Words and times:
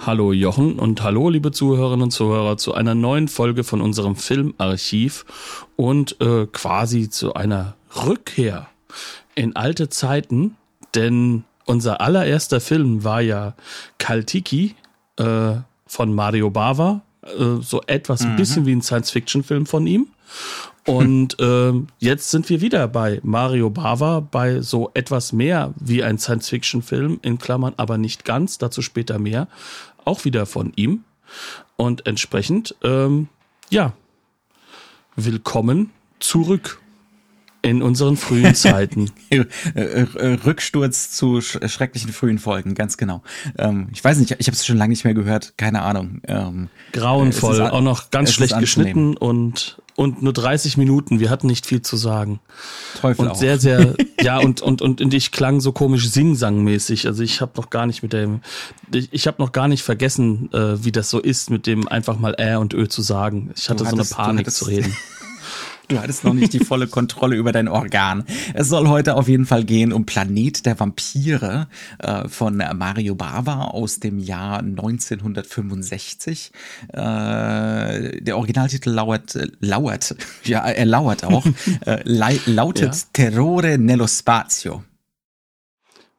Hallo 0.00 0.32
Jochen 0.32 0.78
und 0.78 1.02
hallo 1.02 1.28
liebe 1.28 1.50
Zuhörerinnen 1.50 2.04
und 2.04 2.10
Zuhörer 2.12 2.56
zu 2.56 2.72
einer 2.72 2.94
neuen 2.94 3.26
Folge 3.26 3.64
von 3.64 3.80
unserem 3.80 4.14
Filmarchiv 4.14 5.26
und 5.74 6.20
äh, 6.20 6.46
quasi 6.46 7.10
zu 7.10 7.34
einer 7.34 7.74
Rückkehr 8.06 8.68
in 9.34 9.56
alte 9.56 9.88
Zeiten, 9.88 10.56
denn 10.94 11.42
unser 11.66 12.00
allererster 12.00 12.60
Film 12.60 13.02
war 13.02 13.20
ja 13.20 13.54
Kaltiki 13.98 14.76
äh, 15.16 15.54
von 15.86 16.14
Mario 16.14 16.50
Bava, 16.50 17.02
äh, 17.28 17.62
so 17.62 17.82
etwas 17.86 18.22
ein 18.22 18.32
mhm. 18.32 18.36
bisschen 18.36 18.66
wie 18.66 18.72
ein 18.72 18.82
Science-Fiction-Film 18.82 19.66
von 19.66 19.86
ihm. 19.86 20.08
Und 20.86 21.38
äh, 21.40 21.72
jetzt 21.98 22.30
sind 22.30 22.48
wir 22.48 22.60
wieder 22.60 22.88
bei 22.88 23.20
Mario 23.22 23.70
Bava, 23.70 24.20
bei 24.20 24.60
so 24.60 24.90
etwas 24.94 25.32
mehr 25.32 25.74
wie 25.76 26.02
ein 26.02 26.18
Science-Fiction-Film, 26.18 27.20
in 27.22 27.38
Klammern 27.38 27.74
aber 27.76 27.98
nicht 27.98 28.24
ganz, 28.24 28.58
dazu 28.58 28.82
später 28.82 29.18
mehr, 29.18 29.48
auch 30.04 30.24
wieder 30.24 30.46
von 30.46 30.72
ihm. 30.76 31.04
Und 31.76 32.06
entsprechend, 32.06 32.74
ähm, 32.82 33.28
ja, 33.70 33.92
willkommen 35.16 35.90
zurück 36.20 36.80
in 37.68 37.82
unseren 37.82 38.16
frühen 38.16 38.54
Zeiten. 38.54 39.10
Äh, 39.30 39.44
äh, 39.74 40.38
Rücksturz 40.44 41.10
zu 41.10 41.40
schrecklichen 41.40 42.12
frühen 42.12 42.38
Folgen, 42.38 42.74
ganz 42.74 42.96
genau. 42.96 43.22
Ähm, 43.58 43.88
ich 43.92 44.02
weiß 44.02 44.18
nicht, 44.18 44.34
ich 44.38 44.46
habe 44.46 44.54
es 44.54 44.64
schon 44.64 44.76
lange 44.76 44.90
nicht 44.90 45.04
mehr 45.04 45.14
gehört, 45.14 45.54
keine 45.56 45.82
Ahnung. 45.82 46.22
Ähm, 46.26 46.68
Grauenvoll, 46.92 47.60
auch 47.62 47.82
noch 47.82 48.10
ganz 48.10 48.32
schlecht 48.32 48.58
geschnitten 48.58 49.16
und 49.16 49.78
und 49.98 50.22
nur 50.22 50.32
30 50.32 50.76
Minuten. 50.76 51.18
Wir 51.18 51.28
hatten 51.28 51.48
nicht 51.48 51.66
viel 51.66 51.82
zu 51.82 51.96
sagen. 51.96 52.38
Teufel 53.00 53.24
und 53.24 53.32
auch. 53.32 53.34
sehr, 53.34 53.58
sehr, 53.58 53.96
ja, 54.20 54.38
und, 54.38 54.62
und, 54.62 54.80
und, 54.80 55.00
und 55.00 55.12
ich 55.12 55.32
klang 55.32 55.60
so 55.60 55.72
komisch 55.72 56.08
Sing-Sang-mäßig. 56.08 57.08
Also 57.08 57.24
ich 57.24 57.40
habe 57.40 57.52
noch 57.56 57.68
gar 57.68 57.84
nicht 57.84 58.04
mit 58.04 58.12
dem, 58.12 58.40
ich, 58.94 59.08
ich 59.10 59.26
habe 59.26 59.42
noch 59.42 59.50
gar 59.50 59.66
nicht 59.66 59.82
vergessen, 59.82 60.50
äh, 60.52 60.84
wie 60.84 60.92
das 60.92 61.10
so 61.10 61.18
ist, 61.18 61.50
mit 61.50 61.66
dem 61.66 61.88
einfach 61.88 62.16
mal 62.16 62.36
Ä 62.38 62.54
und 62.60 62.74
Ö 62.74 62.86
zu 62.86 63.02
sagen. 63.02 63.50
Ich 63.56 63.68
hatte 63.68 63.84
so 63.84 63.96
eine 63.96 64.04
Panik 64.04 64.48
zu 64.52 64.66
reden. 64.66 64.96
Du 65.88 65.98
hattest 65.98 66.22
noch 66.22 66.34
nicht 66.34 66.52
die 66.52 66.58
volle 66.58 66.86
Kontrolle 66.86 67.36
über 67.36 67.50
dein 67.50 67.66
Organ. 67.66 68.24
Es 68.52 68.68
soll 68.68 68.88
heute 68.88 69.16
auf 69.16 69.26
jeden 69.26 69.46
Fall 69.46 69.64
gehen 69.64 69.94
um 69.94 70.04
Planet 70.04 70.66
der 70.66 70.78
Vampire 70.78 71.66
äh, 71.98 72.28
von 72.28 72.62
Mario 72.74 73.14
Bava 73.14 73.64
aus 73.68 73.98
dem 73.98 74.18
Jahr 74.18 74.58
1965. 74.58 76.52
Äh, 76.88 76.96
der 78.20 78.36
Originaltitel 78.36 78.90
lauert, 78.90 79.34
äh, 79.34 79.48
lauert, 79.60 80.14
ja, 80.44 80.60
er 80.60 80.84
lauert 80.84 81.24
auch, 81.24 81.46
äh, 81.86 82.02
lautet 82.04 82.94
ja. 82.94 83.02
Terrore 83.14 83.78
nello 83.78 84.06
spazio. 84.06 84.84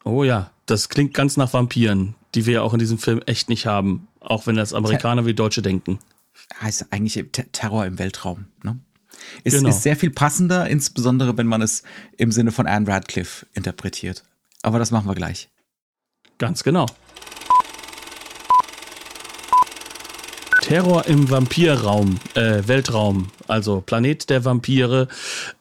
Oh 0.04 0.24
ja, 0.24 0.50
das 0.66 0.90
klingt 0.90 1.14
ganz 1.14 1.38
nach 1.38 1.54
Vampiren, 1.54 2.16
die 2.34 2.48
wir 2.48 2.54
ja 2.54 2.62
auch 2.64 2.74
in 2.74 2.80
diesem 2.80 2.98
Film 2.98 3.22
echt 3.28 3.50
nicht 3.50 3.68
haben, 3.68 4.08
auch 4.20 4.48
wenn 4.48 4.56
das 4.56 4.74
Amerikaner 4.74 5.28
wie 5.28 5.36
Deutsche 5.36 5.62
denken. 5.62 6.00
Heißt 6.60 6.88
eigentlich 6.90 7.24
Terror 7.52 7.86
im 7.86 8.00
Weltraum, 8.00 8.46
ne? 8.64 8.80
Ist, 9.44 9.54
genau. 9.54 9.70
ist 9.70 9.84
sehr 9.84 9.96
viel 9.96 10.12
passender, 10.12 10.70
insbesondere 10.70 11.38
wenn 11.38 11.48
man 11.48 11.62
es 11.62 11.84
im 12.18 12.32
Sinne 12.32 12.52
von 12.52 12.68
Anne 12.68 12.88
Radcliffe 12.88 13.46
interpretiert. 13.54 14.24
Aber 14.62 14.80
das 14.80 14.92
machen 14.92 15.08
wir 15.08 15.16
gleich. 15.16 15.50
Ganz 16.38 16.64
genau. 16.64 16.86
Terror 20.62 21.06
im 21.08 21.30
Vampirraum, 21.30 22.20
äh, 22.36 22.62
Weltraum, 22.68 23.28
also 23.48 23.82
Planet 23.82 24.30
der 24.30 24.46
Vampire. 24.46 25.08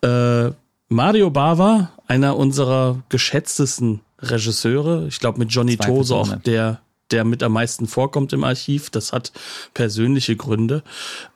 Äh, 0.02 0.50
Mario 0.88 1.30
Bava, 1.30 1.92
einer 2.06 2.36
unserer 2.36 3.02
geschätztesten 3.08 4.00
Regisseure, 4.20 5.06
ich 5.08 5.20
glaube 5.20 5.38
mit 5.38 5.52
Johnny 5.52 5.76
Tose 5.76 6.14
auch 6.14 6.36
der 6.36 6.80
der 7.10 7.24
mit 7.24 7.42
am 7.42 7.52
meisten 7.52 7.86
vorkommt 7.86 8.32
im 8.32 8.44
Archiv. 8.44 8.90
Das 8.90 9.12
hat 9.12 9.32
persönliche 9.74 10.36
Gründe. 10.36 10.82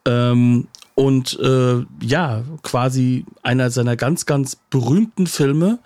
Ähm, 0.05 0.69
und 0.95 1.39
äh, 1.41 1.85
ja, 2.03 2.43
quasi 2.63 3.25
einer 3.43 3.71
seiner 3.71 3.97
ganz, 3.97 4.27
ganz 4.27 4.57
berühmten 4.57 5.27
Filme, 5.27 5.79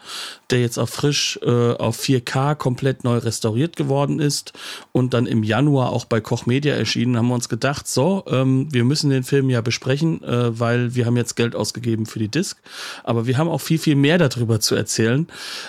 der 0.50 0.60
jetzt 0.60 0.78
auch 0.78 0.88
frisch 0.88 1.38
äh, 1.42 1.72
auf 1.74 1.98
4K 2.00 2.56
komplett 2.56 3.04
neu 3.04 3.18
restauriert 3.18 3.76
geworden 3.76 4.18
ist 4.18 4.52
und 4.92 5.14
dann 5.14 5.26
im 5.26 5.44
Januar 5.44 5.90
auch 5.90 6.06
bei 6.06 6.20
Koch 6.20 6.46
Media 6.46 6.74
erschienen, 6.74 7.16
haben 7.16 7.28
wir 7.28 7.34
uns 7.34 7.48
gedacht, 7.48 7.86
so, 7.86 8.24
ähm, 8.28 8.72
wir 8.72 8.84
müssen 8.84 9.10
den 9.10 9.22
Film 9.22 9.48
ja 9.48 9.60
besprechen, 9.60 10.24
äh, 10.24 10.58
weil 10.58 10.94
wir 10.96 11.06
haben 11.06 11.16
jetzt 11.16 11.36
Geld 11.36 11.54
ausgegeben 11.54 12.06
für 12.06 12.18
die 12.18 12.28
Disc, 12.28 12.60
aber 13.04 13.26
wir 13.26 13.38
haben 13.38 13.48
auch 13.48 13.60
viel, 13.60 13.78
viel 13.78 13.96
mehr 13.96 14.18
darüber 14.18 14.58
zu 14.58 14.74
erzählen. 14.74 15.28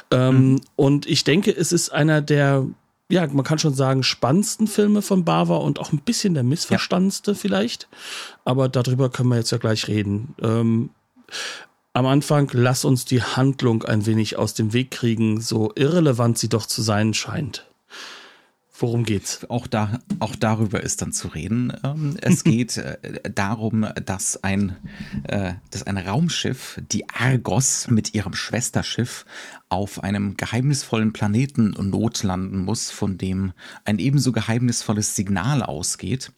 Ähm, 0.09 0.51
mhm. 0.51 0.61
Und 0.75 1.05
ich 1.05 1.23
denke, 1.23 1.55
es 1.55 1.71
ist 1.71 1.89
einer 1.89 2.21
der 2.21 2.65
ja, 3.09 3.25
man 3.28 3.45
kann 3.45 3.59
schon 3.59 3.73
sagen, 3.73 4.03
spannendsten 4.03 4.68
Filme 4.68 5.01
von 5.01 5.23
Bava 5.23 5.57
und 5.57 5.79
auch 5.79 5.91
ein 5.91 6.00
bisschen 6.00 6.34
der 6.34 6.44
missverstandste 6.44 7.31
ja. 7.31 7.38
vielleicht. 7.38 7.88
Aber 8.44 8.68
darüber 8.68 9.09
können 9.09 9.29
wir 9.29 9.38
jetzt 9.38 9.51
ja 9.51 9.57
gleich 9.57 9.88
reden. 9.88 10.35
Ähm, 10.41 10.90
am 11.94 12.06
Anfang 12.06 12.50
lass 12.53 12.85
uns 12.85 13.06
die 13.06 13.23
Handlung 13.23 13.84
ein 13.84 14.06
wenig 14.06 14.38
aus 14.38 14.53
dem 14.53 14.73
Weg 14.73 14.91
kriegen, 14.91 15.41
so 15.41 15.72
irrelevant 15.75 16.38
sie 16.38 16.50
doch 16.50 16.66
zu 16.66 16.81
sein 16.81 17.13
scheint. 17.13 17.66
Worum 18.79 19.05
geht's? 19.05 19.49
Auch 19.49 19.65
da, 19.65 19.99
auch 20.19 20.35
darüber 20.35 20.83
ist 20.83 21.01
dann 21.01 21.11
zu 21.11 21.29
reden. 21.29 21.73
Ähm, 21.83 22.15
es 22.21 22.43
geht 22.43 22.77
äh, 22.77 22.97
darum, 23.33 23.88
dass 24.05 24.43
ein, 24.43 24.75
äh, 25.23 25.53
dass 25.71 25.83
ein 25.88 25.97
Raumschiff, 25.97 26.79
die 26.91 27.09
Argos, 27.09 27.87
mit 27.89 28.13
ihrem 28.13 28.33
Schwesterschiff 28.33 29.25
auf 29.69 30.03
einem 30.03 30.37
geheimnisvollen 30.37 31.11
Planeten 31.11 31.71
notlanden 31.89 32.59
muss, 32.59 32.91
von 32.91 33.17
dem 33.17 33.53
ein 33.83 33.97
ebenso 33.97 34.31
geheimnisvolles 34.31 35.16
Signal 35.16 35.63
ausgeht 35.63 36.31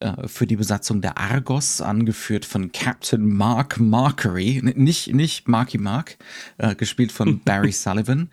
äh, 0.00 0.26
für 0.26 0.48
die 0.48 0.56
Besatzung 0.56 1.02
der 1.02 1.18
Argos, 1.18 1.80
angeführt 1.80 2.44
von 2.44 2.72
Captain 2.72 3.28
Mark 3.28 3.78
Markery, 3.78 4.60
nicht, 4.74 5.14
nicht 5.14 5.46
Marky 5.46 5.78
Mark, 5.78 6.16
gespielt 6.76 7.12
von 7.12 7.40
Barry 7.44 7.70
Sullivan, 7.70 8.28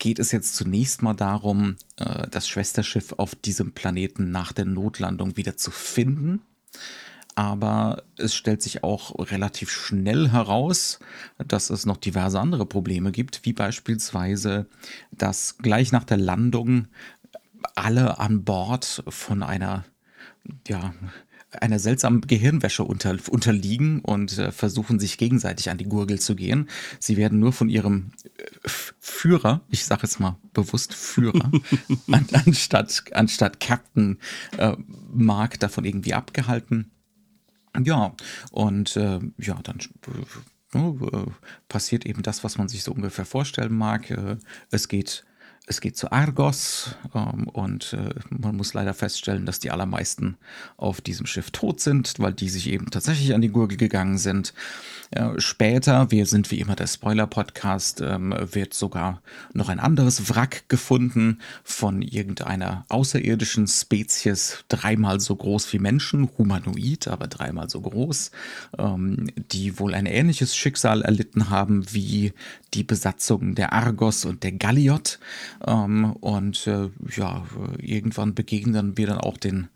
geht 0.00 0.18
es 0.18 0.32
jetzt 0.32 0.56
zunächst 0.56 1.02
mal 1.02 1.14
darum, 1.14 1.76
äh, 1.96 2.26
das 2.28 2.48
Schwesterschiff 2.48 3.12
auf 3.18 3.36
diesem 3.36 3.72
Planeten 3.72 4.32
nach 4.32 4.52
der 4.52 4.64
Notlandung 4.64 5.36
wieder 5.36 5.56
zu 5.56 5.70
finden. 5.70 6.42
Aber 7.36 8.02
es 8.16 8.34
stellt 8.34 8.60
sich 8.60 8.82
auch 8.82 9.14
relativ 9.30 9.70
schnell 9.70 10.30
heraus, 10.30 10.98
dass 11.38 11.70
es 11.70 11.86
noch 11.86 11.96
diverse 11.96 12.40
andere 12.40 12.66
Probleme 12.66 13.12
gibt, 13.12 13.44
wie 13.44 13.52
beispielsweise, 13.52 14.66
dass 15.12 15.58
gleich 15.58 15.92
nach 15.92 16.04
der 16.04 16.16
Landung 16.16 16.88
alle 17.76 18.18
an 18.18 18.44
Bord 18.44 19.04
von 19.06 19.42
einer 19.42 19.84
ja, 20.66 20.92
einer 21.50 21.78
seltsamen 21.78 22.20
Gehirnwäsche 22.20 22.84
unter, 22.84 23.16
unterliegen 23.28 24.00
und 24.00 24.38
äh, 24.38 24.52
versuchen 24.52 25.00
sich 25.00 25.18
gegenseitig 25.18 25.70
an 25.70 25.78
die 25.78 25.88
Gurgel 25.88 26.20
zu 26.20 26.36
gehen. 26.36 26.68
Sie 26.98 27.16
werden 27.16 27.40
nur 27.40 27.52
von 27.52 27.68
ihrem 27.68 28.12
äh, 28.24 28.68
Führer, 28.98 29.62
ich 29.68 29.84
sage 29.84 30.02
jetzt 30.02 30.20
mal 30.20 30.36
bewusst 30.52 30.94
Führer, 30.94 31.50
an, 32.10 32.26
anstatt, 32.32 33.02
anstatt 33.12 33.60
Captain 33.60 34.18
äh, 34.58 34.76
Mark 35.12 35.58
davon 35.58 35.84
irgendwie 35.84 36.14
abgehalten. 36.14 36.90
Ja, 37.84 38.14
und 38.50 38.96
äh, 38.96 39.20
ja, 39.38 39.58
dann 39.62 39.78
äh, 40.74 40.78
äh, 40.78 41.26
passiert 41.68 42.06
eben 42.06 42.22
das, 42.22 42.44
was 42.44 42.58
man 42.58 42.68
sich 42.68 42.82
so 42.82 42.92
ungefähr 42.92 43.24
vorstellen 43.24 43.74
mag. 43.74 44.12
Es 44.70 44.88
geht 44.88 45.24
es 45.70 45.80
geht 45.80 45.96
zu 45.96 46.10
Argos 46.10 46.96
ähm, 47.14 47.46
und 47.48 47.92
äh, 47.92 48.12
man 48.28 48.56
muss 48.56 48.74
leider 48.74 48.92
feststellen, 48.92 49.46
dass 49.46 49.60
die 49.60 49.70
allermeisten 49.70 50.36
auf 50.76 51.00
diesem 51.00 51.26
Schiff 51.26 51.52
tot 51.52 51.80
sind, 51.80 52.14
weil 52.18 52.32
die 52.32 52.48
sich 52.48 52.68
eben 52.68 52.90
tatsächlich 52.90 53.34
an 53.34 53.40
die 53.40 53.50
Gurgel 53.50 53.78
gegangen 53.78 54.18
sind. 54.18 54.52
Äh, 55.12 55.38
später, 55.38 56.10
wir 56.10 56.26
sind 56.26 56.50
wie 56.50 56.58
immer 56.58 56.74
der 56.74 56.88
Spoiler-Podcast, 56.88 58.00
ähm, 58.00 58.34
wird 58.40 58.74
sogar 58.74 59.22
noch 59.52 59.68
ein 59.68 59.78
anderes 59.78 60.28
Wrack 60.28 60.68
gefunden 60.68 61.38
von 61.62 62.02
irgendeiner 62.02 62.84
außerirdischen 62.88 63.68
Spezies, 63.68 64.64
dreimal 64.68 65.20
so 65.20 65.36
groß 65.36 65.72
wie 65.72 65.78
Menschen, 65.78 66.30
humanoid, 66.36 67.06
aber 67.06 67.28
dreimal 67.28 67.70
so 67.70 67.80
groß, 67.80 68.32
ähm, 68.76 69.28
die 69.52 69.78
wohl 69.78 69.94
ein 69.94 70.06
ähnliches 70.06 70.56
Schicksal 70.56 71.02
erlitten 71.02 71.48
haben 71.48 71.92
wie 71.92 72.32
die 72.74 72.84
Besatzung 72.84 73.54
der 73.54 73.72
Argos 73.72 74.24
und 74.24 74.42
der 74.42 74.52
Galliot. 74.52 75.20
Ähm, 75.66 76.12
und 76.12 76.66
äh, 76.66 76.90
ja, 77.14 77.44
irgendwann 77.78 78.34
begegnen 78.34 78.96
wir 78.96 79.06
dann 79.06 79.18
auch 79.18 79.36
den 79.36 79.68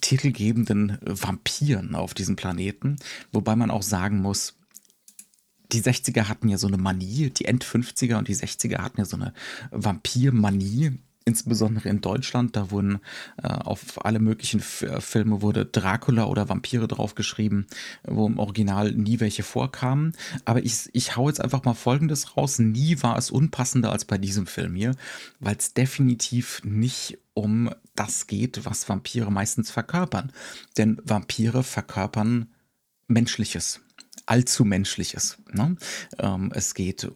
titelgebenden 0.00 0.98
Vampiren 1.02 1.94
auf 1.94 2.14
diesem 2.14 2.36
Planeten. 2.36 2.96
Wobei 3.32 3.56
man 3.56 3.70
auch 3.70 3.82
sagen 3.82 4.20
muss, 4.20 4.54
die 5.72 5.82
60er 5.82 6.28
hatten 6.28 6.48
ja 6.48 6.58
so 6.58 6.66
eine 6.66 6.78
Manie, 6.78 7.30
die 7.30 7.44
End-50er 7.44 8.16
und 8.16 8.28
die 8.28 8.36
60er 8.36 8.78
hatten 8.78 9.00
ja 9.00 9.04
so 9.04 9.16
eine 9.16 9.34
Vampir-Manie 9.70 10.98
insbesondere 11.28 11.88
in 11.88 12.00
Deutschland, 12.00 12.56
da 12.56 12.70
wurden 12.70 12.98
äh, 13.42 13.48
auf 13.48 14.04
alle 14.04 14.18
möglichen 14.18 14.60
F 14.60 14.82
äh, 14.82 15.00
Filme 15.00 15.42
wurde 15.42 15.66
Dracula 15.66 16.24
oder 16.24 16.48
Vampire 16.48 16.88
draufgeschrieben, 16.88 17.66
wo 18.02 18.26
im 18.26 18.38
Original 18.38 18.92
nie 18.92 19.20
welche 19.20 19.42
vorkamen. 19.42 20.14
Aber 20.44 20.64
ich, 20.64 20.88
ich 20.92 21.16
hau 21.16 21.28
jetzt 21.28 21.40
einfach 21.40 21.64
mal 21.64 21.74
Folgendes 21.74 22.36
raus. 22.36 22.58
Nie 22.58 23.02
war 23.02 23.16
es 23.16 23.30
unpassender 23.30 23.92
als 23.92 24.04
bei 24.04 24.18
diesem 24.18 24.46
Film 24.46 24.74
hier, 24.74 24.94
weil 25.38 25.56
es 25.56 25.74
definitiv 25.74 26.62
nicht 26.64 27.18
um 27.34 27.70
das 27.94 28.26
geht, 28.26 28.64
was 28.64 28.88
Vampire 28.88 29.30
meistens 29.30 29.70
verkörpern. 29.70 30.32
Denn 30.76 31.00
Vampire 31.04 31.62
verkörpern 31.62 32.48
Menschliches 33.06 33.80
allzu 34.28 34.64
Menschliches. 34.64 35.38
Ne? 35.52 35.76
Ähm, 36.18 36.52
es 36.54 36.74
geht 36.74 37.10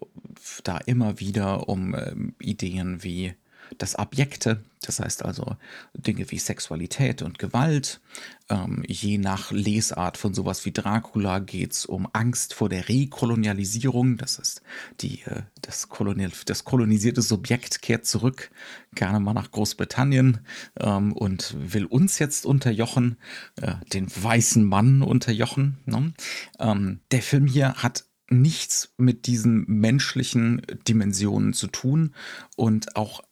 da 0.64 0.78
immer 0.78 1.20
wieder 1.20 1.68
um 1.68 1.94
ähm, 1.94 2.34
Ideen 2.40 3.02
wie 3.02 3.34
das 3.78 3.94
Abjekte, 3.94 4.62
das 4.82 5.00
heißt 5.00 5.24
also 5.24 5.56
Dinge 5.94 6.30
wie 6.30 6.38
Sexualität 6.38 7.22
und 7.22 7.38
Gewalt. 7.38 8.00
Ähm, 8.48 8.82
je 8.86 9.18
nach 9.18 9.52
Lesart 9.52 10.16
von 10.16 10.34
sowas 10.34 10.64
wie 10.64 10.72
Dracula 10.72 11.38
geht 11.38 11.72
es 11.72 11.86
um 11.86 12.08
Angst 12.12 12.54
vor 12.54 12.68
der 12.68 12.88
Rekolonialisierung. 12.88 14.16
Das 14.16 14.38
ist 14.38 14.62
die, 15.00 15.22
äh, 15.22 15.42
das, 15.60 15.88
Kolonial, 15.88 16.32
das 16.46 16.64
kolonisierte 16.64 17.22
Subjekt 17.22 17.82
kehrt 17.82 18.06
zurück, 18.06 18.50
gerne 18.94 19.20
mal 19.20 19.34
nach 19.34 19.50
Großbritannien 19.50 20.40
ähm, 20.80 21.12
und 21.12 21.54
will 21.58 21.86
uns 21.86 22.18
jetzt 22.18 22.44
unterjochen, 22.44 23.16
äh, 23.60 23.74
den 23.92 24.08
weißen 24.10 24.64
Mann 24.64 25.02
unterjochen. 25.02 25.78
Ne? 25.86 26.12
Ähm, 26.58 27.00
der 27.10 27.22
Film 27.22 27.46
hier 27.46 27.74
hat 27.74 28.04
nichts 28.32 28.94
mit 28.96 29.26
diesen 29.26 29.64
menschlichen 29.66 30.62
Dimensionen 30.88 31.52
zu 31.52 31.66
tun 31.68 32.14
und 32.56 32.96
auch 32.96 33.22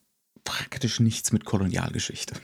praktisch 0.43 0.99
nichts 0.99 1.31
mit 1.31 1.45
Kolonialgeschichte. 1.45 2.35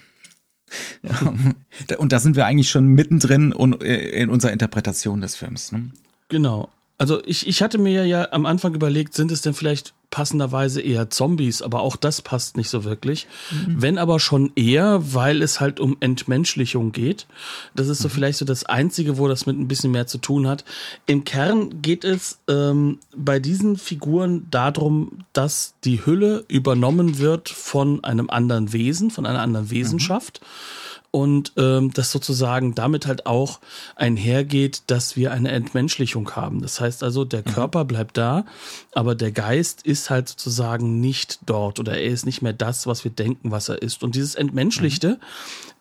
und 1.98 2.12
da 2.12 2.20
sind 2.20 2.36
wir 2.36 2.46
eigentlich 2.46 2.70
schon 2.70 2.88
mittendrin 2.88 3.54
äh, 3.82 4.22
in 4.22 4.30
unserer 4.30 4.52
Interpretation 4.52 5.22
des 5.22 5.36
Films. 5.36 5.72
Ne? 5.72 5.92
Genau. 6.30 6.70
Also 6.98 7.22
ich, 7.26 7.48
ich 7.48 7.62
hatte 7.62 7.78
mir 7.78 8.06
ja 8.06 8.32
am 8.32 8.46
Anfang 8.46 8.74
überlegt, 8.74 9.14
sind 9.14 9.32
es 9.32 9.42
denn 9.42 9.54
vielleicht 9.54 9.94
passenderweise 10.10 10.82
eher 10.82 11.10
Zombies, 11.10 11.62
aber 11.62 11.82
auch 11.82 11.96
das 11.96 12.22
passt 12.22 12.58
nicht 12.58 12.70
so 12.70 12.86
wirklich. 12.86 13.28
Mhm. 13.52 13.82
Wenn 13.82 13.98
aber 13.98 14.20
schon 14.20 14.52
eher, 14.56 15.14
weil 15.14 15.42
es 15.42 15.60
halt 15.60 15.80
um 15.80 15.98
Entmenschlichung 16.00 16.92
geht. 16.94 17.28
Das 17.76 17.88
ist 17.88 18.00
so 18.00 18.08
mhm. 18.08 18.14
vielleicht 18.14 18.40
so 18.40 18.46
das 18.46 18.64
Einzige, 18.64 19.18
wo 19.18 19.28
das 19.28 19.46
mit 19.46 19.60
ein 19.60 19.68
bisschen 19.68 19.92
mehr 19.92 20.08
zu 20.08 20.18
tun 20.18 20.48
hat. 20.48 20.64
Im 21.06 21.24
Kern 21.24 21.82
geht 21.82 22.04
es 22.04 22.40
ähm, 22.48 23.00
bei 23.16 23.40
diesen 23.40 23.78
Figuren 23.78 24.48
darum, 24.50 25.20
dass 25.34 25.76
die 25.84 26.06
Hülle 26.06 26.46
übernommen 26.48 27.20
wird 27.20 27.50
von 27.50 28.04
einem 28.04 28.30
anderen 28.30 28.74
Wesen, 28.74 29.12
von 29.12 29.26
einer 29.26 29.42
anderen 29.42 29.70
Wesenschaft. 29.70 30.42
Mhm 30.42 30.87
und 31.12 31.54
ähm, 31.57 31.92
das 31.94 32.12
sozusagen 32.12 32.75
damit 32.75 33.07
halt 33.07 33.25
auch 33.25 33.59
einhergeht, 33.95 34.83
dass 34.88 35.15
wir 35.15 35.31
eine 35.31 35.51
Entmenschlichung 35.51 36.31
haben. 36.36 36.62
Das 36.62 36.81
heißt 36.81 37.04
also, 37.04 37.25
der 37.25 37.42
mhm. 37.42 37.54
Körper 37.54 37.86
bleibt 37.86 38.18
da, 38.18 38.45
aber 38.94 39.15
der 39.15 39.31
Geist 39.31 39.83
ist 39.83 40.09
halt 40.09 40.30
sozusagen 40.30 41.00
nicht 41.00 41.39
dort 41.45 41.80
oder 41.80 41.98
er 41.98 42.12
ist 42.12 42.25
nicht 42.25 42.42
mehr 42.42 42.54
das, 42.54 42.88
was 42.88 43.04
wir 43.04 43.12
denken, 43.12 43.51
was 43.51 43.69
er 43.69 43.81
ist. 43.81 44.04
Und 44.04 44.15
dieses 44.15 44.36
Entmenschlichte, 44.36 45.12
mhm. 45.12 45.18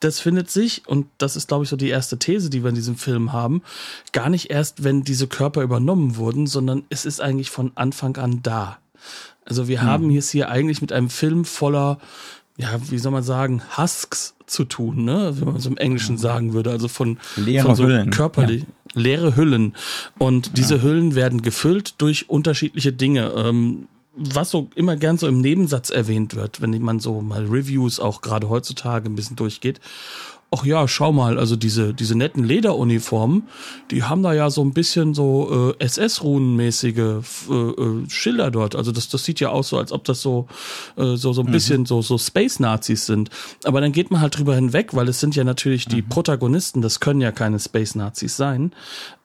das 0.01 0.21
findet 0.21 0.51
sich, 0.51 0.87
und 0.87 1.07
das 1.19 1.37
ist, 1.37 1.49
glaube 1.49 1.65
ich, 1.65 1.71
so 1.71 1.77
die 1.77 1.89
erste 1.89 2.19
These, 2.19 2.49
die 2.49 2.63
wir 2.63 2.71
in 2.71 2.77
diesem 2.77 2.97
Film 2.97 3.33
haben, 3.33 3.63
gar 4.13 4.29
nicht 4.29 4.51
erst, 4.51 4.85
wenn 4.85 5.03
diese 5.03 5.27
Körper 5.27 5.63
übernommen 5.63 6.17
wurden, 6.17 6.47
sondern 6.47 6.85
es 6.89 7.05
ist 7.05 7.21
eigentlich 7.21 7.51
von 7.51 7.73
Anfang 7.75 8.17
an 8.17 8.41
da. 8.43 8.79
Also 9.45 9.69
wir 9.69 9.83
mhm. 9.83 9.87
haben 9.87 10.17
es 10.17 10.31
hier 10.31 10.51
eigentlich 10.51 10.81
mit 10.81 10.93
einem 10.93 11.11
Film 11.11 11.45
voller 11.45 11.99
ja, 12.57 12.79
wie 12.91 12.99
soll 12.99 13.13
man 13.13 13.23
sagen, 13.23 13.63
Husks 13.77 14.35
zu 14.47 14.65
tun, 14.65 15.05
ne? 15.05 15.33
Wenn 15.37 15.49
man 15.49 15.57
es 15.57 15.67
im 15.67 15.77
Englischen 15.77 16.19
sagen 16.19 16.53
würde, 16.53 16.71
also 16.71 16.89
von, 16.89 17.19
leere 17.37 17.67
von 17.67 17.75
so 17.75 17.85
Hüllen. 17.85 18.11
körperlich. 18.11 18.63
Ja. 18.63 19.01
Leere 19.01 19.37
Hüllen. 19.37 19.75
Und 20.19 20.57
diese 20.57 20.77
ja. 20.77 20.83
Hüllen 20.83 21.15
werden 21.15 21.43
gefüllt 21.43 21.95
durch 21.99 22.31
unterschiedliche 22.31 22.93
Dinge. 22.93 23.33
Ähm, 23.37 23.89
was 24.19 24.51
so 24.51 24.71
immer 24.75 24.97
gern 24.97 25.19
so 25.19 25.29
im 25.29 25.43
Nebensatz 25.43 25.91
erwähnt 25.91 26.35
wird, 26.35 26.63
wenn 26.63 26.81
man 26.81 27.01
so 27.01 27.21
mal 27.21 27.45
Reviews 27.45 28.01
auch 28.01 28.23
gerade 28.23 28.49
heutzutage 28.49 29.11
ein 29.11 29.15
bisschen 29.15 29.37
durchgeht 29.37 29.81
ach 30.51 30.65
ja, 30.65 30.87
schau 30.87 31.13
mal, 31.13 31.39
also 31.39 31.57
diese, 31.57 31.93
diese 31.93 32.17
netten 32.17 32.45
Lederuniformen, 32.45 33.49
die 33.91 34.05
haben 34.05 34.23
da 34.23 34.33
ja 34.33 34.49
so 34.49 34.63
ein 34.63 34.73
bisschen 34.73 35.13
so 35.13 35.75
äh, 35.79 35.85
SS-Runenmäßige 35.85 36.99
äh, 36.99 37.53
äh, 37.53 38.09
Schilder 38.09 38.51
dort. 38.51 38.77
Also 38.77 38.93
das, 38.93 39.09
das 39.09 39.25
sieht 39.25 39.41
ja 39.41 39.49
aus 39.49 39.69
so, 39.69 39.79
als 39.79 39.93
ob 39.93 40.05
das 40.05 40.23
so, 40.23 40.47
äh, 40.97 41.17
so, 41.17 41.33
so 41.33 41.43
ein 41.43 41.49
mhm. 41.49 41.53
bisschen 41.53 41.87
so, 41.87 42.01
so 42.01 42.17
Space-Nazis 42.17 43.07
sind. 43.07 43.31
Aber 43.65 43.81
dann 43.81 43.93
geht 43.93 44.11
man 44.11 44.21
halt 44.21 44.39
drüber 44.39 44.55
hinweg, 44.55 44.95
weil 44.95 45.09
es 45.09 45.21
sind 45.21 45.35
ja 45.35 45.45
natürlich 45.45 45.87
die 45.87 46.03
mhm. 46.03 46.09
Protagonisten, 46.09 46.81
das 46.81 47.01
können 47.01 47.21
ja 47.21 47.33
keine 47.33 47.59
Space-Nazis 47.59 48.37
sein. 48.37 48.73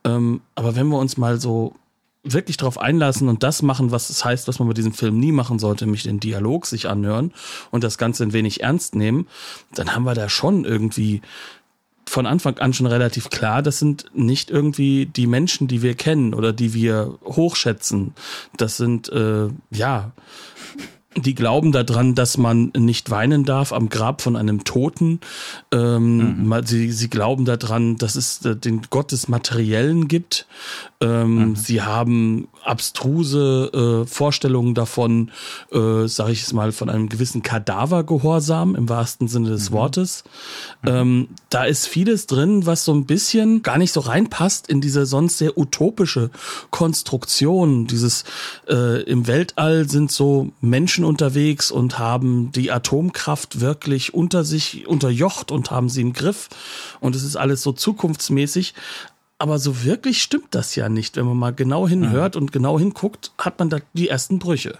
Ähm, 0.03 0.41
aber 0.55 0.75
wenn 0.75 0.87
wir 0.87 0.97
uns 0.97 1.17
mal 1.17 1.39
so 1.39 1.75
wirklich 2.23 2.57
darauf 2.57 2.77
einlassen 2.77 3.27
und 3.27 3.43
das 3.43 3.61
machen, 3.61 3.91
was 3.91 4.09
es 4.09 4.23
heißt, 4.23 4.47
was 4.47 4.59
man 4.59 4.67
bei 4.67 4.73
diesem 4.73 4.93
Film 4.93 5.19
nie 5.19 5.31
machen 5.31 5.59
sollte, 5.59 5.85
nämlich 5.85 6.03
den 6.03 6.19
Dialog 6.19 6.67
sich 6.67 6.87
anhören 6.87 7.33
und 7.71 7.83
das 7.83 7.97
Ganze 7.97 8.23
ein 8.23 8.33
wenig 8.33 8.61
ernst 8.61 8.95
nehmen, 8.95 9.27
dann 9.73 9.95
haben 9.95 10.03
wir 10.03 10.13
da 10.13 10.29
schon 10.29 10.65
irgendwie 10.65 11.21
von 12.07 12.25
Anfang 12.25 12.57
an 12.59 12.73
schon 12.73 12.87
relativ 12.87 13.29
klar, 13.29 13.61
das 13.61 13.79
sind 13.79 14.05
nicht 14.13 14.51
irgendwie 14.51 15.05
die 15.05 15.27
Menschen, 15.27 15.67
die 15.67 15.81
wir 15.81 15.95
kennen 15.95 16.33
oder 16.33 16.51
die 16.51 16.73
wir 16.73 17.17
hochschätzen. 17.23 18.13
Das 18.57 18.75
sind, 18.75 19.09
äh, 19.09 19.47
ja, 19.69 20.11
die 21.15 21.35
glauben 21.35 21.71
daran, 21.71 22.15
dass 22.15 22.37
man 22.37 22.71
nicht 22.77 23.09
weinen 23.09 23.43
darf 23.43 23.73
am 23.73 23.89
Grab 23.89 24.21
von 24.21 24.35
einem 24.35 24.63
Toten. 24.63 25.19
Ähm, 25.71 26.47
mhm. 26.47 26.65
sie, 26.65 26.91
sie 26.91 27.09
glauben 27.09 27.45
daran, 27.45 27.97
dass 27.97 28.15
es 28.15 28.45
äh, 28.45 28.55
den 28.55 28.81
Gott 28.89 29.11
des 29.11 29.27
Materiellen 29.27 30.07
gibt. 30.07 30.47
Ähm, 31.01 31.49
mhm. 31.49 31.55
Sie 31.55 31.81
haben 31.81 32.47
abstruse 32.63 34.03
äh, 34.03 34.07
Vorstellungen 34.07 34.75
davon, 34.75 35.31
äh, 35.71 36.07
sage 36.07 36.31
ich 36.31 36.43
es 36.43 36.53
mal, 36.53 36.71
von 36.71 36.89
einem 36.89 37.09
gewissen 37.09 37.41
Kadavergehorsam 37.41 38.75
im 38.75 38.87
wahrsten 38.87 39.27
Sinne 39.27 39.49
des 39.49 39.71
mhm. 39.71 39.73
Wortes. 39.73 40.23
Mhm. 40.83 40.89
Ähm, 40.89 41.27
da 41.49 41.63
ist 41.63 41.87
vieles 41.87 42.27
drin, 42.27 42.67
was 42.67 42.85
so 42.85 42.93
ein 42.93 43.05
bisschen 43.05 43.63
gar 43.63 43.79
nicht 43.79 43.91
so 43.91 44.01
reinpasst 44.01 44.67
in 44.67 44.79
diese 44.79 45.07
sonst 45.07 45.39
sehr 45.39 45.57
utopische 45.57 46.29
Konstruktion. 46.69 47.87
Dieses 47.87 48.23
äh, 48.69 49.01
im 49.03 49.25
Weltall 49.25 49.89
sind 49.89 50.11
so 50.11 50.51
Menschen 50.61 51.03
unterwegs 51.03 51.71
und 51.71 51.97
haben 51.97 52.51
die 52.51 52.71
Atomkraft 52.71 53.59
wirklich 53.59 54.13
unter 54.13 54.43
sich 54.43 54.85
unterjocht 54.85 55.51
und 55.51 55.71
haben 55.71 55.89
sie 55.89 56.01
im 56.01 56.13
Griff. 56.13 56.49
Und 56.99 57.15
es 57.15 57.23
ist 57.23 57.37
alles 57.37 57.63
so 57.63 57.71
zukunftsmäßig. 57.71 58.75
Aber 59.41 59.57
so 59.57 59.83
wirklich 59.83 60.21
stimmt 60.21 60.53
das 60.53 60.75
ja 60.75 60.87
nicht. 60.87 61.17
Wenn 61.17 61.25
man 61.25 61.35
mal 61.35 61.51
genau 61.51 61.87
hinhört 61.87 62.35
mhm. 62.35 62.43
und 62.43 62.51
genau 62.51 62.77
hinguckt, 62.77 63.31
hat 63.39 63.57
man 63.57 63.71
da 63.71 63.79
die 63.93 64.07
ersten 64.07 64.37
Brüche. 64.37 64.77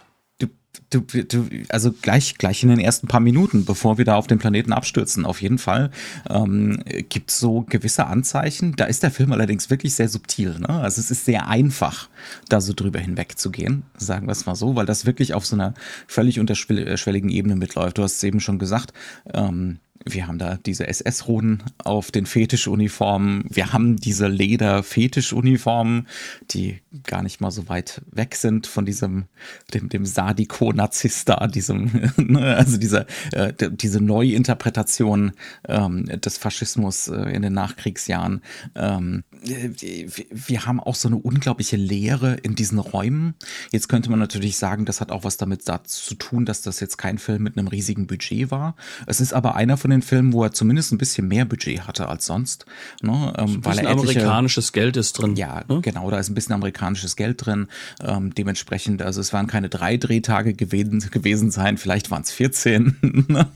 Du, 0.89 1.01
du, 1.01 1.49
also 1.69 1.91
gleich, 1.91 2.37
gleich 2.37 2.61
in 2.61 2.69
den 2.69 2.79
ersten 2.79 3.07
paar 3.07 3.21
Minuten, 3.21 3.65
bevor 3.65 3.97
wir 3.97 4.05
da 4.05 4.15
auf 4.15 4.27
den 4.27 4.37
Planeten 4.37 4.71
abstürzen, 4.71 5.25
auf 5.25 5.41
jeden 5.41 5.57
Fall, 5.57 5.89
ähm, 6.29 6.83
gibt 7.09 7.31
es 7.31 7.39
so 7.39 7.65
gewisse 7.67 8.05
Anzeichen. 8.05 8.75
Da 8.75 8.85
ist 8.85 9.01
der 9.01 9.09
Film 9.09 9.31
allerdings 9.31 9.71
wirklich 9.71 9.95
sehr 9.95 10.07
subtil. 10.07 10.59
Ne? 10.59 10.69
Also 10.69 11.01
es 11.01 11.09
ist 11.09 11.25
sehr 11.25 11.47
einfach, 11.47 12.07
da 12.47 12.61
so 12.61 12.73
drüber 12.73 12.99
hinwegzugehen, 12.99 13.83
sagen 13.97 14.27
wir 14.27 14.31
es 14.31 14.45
mal 14.45 14.55
so, 14.55 14.75
weil 14.75 14.85
das 14.85 15.07
wirklich 15.07 15.33
auf 15.33 15.45
so 15.45 15.55
einer 15.55 15.73
völlig 16.07 16.39
unterschwelligen 16.39 17.29
Ebene 17.29 17.55
mitläuft. 17.55 17.97
Du 17.97 18.03
hast 18.03 18.17
es 18.17 18.23
eben 18.23 18.39
schon 18.39 18.59
gesagt, 18.59 18.93
ähm, 19.33 19.79
wir 20.05 20.27
haben 20.27 20.37
da 20.37 20.57
diese 20.57 20.87
SS-Runen 20.87 21.63
auf 21.77 22.11
den 22.11 22.25
Fetischuniformen. 22.25 23.45
Wir 23.49 23.73
haben 23.73 23.97
diese 23.97 24.27
Leder-Fetischuniformen, 24.27 26.07
die 26.51 26.81
gar 27.03 27.23
nicht 27.23 27.41
mal 27.41 27.51
so 27.51 27.69
weit 27.69 28.01
weg 28.11 28.35
sind 28.35 28.67
von 28.67 28.85
diesem, 28.85 29.25
dem, 29.73 29.89
dem 29.89 30.05
Sadiko-Nazista, 30.05 31.47
diesem, 31.47 32.11
ne, 32.17 32.55
also 32.55 32.77
dieser, 32.77 33.05
äh, 33.31 33.53
diese 33.71 34.01
Neuinterpretation 34.01 35.33
ähm, 35.67 36.05
des 36.05 36.37
Faschismus 36.37 37.07
äh, 37.07 37.21
in 37.33 37.41
den 37.41 37.53
Nachkriegsjahren. 37.53 38.41
Ähm, 38.75 39.23
wir 39.43 40.65
haben 40.65 40.79
auch 40.79 40.93
so 40.93 41.07
eine 41.07 41.17
unglaubliche 41.17 41.75
Leere 41.75 42.35
in 42.35 42.53
diesen 42.53 42.77
Räumen. 42.77 43.33
Jetzt 43.71 43.89
könnte 43.89 44.11
man 44.11 44.19
natürlich 44.19 44.57
sagen, 44.57 44.85
das 44.85 45.01
hat 45.01 45.11
auch 45.11 45.23
was 45.23 45.37
damit 45.37 45.63
zu 45.85 46.15
tun, 46.15 46.45
dass 46.45 46.61
das 46.61 46.79
jetzt 46.79 46.97
kein 46.97 47.17
Film 47.17 47.43
mit 47.43 47.57
einem 47.57 47.67
riesigen 47.67 48.05
Budget 48.05 48.51
war. 48.51 48.75
Es 49.07 49.19
ist 49.19 49.33
aber 49.33 49.55
einer 49.55 49.77
von 49.77 49.89
den 49.89 50.03
Filmen, 50.03 50.33
wo 50.33 50.43
er 50.43 50.51
zumindest 50.51 50.91
ein 50.91 50.99
bisschen 50.99 51.27
mehr 51.27 51.45
Budget 51.45 51.87
hatte 51.87 52.07
als 52.07 52.27
sonst. 52.27 52.65
Ne? 53.01 53.33
Ähm, 53.37 53.45
ein 53.45 53.65
weil 53.65 53.79
er 53.79 53.91
etliche, 53.91 54.19
amerikanisches 54.21 54.73
Geld 54.73 54.95
ist 54.97 55.13
drin. 55.13 55.35
Ja, 55.35 55.63
ne? 55.67 55.81
genau, 55.81 56.11
da 56.11 56.19
ist 56.19 56.29
ein 56.29 56.35
bisschen 56.35 56.53
amerikanisches 56.53 57.15
Geld 57.15 57.45
drin. 57.45 57.67
Ähm, 58.03 58.35
dementsprechend, 58.35 59.01
also 59.01 59.21
es 59.21 59.33
waren 59.33 59.47
keine 59.47 59.69
drei 59.69 59.97
Drehtage 59.97 60.53
gewesen, 60.53 60.99
gewesen 61.09 61.49
sein, 61.49 61.77
vielleicht 61.77 62.11
waren 62.11 62.21
es 62.21 62.31
14, 62.31 63.25
ne? 63.27 63.49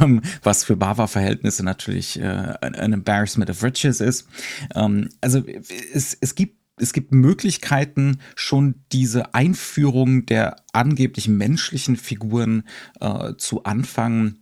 ähm, 0.00 0.22
was 0.42 0.64
für 0.64 0.76
Bava-Verhältnisse 0.76 1.64
natürlich 1.64 2.18
äh, 2.18 2.54
ein 2.60 2.92
Embarrassment 2.92 3.50
of 3.50 3.62
Riches 3.62 4.00
ist. 4.00 4.26
Ähm, 4.74 5.10
also 5.20 5.42
es, 5.46 6.16
es 6.20 6.34
gibt 6.34 6.62
es 6.78 6.92
gibt 6.92 7.12
Möglichkeiten, 7.12 8.18
schon 8.34 8.76
diese 8.92 9.34
Einführung 9.34 10.26
der 10.26 10.56
angeblich 10.72 11.28
menschlichen 11.28 11.96
Figuren 11.96 12.64
äh, 12.98 13.34
zu 13.36 13.64
Anfang 13.64 14.38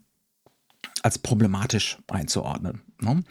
als 1.03 1.19
problematisch 1.19 1.99
einzuordnen. 2.07 2.83
Ne? 3.03 3.23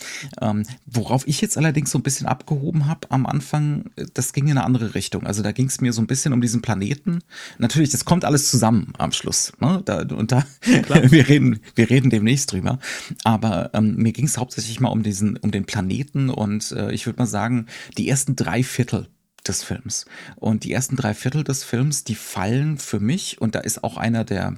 Ähm, 0.41 0.63
worauf 0.85 1.27
ich 1.27 1.41
jetzt 1.41 1.57
allerdings 1.57 1.91
so 1.91 1.99
ein 1.99 2.03
bisschen 2.03 2.27
abgehoben 2.27 2.87
habe 2.87 3.09
am 3.11 3.25
Anfang, 3.25 3.91
das 4.13 4.33
ging 4.33 4.45
in 4.45 4.51
eine 4.51 4.63
andere 4.63 4.95
Richtung. 4.95 5.25
Also 5.25 5.43
da 5.43 5.51
ging 5.51 5.67
es 5.67 5.81
mir 5.81 5.93
so 5.93 6.01
ein 6.01 6.07
bisschen 6.07 6.33
um 6.33 6.41
diesen 6.41 6.61
Planeten. 6.61 7.19
Natürlich, 7.57 7.89
das 7.89 8.05
kommt 8.05 8.25
alles 8.25 8.49
zusammen 8.49 8.93
am 8.97 9.11
Schluss. 9.11 9.53
Ne? 9.59 9.81
Da, 9.85 10.01
und 10.01 10.31
da, 10.31 10.45
wir 10.63 11.27
reden, 11.27 11.59
wir 11.75 11.89
reden 11.89 12.09
demnächst 12.09 12.51
drüber. 12.51 12.79
Aber 13.23 13.71
ähm, 13.73 13.95
mir 13.95 14.11
ging 14.11 14.25
es 14.25 14.37
hauptsächlich 14.37 14.79
mal 14.79 14.89
um 14.89 15.03
diesen, 15.03 15.37
um 15.37 15.51
den 15.51 15.65
Planeten 15.65 16.29
und 16.29 16.71
äh, 16.71 16.91
ich 16.91 17.05
würde 17.05 17.19
mal 17.19 17.27
sagen, 17.27 17.67
die 17.97 18.09
ersten 18.09 18.35
drei 18.35 18.63
Viertel 18.63 19.07
des 19.47 19.63
Films. 19.63 20.05
Und 20.35 20.63
die 20.63 20.71
ersten 20.71 20.95
drei 20.95 21.13
Viertel 21.13 21.43
des 21.43 21.63
Films, 21.63 22.03
die 22.03 22.15
fallen 22.15 22.77
für 22.77 22.99
mich, 22.99 23.41
und 23.41 23.55
da 23.55 23.59
ist 23.59 23.83
auch 23.83 23.97
einer 23.97 24.23
der 24.23 24.55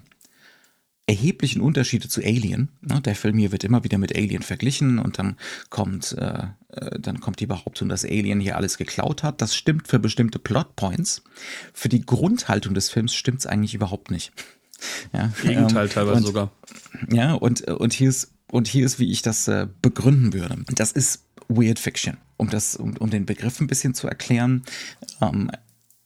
erheblichen 1.11 1.61
Unterschiede 1.61 2.07
zu 2.07 2.21
Alien. 2.21 2.69
Ne? 2.81 3.01
Der 3.01 3.15
Film 3.15 3.37
hier 3.37 3.51
wird 3.51 3.65
immer 3.65 3.83
wieder 3.83 3.97
mit 3.97 4.15
Alien 4.15 4.43
verglichen 4.43 4.97
und 4.97 5.19
dann 5.19 5.35
kommt, 5.69 6.13
äh, 6.13 6.43
äh, 6.69 6.99
dann 6.99 7.19
kommt 7.19 7.41
die 7.41 7.47
Behauptung, 7.47 7.89
dass 7.89 8.05
Alien 8.05 8.39
hier 8.39 8.55
alles 8.55 8.77
geklaut 8.77 9.21
hat. 9.21 9.41
Das 9.41 9.53
stimmt 9.53 9.89
für 9.89 9.99
bestimmte 9.99 10.39
Plotpoints. 10.39 11.21
Für 11.73 11.89
die 11.89 12.05
Grundhaltung 12.05 12.73
des 12.73 12.89
Films 12.89 13.13
stimmt 13.13 13.39
es 13.39 13.45
eigentlich 13.45 13.73
überhaupt 13.73 14.09
nicht. 14.09 14.31
Ja, 15.11 15.31
Gegenteil 15.41 15.87
ähm, 15.87 15.91
teilweise 15.91 16.17
und, 16.17 16.23
sogar. 16.23 16.51
Ja, 17.11 17.33
und, 17.33 17.61
und 17.69 17.91
hier 17.91 18.09
ist, 18.09 18.31
und 18.49 18.69
hier 18.69 18.85
ist, 18.85 18.97
wie 18.97 19.11
ich 19.11 19.21
das 19.21 19.49
äh, 19.49 19.67
begründen 19.81 20.33
würde. 20.33 20.63
Das 20.73 20.93
ist 20.93 21.25
Weird 21.49 21.77
Fiction. 21.77 22.17
Um 22.37 22.49
das, 22.49 22.77
um, 22.77 22.95
um 22.97 23.09
den 23.09 23.25
Begriff 23.25 23.59
ein 23.59 23.67
bisschen 23.67 23.93
zu 23.93 24.07
erklären. 24.07 24.63
Ähm, 25.21 25.51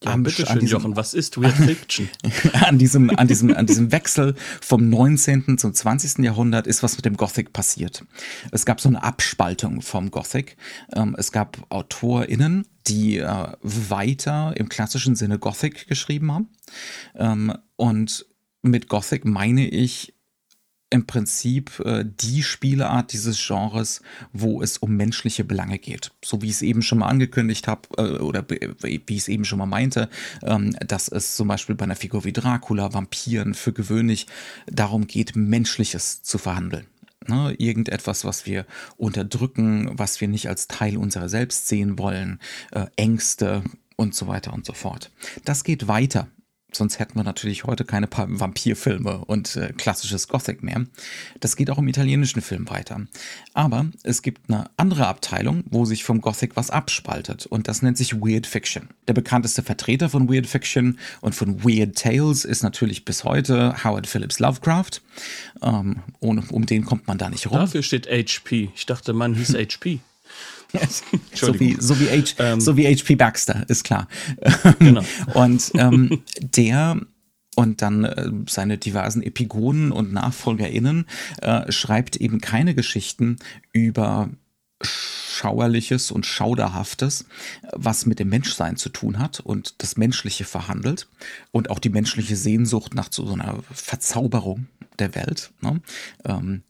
ja, 0.06 0.12
am, 0.12 0.24
bitte 0.24 0.46
schön, 0.46 0.60
diesem, 0.60 0.80
Jochen, 0.80 0.96
was 0.96 1.14
ist 1.14 1.42
Weird 1.42 1.56
Fiction? 1.56 2.10
an 2.54 2.78
diesem, 2.78 3.10
an 3.10 3.28
diesem, 3.28 3.56
an 3.56 3.66
diesem 3.66 3.92
Wechsel 3.92 4.36
vom 4.62 4.90
19. 4.90 5.58
zum 5.58 5.74
20. 5.74 6.24
Jahrhundert 6.24 6.68
ist 6.68 6.84
was 6.84 6.96
mit 6.96 7.06
dem 7.06 7.18
Gothic 7.18 7.54
passiert. 7.54 8.04
Es 8.52 8.66
gab 8.66 8.82
so 8.82 8.90
eine 8.90 9.04
Abspaltung 9.04 9.82
vom 9.82 10.12
Gothic. 10.12 10.58
Ähm, 10.94 11.16
es 11.18 11.32
gab 11.32 11.58
AutorInnen, 11.70 12.66
die 12.88 13.18
äh, 13.18 13.48
weiter 13.62 14.54
im 14.58 14.70
klassischen 14.70 15.16
Sinne 15.16 15.40
Gothic 15.40 15.88
geschrieben 15.88 16.32
haben. 16.32 16.50
Ähm, 17.16 17.54
und 17.76 18.26
mit 18.62 18.88
Gothic 18.88 19.26
meine 19.26 19.68
ich 19.68 20.15
im 20.96 21.06
Prinzip 21.06 21.80
äh, 21.82 22.06
die 22.06 22.42
Spieleart 22.42 23.14
dieses 23.14 23.46
Genres, 23.46 24.02
wo 24.34 24.62
es 24.62 24.78
um 24.78 24.96
menschliche 24.96 25.44
Belange 25.44 25.78
geht. 25.78 26.12
So 26.24 26.42
wie 26.42 26.48
ich 26.48 26.54
es 26.54 26.62
eben 26.62 26.82
schon 26.82 27.00
mal 27.00 27.08
angekündigt 27.08 27.68
habe 27.68 27.82
äh, 27.98 28.20
oder 28.20 28.46
wie 28.50 29.02
ich 29.08 29.18
es 29.18 29.28
eben 29.28 29.46
schon 29.46 29.60
mal 29.60 29.66
meinte, 29.66 30.10
ähm, 30.44 30.76
dass 30.88 31.10
es 31.10 31.36
zum 31.36 31.50
Beispiel 31.50 31.76
bei 31.76 31.84
einer 31.84 31.96
Figur 31.96 32.24
wie 32.24 32.34
Dracula, 32.34 32.94
Vampiren 32.94 33.54
für 33.54 33.74
gewöhnlich 33.74 34.26
darum 34.68 35.06
geht, 35.06 35.36
Menschliches 35.36 36.24
zu 36.24 36.38
verhandeln. 36.38 36.88
Ne, 37.28 37.56
irgendetwas, 37.58 38.24
was 38.24 38.46
wir 38.46 38.66
unterdrücken, 38.98 39.90
was 39.94 40.22
wir 40.22 40.28
nicht 40.28 40.48
als 40.48 40.68
Teil 40.68 40.96
unserer 40.96 41.28
selbst 41.28 41.68
sehen 41.68 41.98
wollen, 41.98 42.40
äh, 42.72 42.86
Ängste 42.96 43.64
und 43.96 44.14
so 44.14 44.28
weiter 44.28 44.54
und 44.54 44.66
so 44.66 44.74
fort. 44.74 45.12
Das 45.44 45.64
geht 45.64 45.88
weiter 45.88 46.28
Sonst 46.76 47.00
hätten 47.00 47.16
wir 47.16 47.24
natürlich 47.24 47.64
heute 47.64 47.86
keine 47.86 48.08
Vampirfilme 48.12 49.26
und 49.26 49.56
äh, 49.56 49.74
klassisches 49.76 50.28
Gothic 50.28 50.64
mehr. 50.64 50.86
Das 51.40 51.56
geht 51.56 51.70
auch 51.70 51.78
im 51.78 51.88
italienischen 51.88 52.42
Film 52.42 52.70
weiter. 52.70 53.02
Aber 53.54 53.88
es 54.04 54.22
gibt 54.22 54.50
eine 54.50 54.70
andere 54.78 55.08
Abteilung, 55.08 55.64
wo 55.70 55.86
sich 55.86 56.04
vom 56.04 56.22
Gothic 56.22 56.56
was 56.56 56.70
abspaltet. 56.70 57.46
Und 57.46 57.68
das 57.68 57.82
nennt 57.82 57.98
sich 57.98 58.16
Weird 58.16 58.48
Fiction. 58.48 58.90
Der 59.08 59.14
bekannteste 59.14 59.64
Vertreter 59.64 60.10
von 60.10 60.30
Weird 60.30 60.48
Fiction 60.48 61.00
und 61.22 61.36
von 61.36 61.64
Weird 61.64 61.98
Tales 61.98 62.46
ist 62.46 62.64
natürlich 62.64 63.06
bis 63.06 63.24
heute 63.24 63.84
Howard 63.84 64.08
Phillips 64.08 64.40
Lovecraft. 64.40 65.02
Ähm, 65.62 66.02
ohne, 66.20 66.44
um 66.52 66.66
den 66.66 66.86
kommt 66.86 67.08
man 67.08 67.18
da 67.18 67.30
nicht 67.30 67.50
rum. 67.50 67.58
Dafür 67.58 67.84
steht 67.84 68.08
HP. 68.08 68.70
Ich 68.76 68.86
dachte, 68.86 69.14
man 69.14 69.34
hieß 69.34 69.54
HP. 69.56 70.00
so 71.34 71.60
wie, 71.60 71.78
so 71.80 72.00
wie, 72.00 72.08
H, 72.08 72.36
ähm, 72.40 72.60
so 72.60 72.78
wie 72.78 72.86
HP 72.88 73.16
Baxter, 73.16 73.66
ist 73.68 73.84
klar. 73.84 74.08
Genau. 74.80 75.04
und 75.34 75.72
ähm, 75.76 76.24
der 76.40 77.00
und 77.56 77.82
dann 77.82 78.04
äh, 78.04 78.30
seine 78.50 78.78
diversen 78.78 79.24
Epigonen 79.24 79.92
und 79.92 80.12
NachfolgerInnen 80.12 81.06
äh, 81.42 81.72
schreibt 81.72 82.18
eben 82.18 82.42
keine 82.42 82.76
Geschichten 82.76 83.38
über 83.72 84.30
Schauerliches 84.82 86.12
und 86.12 86.26
Schauderhaftes, 86.26 87.26
was 87.72 88.06
mit 88.06 88.20
dem 88.20 88.30
Menschsein 88.30 88.76
zu 88.76 88.90
tun 88.90 89.20
hat 89.20 89.40
und 89.40 89.82
das 89.82 89.96
Menschliche 89.96 90.44
verhandelt 90.44 91.08
und 91.52 91.70
auch 91.70 91.80
die 91.80 91.90
menschliche 91.90 92.36
Sehnsucht 92.36 92.94
nach 92.94 93.08
so 93.12 93.32
einer 93.32 93.64
Verzauberung 93.72 94.68
der 95.00 95.16
Welt. 95.16 95.52
Ne? 95.62 95.82
Ähm, 96.26 96.64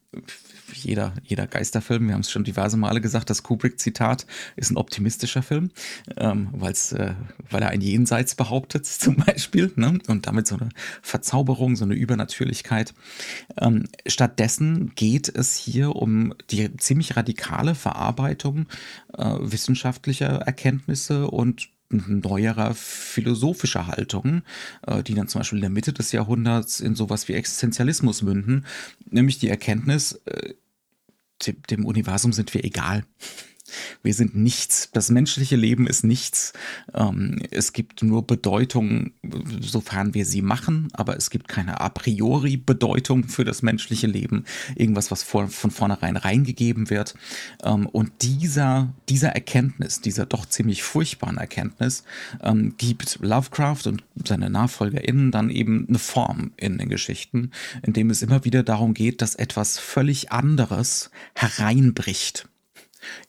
jeder, 0.74 1.14
jeder 1.24 1.48
Geisterfilm, 1.48 2.08
wir 2.08 2.14
haben 2.14 2.22
es 2.22 2.32
schon 2.32 2.44
diverse 2.44 2.78
Male 2.78 3.02
gesagt, 3.02 3.30
das 3.30 3.44
Kubrick-Zitat 3.44 4.26
ist 4.56 4.72
ein 4.72 4.78
optimistischer 4.78 5.44
Film, 5.44 5.72
ähm, 6.18 6.50
äh, 6.62 7.14
weil 7.50 7.62
er 7.62 7.70
ein 7.70 7.82
Jenseits 7.82 8.36
behauptet 8.36 8.86
zum 8.86 9.18
Beispiel 9.18 9.72
ne? 9.76 10.00
und 10.08 10.28
damit 10.28 10.48
so 10.48 10.56
eine 10.56 10.70
Verzauberung, 11.02 11.76
so 11.76 11.86
eine 11.86 11.94
Übernatürlichkeit. 11.94 12.94
Ähm, 13.60 13.88
stattdessen 14.06 14.94
geht 14.96 15.30
es 15.30 15.56
hier 15.56 15.96
um 15.96 16.34
die 16.52 16.76
ziemlich 16.78 17.16
radikale 17.16 17.76
Verarbeitung 17.76 18.68
äh, 19.18 19.36
wissenschaftlicher 19.40 20.42
Erkenntnisse 20.42 21.28
und 21.28 21.70
neuerer 21.90 22.74
philosophischer 22.74 23.88
Haltungen, 23.88 24.44
äh, 24.88 25.04
die 25.04 25.14
dann 25.14 25.28
zum 25.28 25.40
Beispiel 25.40 25.58
in 25.58 25.62
der 25.62 25.70
Mitte 25.70 25.94
des 25.94 26.12
Jahrhunderts 26.12 26.80
in 26.80 26.96
sowas 26.96 27.28
wie 27.28 27.34
Existenzialismus 27.34 28.22
münden, 28.22 28.66
nämlich 29.10 29.40
die 29.40 29.50
Erkenntnis, 29.50 30.14
äh, 30.26 30.54
dem 31.70 31.86
Universum 31.86 32.34
sind 32.34 32.54
wir 32.54 32.64
egal. 32.64 33.06
Wir 34.04 34.14
sind 34.14 34.36
nichts. 34.36 34.90
Das 34.94 35.10
menschliche 35.10 35.56
Leben 35.56 35.88
ist 35.88 36.04
nichts. 36.04 36.54
Ähm, 36.94 37.42
es 37.52 37.74
gibt 37.74 38.04
nur 38.04 38.26
Bedeutung, 38.26 39.12
sofern 39.60 40.14
wir 40.14 40.26
sie 40.26 40.42
machen, 40.42 40.90
aber 40.94 41.18
es 41.18 41.30
gibt 41.30 41.48
keine 41.48 41.82
a 41.82 41.90
priori 41.90 42.58
Bedeutung 42.58 43.28
für 43.28 43.44
das 43.44 43.64
menschliche 43.64 44.08
Leben. 44.08 44.46
Irgendwas, 44.76 45.10
was 45.10 45.24
von 45.24 45.50
vornherein 45.50 46.18
reingegeben 46.18 46.90
wird. 46.90 47.16
Ähm, 47.64 47.88
und 47.88 48.12
dieser, 48.22 48.94
dieser 49.10 49.30
Erkenntnis, 49.30 50.02
dieser 50.02 50.26
doch 50.26 50.46
ziemlich 50.46 50.84
furchtbaren 50.84 51.38
Erkenntnis, 51.38 52.04
ähm, 52.44 52.76
gibt 52.78 53.20
Lovecraft 53.22 53.88
und 53.88 54.04
seine 54.28 54.50
NachfolgerInnen 54.50 55.32
dann 55.32 55.50
eben 55.50 55.88
eine 55.90 56.00
Form 56.00 56.52
in 56.58 56.78
den 56.78 56.90
Geschichten, 56.90 57.52
in 57.82 57.94
dem 57.94 58.10
es 58.10 58.22
immer 58.22 58.46
wieder 58.46 58.64
darum 58.64 58.94
geht, 58.94 59.22
dass 59.22 59.36
etwas 59.36 59.80
völlig 59.80 60.32
anderes 60.32 61.10
hereinbricht 61.34 62.48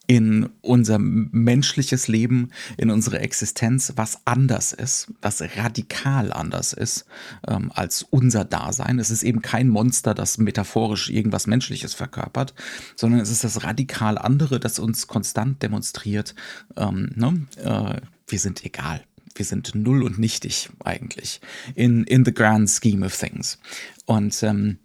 in 0.06 0.50
unser 0.61 0.99
menschliches 0.99 2.06
Leben, 2.09 2.50
in 2.76 2.90
unsere 2.90 3.18
Existenz, 3.18 3.92
was 3.97 4.21
anders 4.25 4.73
ist, 4.73 5.12
was 5.21 5.42
radikal 5.56 6.33
anders 6.33 6.73
ist 6.73 7.06
ähm, 7.49 7.73
als 7.75 8.02
unser 8.04 8.45
Dasein. 8.45 8.99
Es 8.99 9.11
ist 9.11 9.23
eben 9.23 9.42
kein 9.42 9.68
Monster, 9.68 10.14
das 10.14 10.38
metaphorisch 10.38 11.11
irgendwas 11.11 11.47
Menschliches 11.47 11.95
verkörpert, 11.95 12.54
sondern 12.95 13.21
es 13.21 13.30
ist 13.30 13.45
das 13.45 13.64
radikal 13.64 14.18
andere, 14.18 14.61
das 14.61 14.78
uns 14.78 15.06
konstant 15.06 15.62
demonstriert, 15.62 16.35
ähm, 16.76 17.11
ne? 17.14 17.47
äh, 17.56 18.00
wir 18.28 18.38
sind 18.38 18.64
egal. 18.64 19.02
Wir 19.35 19.45
sind 19.45 19.75
null 19.75 20.02
und 20.02 20.18
nichtig 20.18 20.71
eigentlich 20.83 21.40
in, 21.75 22.04
in 22.04 22.25
the 22.25 22.33
grand 22.33 22.71
scheme 22.71 23.04
of 23.04 23.14
things. 23.14 23.59
Und 24.06 24.42
ähm, 24.42 24.78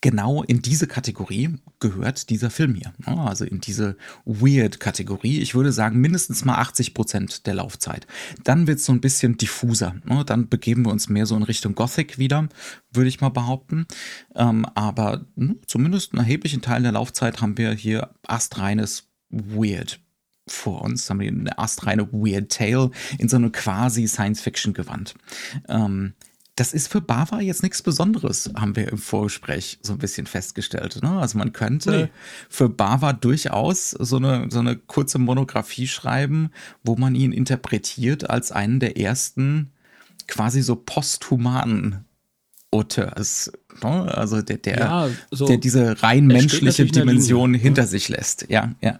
genau 0.00 0.42
in 0.42 0.62
diese 0.62 0.86
Kategorie 0.86 1.56
gehört 1.78 2.30
dieser 2.30 2.50
Film 2.50 2.74
hier. 2.74 2.92
Also 3.04 3.44
in 3.44 3.60
diese 3.60 3.96
Weird-Kategorie. 4.24 5.40
Ich 5.40 5.54
würde 5.54 5.72
sagen, 5.72 6.00
mindestens 6.00 6.44
mal 6.44 6.56
80 6.56 6.94
Prozent 6.94 7.46
der 7.46 7.54
Laufzeit. 7.54 8.06
Dann 8.44 8.66
wird 8.66 8.78
es 8.78 8.86
so 8.86 8.92
ein 8.92 9.00
bisschen 9.00 9.36
diffuser. 9.36 9.94
Dann 10.26 10.48
begeben 10.48 10.84
wir 10.84 10.92
uns 10.92 11.08
mehr 11.08 11.26
so 11.26 11.36
in 11.36 11.42
Richtung 11.42 11.74
Gothic 11.74 12.18
wieder, 12.18 12.48
würde 12.92 13.08
ich 13.08 13.20
mal 13.20 13.28
behaupten. 13.28 13.86
Ähm, 14.34 14.64
aber 14.74 15.26
hm, 15.36 15.60
zumindest 15.66 16.12
einen 16.12 16.20
erheblichen 16.20 16.62
Teil 16.62 16.82
der 16.82 16.92
Laufzeit 16.92 17.40
haben 17.40 17.58
wir 17.58 17.72
hier 17.72 18.10
astreines 18.26 19.08
Weird 19.30 20.00
vor 20.46 20.82
uns, 20.82 21.08
haben 21.08 21.20
wir 21.20 21.28
eine 21.28 21.58
astreine 21.58 22.12
Weird 22.12 22.50
Tale 22.50 22.90
in 23.18 23.28
so 23.28 23.36
eine 23.36 23.50
quasi 23.50 24.08
Science-Fiction 24.08 24.74
gewandt. 24.74 25.14
Ähm, 25.68 26.14
das 26.56 26.72
ist 26.72 26.88
für 26.88 27.00
Bava 27.00 27.40
jetzt 27.40 27.62
nichts 27.62 27.82
Besonderes, 27.82 28.50
haben 28.54 28.76
wir 28.76 28.88
im 28.88 28.98
Vorgespräch 28.98 29.78
so 29.82 29.92
ein 29.92 29.98
bisschen 29.98 30.26
festgestellt. 30.26 31.02
Ne? 31.02 31.10
Also 31.10 31.38
man 31.38 31.52
könnte 31.52 31.90
nee. 31.90 32.08
für 32.48 32.68
Bava 32.68 33.12
durchaus 33.12 33.90
so 33.90 34.16
eine, 34.16 34.46
so 34.50 34.58
eine 34.58 34.76
kurze 34.76 35.18
Monographie 35.18 35.88
schreiben, 35.88 36.50
wo 36.84 36.96
man 36.96 37.14
ihn 37.14 37.32
interpretiert 37.32 38.28
als 38.28 38.52
einen 38.52 38.80
der 38.80 38.98
ersten 38.98 39.72
quasi 40.26 40.62
so 40.62 40.76
posthumanen 40.76 42.04
Auteurs. 42.70 43.50
Ne? 43.82 44.14
Also 44.14 44.42
der, 44.42 44.58
der, 44.58 44.78
ja, 44.78 45.08
so 45.30 45.46
der 45.46 45.56
diese 45.56 46.02
rein 46.02 46.26
menschliche 46.26 46.86
Dimension 46.86 47.54
hinter 47.54 47.86
sich 47.86 48.08
lässt. 48.08 48.46
Ja, 48.48 48.74
ja. 48.80 48.98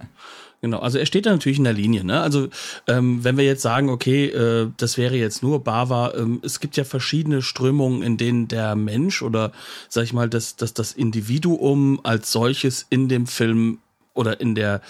Genau, 0.62 0.80
also 0.80 0.98
er 0.98 1.06
steht 1.06 1.24
da 1.24 1.30
natürlich 1.30 1.56
in 1.56 1.64
der 1.64 1.72
Linie. 1.72 2.04
Ne? 2.04 2.20
Also 2.20 2.48
ähm, 2.86 3.24
wenn 3.24 3.38
wir 3.38 3.44
jetzt 3.44 3.62
sagen, 3.62 3.88
okay, 3.88 4.26
äh, 4.26 4.68
das 4.76 4.98
wäre 4.98 5.16
jetzt 5.16 5.42
nur 5.42 5.64
Bava, 5.64 6.12
ähm, 6.14 6.40
es 6.42 6.60
gibt 6.60 6.76
ja 6.76 6.84
verschiedene 6.84 7.40
Strömungen, 7.40 8.02
in 8.02 8.18
denen 8.18 8.46
der 8.46 8.76
Mensch 8.76 9.22
oder 9.22 9.52
sag 9.88 10.04
ich 10.04 10.12
mal, 10.12 10.28
das, 10.28 10.56
das, 10.56 10.74
das 10.74 10.92
Individuum 10.92 12.00
als 12.02 12.30
solches 12.30 12.86
in 12.90 13.08
dem 13.08 13.26
Film 13.26 13.78
oder 14.20 14.38
in 14.38 14.54
der, 14.54 14.82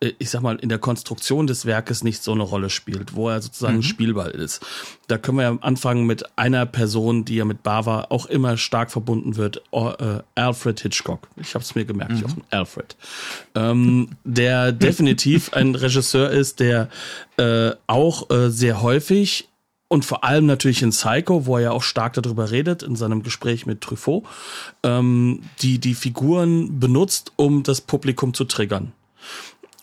äh, 0.00 0.12
ich 0.18 0.30
sag 0.30 0.40
mal, 0.40 0.56
in 0.56 0.70
der 0.70 0.78
Konstruktion 0.78 1.46
des 1.46 1.66
Werkes 1.66 2.02
nicht 2.02 2.22
so 2.22 2.32
eine 2.32 2.42
Rolle 2.42 2.70
spielt, 2.70 3.14
wo 3.14 3.28
er 3.28 3.42
sozusagen 3.42 3.76
mhm. 3.76 3.82
Spielball 3.82 4.30
ist. 4.30 4.64
Da 5.08 5.18
können 5.18 5.36
wir 5.36 5.44
ja 5.44 5.58
anfangen 5.60 6.06
mit 6.06 6.24
einer 6.38 6.64
Person, 6.64 7.26
die 7.26 7.36
ja 7.36 7.44
mit 7.44 7.62
Bava 7.62 8.06
auch 8.08 8.26
immer 8.26 8.56
stark 8.56 8.90
verbunden 8.90 9.36
wird, 9.36 9.62
äh, 9.72 10.20
Alfred 10.34 10.80
Hitchcock. 10.80 11.28
Ich 11.36 11.54
habe 11.54 11.62
es 11.62 11.74
mir 11.74 11.84
gemerkt, 11.84 12.12
mhm. 12.12 12.22
Jochen, 12.22 12.44
Alfred. 12.50 12.96
Ähm, 13.54 14.08
der 14.24 14.72
definitiv 14.88 15.52
ein 15.52 15.74
Regisseur 15.74 16.30
ist, 16.30 16.60
der 16.60 16.88
äh, 17.36 17.72
auch 17.86 18.30
äh, 18.30 18.50
sehr 18.50 18.80
häufig 18.80 19.48
und 19.88 20.04
vor 20.04 20.24
allem 20.24 20.46
natürlich 20.46 20.82
in 20.82 20.90
Psycho, 20.90 21.46
wo 21.46 21.56
er 21.56 21.62
ja 21.62 21.70
auch 21.72 21.82
stark 21.82 22.12
darüber 22.12 22.50
redet, 22.50 22.82
in 22.82 22.94
seinem 22.94 23.22
Gespräch 23.22 23.66
mit 23.66 23.80
Truffaut, 23.80 24.24
ähm, 24.82 25.42
die 25.60 25.78
die 25.78 25.94
Figuren 25.94 26.78
benutzt, 26.78 27.32
um 27.36 27.62
das 27.62 27.80
Publikum 27.80 28.34
zu 28.34 28.44
triggern. 28.44 28.92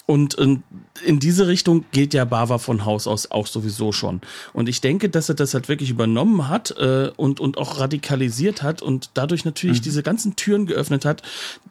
Und 0.08 0.36
in, 0.36 0.62
in 1.04 1.20
diese 1.20 1.48
Richtung 1.48 1.84
geht 1.92 2.14
ja 2.14 2.26
Bava 2.26 2.60
von 2.60 2.86
Haus 2.86 3.08
aus 3.08 3.32
auch 3.32 3.48
sowieso 3.48 3.92
schon. 3.92 4.22
Und 4.54 4.70
ich 4.70 4.80
denke, 4.80 5.10
dass 5.10 5.30
er 5.30 5.36
das 5.36 5.56
halt 5.56 5.68
wirklich 5.68 5.90
übernommen 5.90 6.48
hat 6.48 6.76
äh, 6.78 7.12
und, 7.18 7.40
und 7.40 7.58
auch 7.58 7.80
radikalisiert 7.80 8.62
hat 8.62 8.84
und 8.84 9.10
dadurch 9.16 9.46
natürlich 9.46 9.80
mhm. 9.80 9.84
diese 9.84 10.04
ganzen 10.04 10.36
Türen 10.36 10.68
geöffnet 10.68 11.06
hat, 11.06 11.24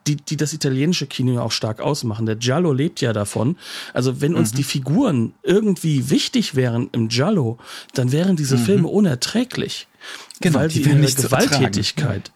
die, 0.08 0.16
die 0.16 0.36
das 0.36 0.52
italienische 0.52 1.06
Kino 1.06 1.34
ja 1.34 1.42
auch 1.42 1.52
stark 1.52 1.80
ausmachen. 1.80 2.26
Der 2.26 2.36
Giallo 2.36 2.72
lebt 2.72 3.00
ja 3.00 3.12
davon. 3.12 3.56
Also 3.92 4.20
wenn 4.20 4.34
uns 4.34 4.52
mhm. 4.52 4.56
die 4.56 4.64
Figuren 4.64 5.34
irgendwie 5.44 6.10
wichtig 6.10 6.56
wären 6.56 6.88
im 6.90 7.08
Giallo, 7.08 7.58
dann 7.94 8.10
wären 8.10 8.34
diese 8.34 8.56
mhm. 8.56 8.62
Filme 8.62 8.88
unerträglich. 8.88 9.86
Genau, 10.40 10.58
weil 10.58 10.68
die 10.68 10.80
ihre 10.80 11.00
Gewalttätigkeit, 11.00 12.32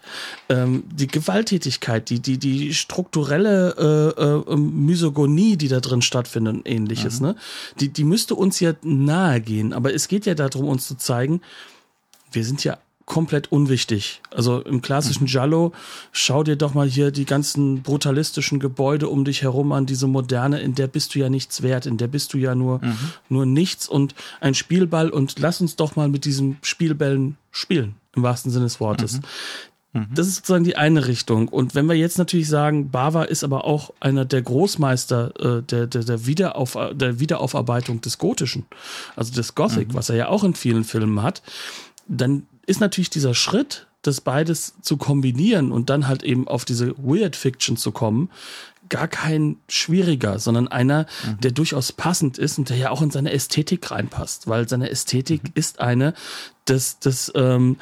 ähm, 0.49 0.85
die 0.89 1.09
Gewalttätigkeit, 1.09 2.09
die, 2.11 2.21
die, 2.21 2.39
die 2.39 2.73
strukturelle 2.73 4.15
äh, 4.17 4.53
äh, 4.53 4.57
Misogonie, 4.57 5.57
die 5.57 5.67
da 5.67 5.81
drin 5.81 6.01
stattfindet 6.01 6.55
und 6.55 6.69
ähnliches, 6.69 7.19
mhm. 7.19 7.29
ne, 7.29 7.37
die, 7.81 7.89
die 7.89 8.05
müsste 8.05 8.37
uns 8.37 8.61
ja 8.61 8.75
nahe 8.83 9.41
gehen. 9.41 9.73
Aber 9.73 9.93
es 9.93 10.07
geht 10.07 10.27
ja 10.27 10.35
darum, 10.35 10.69
uns 10.69 10.87
zu 10.87 10.97
zeigen, 10.97 11.41
wir 12.31 12.45
sind 12.45 12.63
ja 12.63 12.79
komplett 13.09 13.51
unwichtig. 13.51 14.21
Also 14.31 14.61
im 14.61 14.83
klassischen 14.83 15.25
mhm. 15.25 15.29
Giallo, 15.29 15.73
schau 16.13 16.45
dir 16.45 16.57
doch 16.57 16.75
mal 16.75 16.87
hier 16.87 17.11
die 17.11 17.25
ganzen 17.25 17.83
brutalistischen 17.83 18.61
Gebäude 18.61 19.09
um 19.09 19.25
dich 19.25 19.43
herum 19.43 19.73
an, 19.73 19.87
diese 19.87 20.07
moderne, 20.07 20.61
in 20.61 20.75
der 20.75 20.87
bist 20.87 21.15
du 21.15 21.19
ja 21.19 21.31
nichts 21.31 21.63
wert, 21.63 21.87
in 21.87 21.97
der 21.97 22.07
bist 22.07 22.35
du 22.35 22.39
ja 22.39 22.55
nur, 22.55 22.81
mhm. 22.85 22.97
nur 23.31 23.47
nichts 23.47 23.89
und 23.89 24.15
ein 24.41 24.55
Spielball 24.55 25.09
und 25.09 25.39
lass 25.39 25.61
uns 25.61 25.75
doch 25.75 25.97
mal 25.97 26.09
mit 26.09 26.27
diesen 26.27 26.59
Spielbällen 26.63 27.39
spielen, 27.51 27.95
im 28.15 28.23
wahrsten 28.23 28.53
Sinne 28.53 28.67
des 28.67 28.79
Wortes. 28.79 29.15
Mhm. 29.95 30.01
mhm. 30.01 30.07
Das 30.15 30.27
ist 30.27 30.37
sozusagen 30.37 30.65
die 30.65 30.77
eine 30.77 31.07
Richtung. 31.07 31.49
Und 31.49 31.75
wenn 31.75 31.87
wir 31.87 31.97
jetzt 31.97 32.19
natürlich 32.19 32.49
sagen, 32.49 32.91
Bava 32.91 33.23
ist 33.23 33.43
aber 33.43 33.65
auch 33.65 33.95
einer 34.01 34.27
der 34.27 34.43
Großmeister 34.43 35.61
äh, 35.61 35.63
der, 35.63 35.87
der, 35.87 36.05
der, 36.05 36.27
Wiederauf, 36.27 36.77
der 36.93 37.19
Wiederaufarbeitung 37.19 38.03
des 38.03 38.19
Gotischen, 38.19 38.67
also 39.17 39.33
des 39.33 39.55
Gothic, 39.55 39.89
mhm. 39.89 39.95
was 39.95 40.11
er 40.11 40.17
ja 40.17 40.29
auch 40.29 40.45
in 40.45 40.55
vielen 40.55 40.85
Filmen 40.85 41.23
hat, 41.23 41.41
dann 42.07 42.47
ist 42.69 42.81
natürlich 42.81 43.11
dieser 43.11 43.35
Schritt, 43.35 43.87
das 44.03 44.21
beides 44.21 44.75
zu 44.83 44.97
kombinieren 44.97 45.73
und 45.73 45.91
dann 45.91 46.07
halt 46.07 46.23
eben 46.23 46.47
auf 46.47 46.65
diese 46.65 46.95
Weird 46.99 47.35
Fiction 47.35 47.77
zu 47.77 47.93
kommen, 47.93 48.31
gar 48.89 49.09
kein 49.09 49.57
schwieriger, 49.69 50.39
sondern 50.39 50.69
einer, 50.69 51.07
mhm. 51.25 51.41
der 51.41 51.51
durchaus 51.51 51.93
passend 51.93 52.39
ist 52.39 52.59
und 52.59 52.71
der 52.71 52.77
ja 52.77 52.91
auch 52.91 53.03
in 53.03 53.11
seine 53.11 53.33
Ästhetik 53.33 53.91
reinpasst, 53.91 54.49
weil 54.49 54.69
seine 54.69 54.91
Ästhetik 54.91 55.45
mhm. 55.45 55.51
ist 55.55 55.81
eine 55.81 56.15
des, 56.69 56.99
des, 56.99 57.33
ähm, 57.35 57.77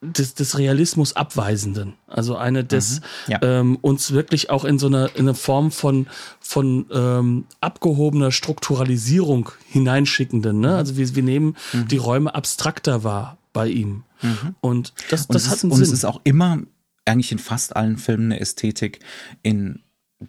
des, 0.00 0.34
des 0.34 0.58
Realismus 0.58 1.14
abweisenden. 1.14 1.94
Also 2.06 2.36
eine 2.36 2.62
des 2.64 3.00
mhm, 3.00 3.32
ja. 3.32 3.38
ähm, 3.42 3.78
uns 3.80 4.12
wirklich 4.12 4.50
auch 4.50 4.64
in 4.64 4.78
so 4.78 4.86
eine, 4.88 5.06
in 5.14 5.22
eine 5.22 5.34
Form 5.34 5.72
von, 5.72 6.06
von 6.40 6.86
ähm, 6.92 7.44
abgehobener 7.60 8.32
Strukturalisierung 8.32 9.50
hineinschickenden. 9.66 10.60
Ne? 10.60 10.68
Mhm. 10.68 10.74
Also 10.74 10.96
wir, 10.96 11.14
wir 11.14 11.22
nehmen 11.22 11.56
mhm. 11.72 11.88
die 11.88 11.96
Räume 11.96 12.34
abstrakter 12.34 13.02
wahr 13.02 13.38
bei 13.52 13.68
ihm. 13.68 14.04
Mhm. 14.22 14.54
Und 14.60 14.94
das, 15.10 15.26
das 15.28 15.44
und 15.44 15.50
hat 15.50 15.64
einen 15.64 15.72
und 15.72 15.78
Sinn. 15.78 15.86
Und 15.86 15.92
es 15.92 15.92
ist 15.92 16.04
auch 16.04 16.20
immer, 16.24 16.62
eigentlich 17.04 17.32
in 17.32 17.38
fast 17.38 17.76
allen 17.76 17.98
Filmen, 17.98 18.32
eine 18.32 18.40
Ästhetik, 18.40 19.00
in 19.42 19.82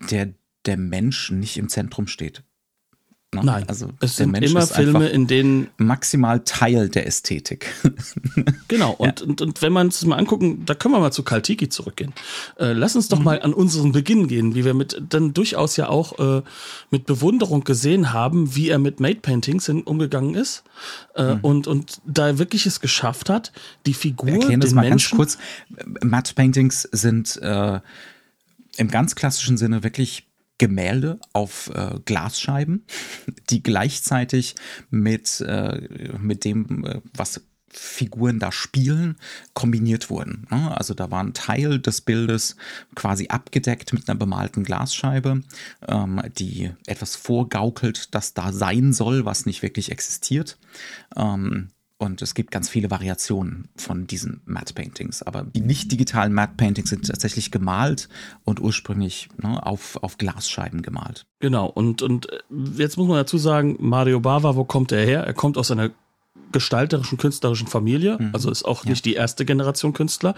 der 0.09 0.33
der 0.65 0.77
Mensch 0.77 1.31
nicht 1.31 1.57
im 1.57 1.69
Zentrum 1.69 2.07
steht. 2.07 2.43
Ne? 3.33 3.41
Nein, 3.43 3.65
also 3.67 3.89
es 3.99 4.17
sind 4.17 4.31
Mensch 4.31 4.51
immer 4.51 4.65
Filme, 4.65 5.09
in 5.09 5.27
denen 5.27 5.67
maximal 5.77 6.41
Teil 6.41 6.89
der 6.89 7.07
Ästhetik. 7.07 7.73
genau. 8.67 8.91
Und, 8.91 9.21
ja. 9.21 9.25
und, 9.25 9.41
und 9.41 9.61
wenn 9.61 9.73
man 9.73 9.87
es 9.87 10.05
mal 10.05 10.17
angucken, 10.17 10.65
da 10.65 10.75
können 10.75 10.93
wir 10.93 10.99
mal 10.99 11.11
zu 11.11 11.23
Kaltiki 11.23 11.69
zurückgehen. 11.69 12.13
Äh, 12.57 12.73
lass 12.73 12.95
uns 12.95 13.07
doch 13.07 13.19
mhm. 13.19 13.25
mal 13.25 13.41
an 13.41 13.53
unseren 13.53 13.91
Beginn 13.91 14.27
gehen, 14.27 14.55
wie 14.55 14.65
wir 14.65 14.73
mit 14.73 15.01
dann 15.09 15.33
durchaus 15.33 15.77
ja 15.77 15.89
auch 15.89 16.19
äh, 16.19 16.41
mit 16.91 17.05
Bewunderung 17.05 17.63
gesehen 17.63 18.13
haben, 18.13 18.55
wie 18.55 18.69
er 18.69 18.79
mit 18.79 18.99
Made 18.99 19.19
Paintings 19.21 19.69
umgegangen 19.69 20.35
ist 20.35 20.63
äh, 21.15 21.35
mhm. 21.35 21.39
und 21.41 21.67
und 21.67 22.01
da 22.05 22.37
wirklich 22.37 22.65
es 22.65 22.79
geschafft 22.79 23.29
hat, 23.29 23.51
die 23.85 23.93
Figur, 23.93 24.29
Erklären 24.29 24.59
das 24.59 24.73
mal 24.73 24.87
Menschen, 24.87 25.17
ganz 25.17 25.37
kurz. 25.37 26.03
Matte 26.03 26.33
Paintings 26.33 26.87
sind 26.91 27.37
äh, 27.41 27.79
im 28.77 28.87
ganz 28.89 29.15
klassischen 29.15 29.57
Sinne 29.57 29.83
wirklich 29.83 30.27
Gemälde 30.63 31.19
auf 31.33 31.69
äh, 31.75 31.99
Glasscheiben, 32.05 32.85
die 33.49 33.61
gleichzeitig 33.61 34.55
mit, 34.89 35.41
äh, 35.41 36.15
mit 36.17 36.45
dem, 36.45 36.85
äh, 36.85 37.01
was 37.13 37.41
Figuren 37.67 38.39
da 38.39 38.53
spielen, 38.53 39.17
kombiniert 39.53 40.09
wurden. 40.09 40.47
Ne? 40.49 40.77
Also 40.77 40.93
da 40.93 41.11
war 41.11 41.21
ein 41.21 41.33
Teil 41.33 41.79
des 41.79 41.99
Bildes 41.99 42.55
quasi 42.95 43.27
abgedeckt 43.27 43.91
mit 43.91 44.07
einer 44.07 44.17
bemalten 44.17 44.63
Glasscheibe, 44.63 45.41
ähm, 45.85 46.21
die 46.37 46.71
etwas 46.87 47.17
vorgaukelt, 47.17 48.15
das 48.15 48.33
da 48.33 48.53
sein 48.53 48.93
soll, 48.93 49.25
was 49.25 49.45
nicht 49.45 49.63
wirklich 49.63 49.91
existiert. 49.91 50.57
Ähm, 51.17 51.71
und 51.97 52.21
es 52.21 52.33
gibt 52.33 52.51
ganz 52.51 52.69
viele 52.69 52.91
Variationen 52.91 53.69
von 53.75 54.07
diesen 54.07 54.41
Matte 54.45 54.73
Paintings. 54.73 55.23
Aber 55.23 55.43
die 55.43 55.61
nicht 55.61 55.91
digitalen 55.91 56.33
Matte 56.33 56.53
Paintings 56.57 56.89
sind 56.89 57.07
tatsächlich 57.07 57.51
gemalt 57.51 58.09
und 58.43 58.59
ursprünglich 58.59 59.29
ne, 59.41 59.65
auf, 59.65 59.97
auf 60.03 60.17
Glasscheiben 60.17 60.81
gemalt. 60.81 61.25
Genau. 61.39 61.67
Und, 61.67 62.01
und 62.01 62.31
äh, 62.31 62.39
jetzt 62.77 62.97
muss 62.97 63.07
man 63.07 63.17
dazu 63.17 63.37
sagen, 63.37 63.77
Mario 63.79 64.19
Bava, 64.19 64.55
wo 64.55 64.65
kommt 64.65 64.91
er 64.91 65.05
her? 65.05 65.23
Er 65.23 65.33
kommt 65.33 65.57
aus 65.57 65.71
einer 65.71 65.91
gestalterischen, 66.51 67.17
künstlerischen 67.17 67.67
Familie, 67.67 68.17
mhm. 68.19 68.29
also 68.33 68.51
ist 68.51 68.63
auch 68.63 68.85
ja. 68.85 68.91
nicht 68.91 69.05
die 69.05 69.13
erste 69.13 69.45
Generation 69.45 69.93
Künstler. 69.93 70.35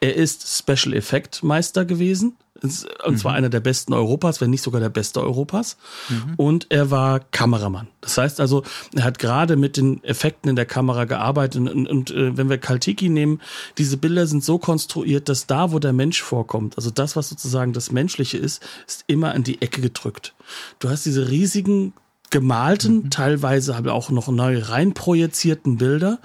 Er 0.00 0.14
ist 0.14 0.58
Special 0.58 0.94
Effect 0.94 1.42
Meister 1.42 1.84
gewesen, 1.84 2.36
und 2.62 3.12
mhm. 3.12 3.16
zwar 3.16 3.34
einer 3.34 3.50
der 3.50 3.60
besten 3.60 3.92
Europas, 3.92 4.40
wenn 4.40 4.50
nicht 4.50 4.62
sogar 4.62 4.80
der 4.80 4.88
beste 4.88 5.22
Europas. 5.22 5.76
Mhm. 6.08 6.34
Und 6.36 6.66
er 6.70 6.90
war 6.90 7.20
Kameramann. 7.20 7.88
Das 8.00 8.18
heißt 8.18 8.40
also, 8.40 8.64
er 8.94 9.04
hat 9.04 9.18
gerade 9.18 9.56
mit 9.56 9.76
den 9.76 10.02
Effekten 10.02 10.48
in 10.50 10.56
der 10.56 10.66
Kamera 10.66 11.04
gearbeitet. 11.04 11.60
Und, 11.60 11.68
und, 11.68 11.88
und 11.88 12.10
äh, 12.10 12.36
wenn 12.36 12.50
wir 12.50 12.58
Kaltiki 12.58 13.08
nehmen, 13.08 13.40
diese 13.78 13.96
Bilder 13.96 14.26
sind 14.26 14.42
so 14.42 14.58
konstruiert, 14.58 15.28
dass 15.28 15.46
da, 15.46 15.70
wo 15.70 15.78
der 15.78 15.92
Mensch 15.92 16.20
vorkommt, 16.20 16.76
also 16.76 16.90
das, 16.90 17.14
was 17.14 17.28
sozusagen 17.28 17.72
das 17.72 17.92
Menschliche 17.92 18.38
ist, 18.38 18.62
ist 18.86 19.04
immer 19.06 19.34
in 19.34 19.44
die 19.44 19.62
Ecke 19.62 19.80
gedrückt. 19.80 20.34
Du 20.80 20.88
hast 20.88 21.06
diese 21.06 21.30
riesigen 21.30 21.92
gemalten, 22.30 23.04
mhm. 23.04 23.10
teilweise 23.10 23.74
aber 23.76 23.94
auch 23.94 24.10
noch 24.10 24.28
neu 24.28 24.58
reinprojizierten 24.58 25.76
Bilder. 25.76 26.18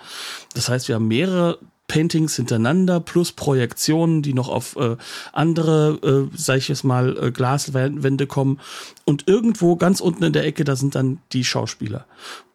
Das 0.54 0.70
heißt, 0.70 0.88
wir 0.88 0.96
haben 0.96 1.08
mehrere 1.08 1.60
Paintings 1.88 2.36
hintereinander 2.36 3.00
plus 3.00 3.32
Projektionen, 3.34 4.22
die 4.22 4.34
noch 4.34 4.50
auf 4.50 4.76
äh, 4.78 4.96
andere, 5.32 6.30
äh, 6.32 6.38
sag 6.38 6.58
ich 6.58 6.68
jetzt 6.70 6.84
mal, 6.84 7.18
äh, 7.18 7.32
Glaswände 7.32 8.26
kommen. 8.26 8.60
Und 9.06 9.28
irgendwo 9.28 9.76
ganz 9.76 10.00
unten 10.00 10.24
in 10.24 10.34
der 10.34 10.46
Ecke, 10.46 10.64
da 10.64 10.76
sind 10.76 10.96
dann 10.96 11.20
die 11.34 11.44
Schauspieler. 11.44 12.06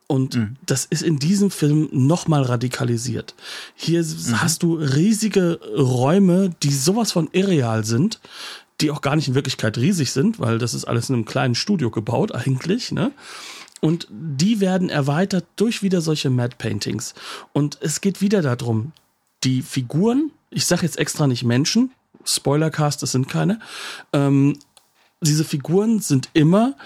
Und 0.08 0.36
mhm. 0.36 0.56
das 0.64 0.86
ist 0.86 1.02
in 1.02 1.18
diesem 1.18 1.50
Film 1.50 1.88
nochmal 1.92 2.42
radikalisiert. 2.42 3.34
Hier 3.74 4.02
mhm. 4.02 4.40
hast 4.40 4.62
du 4.62 4.74
riesige 4.74 5.60
Räume, 5.76 6.50
die 6.62 6.72
sowas 6.72 7.12
von 7.12 7.28
irreal 7.32 7.84
sind, 7.84 8.18
die 8.80 8.90
auch 8.90 9.00
gar 9.00 9.16
nicht 9.16 9.28
in 9.28 9.34
Wirklichkeit 9.34 9.76
riesig 9.78 10.12
sind, 10.12 10.38
weil 10.38 10.58
das 10.58 10.74
ist 10.74 10.84
alles 10.84 11.08
in 11.08 11.16
einem 11.16 11.24
kleinen 11.24 11.54
Studio 11.54 11.90
gebaut 11.90 12.34
eigentlich, 12.34 12.92
ne? 12.92 13.12
und 13.80 14.08
die 14.10 14.60
werden 14.60 14.88
erweitert 14.88 15.46
durch 15.56 15.82
wieder 15.82 16.00
solche 16.00 16.30
Mad 16.30 16.56
Paintings. 16.58 17.14
Und 17.52 17.78
es 17.80 18.00
geht 18.00 18.20
wieder 18.20 18.42
darum, 18.42 18.92
die 19.44 19.62
Figuren, 19.62 20.30
ich 20.50 20.66
sage 20.66 20.82
jetzt 20.82 20.98
extra 20.98 21.26
nicht 21.26 21.44
Menschen, 21.44 21.92
Spoilercast, 22.24 23.02
es 23.02 23.12
sind 23.12 23.28
keine, 23.28 23.60
ähm, 24.12 24.58
diese 25.20 25.44
Figuren 25.44 25.98
sind 25.98 26.28
immer 26.32 26.76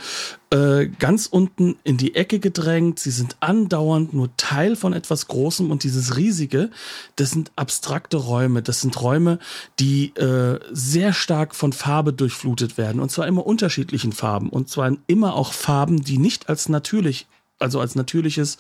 äh, 0.51 0.87
ganz 0.87 1.27
unten 1.27 1.77
in 1.85 1.99
die 1.99 2.15
Ecke 2.15 2.39
gedrängt. 2.39 2.99
Sie 2.99 3.11
sind 3.11 3.37
andauernd 3.41 4.15
nur 4.15 4.35
Teil 4.39 4.75
von 4.75 4.95
etwas 4.95 5.29
Großem 5.29 5.71
und 5.71 5.85
dieses 5.85 6.17
Riesige, 6.17 6.71
das 7.17 7.31
sind 7.31 7.53
abstrakte 7.57 8.17
Räume. 8.17 8.63
Das 8.63 8.81
sind 8.81 9.01
Räume, 9.01 9.39
die 9.79 10.15
äh, 10.17 10.59
sehr 10.73 11.13
stark 11.13 11.55
von 11.55 11.75
Farbe 11.75 12.15
durchflutet 12.15 12.79
werden 12.79 13.01
und 13.01 13.11
zwar 13.11 13.27
immer 13.27 13.45
unterschiedlichen 13.45 14.13
Farben 14.13 14.49
und 14.49 14.69
zwar 14.71 14.97
immer 15.07 15.35
auch 15.35 15.53
Farben, 15.53 16.03
die 16.03 16.19
nicht 16.19 16.49
als 16.49 16.69
natürlich 16.69 17.27
also 17.59 17.79
als 17.79 17.95
natürliches 17.95 18.59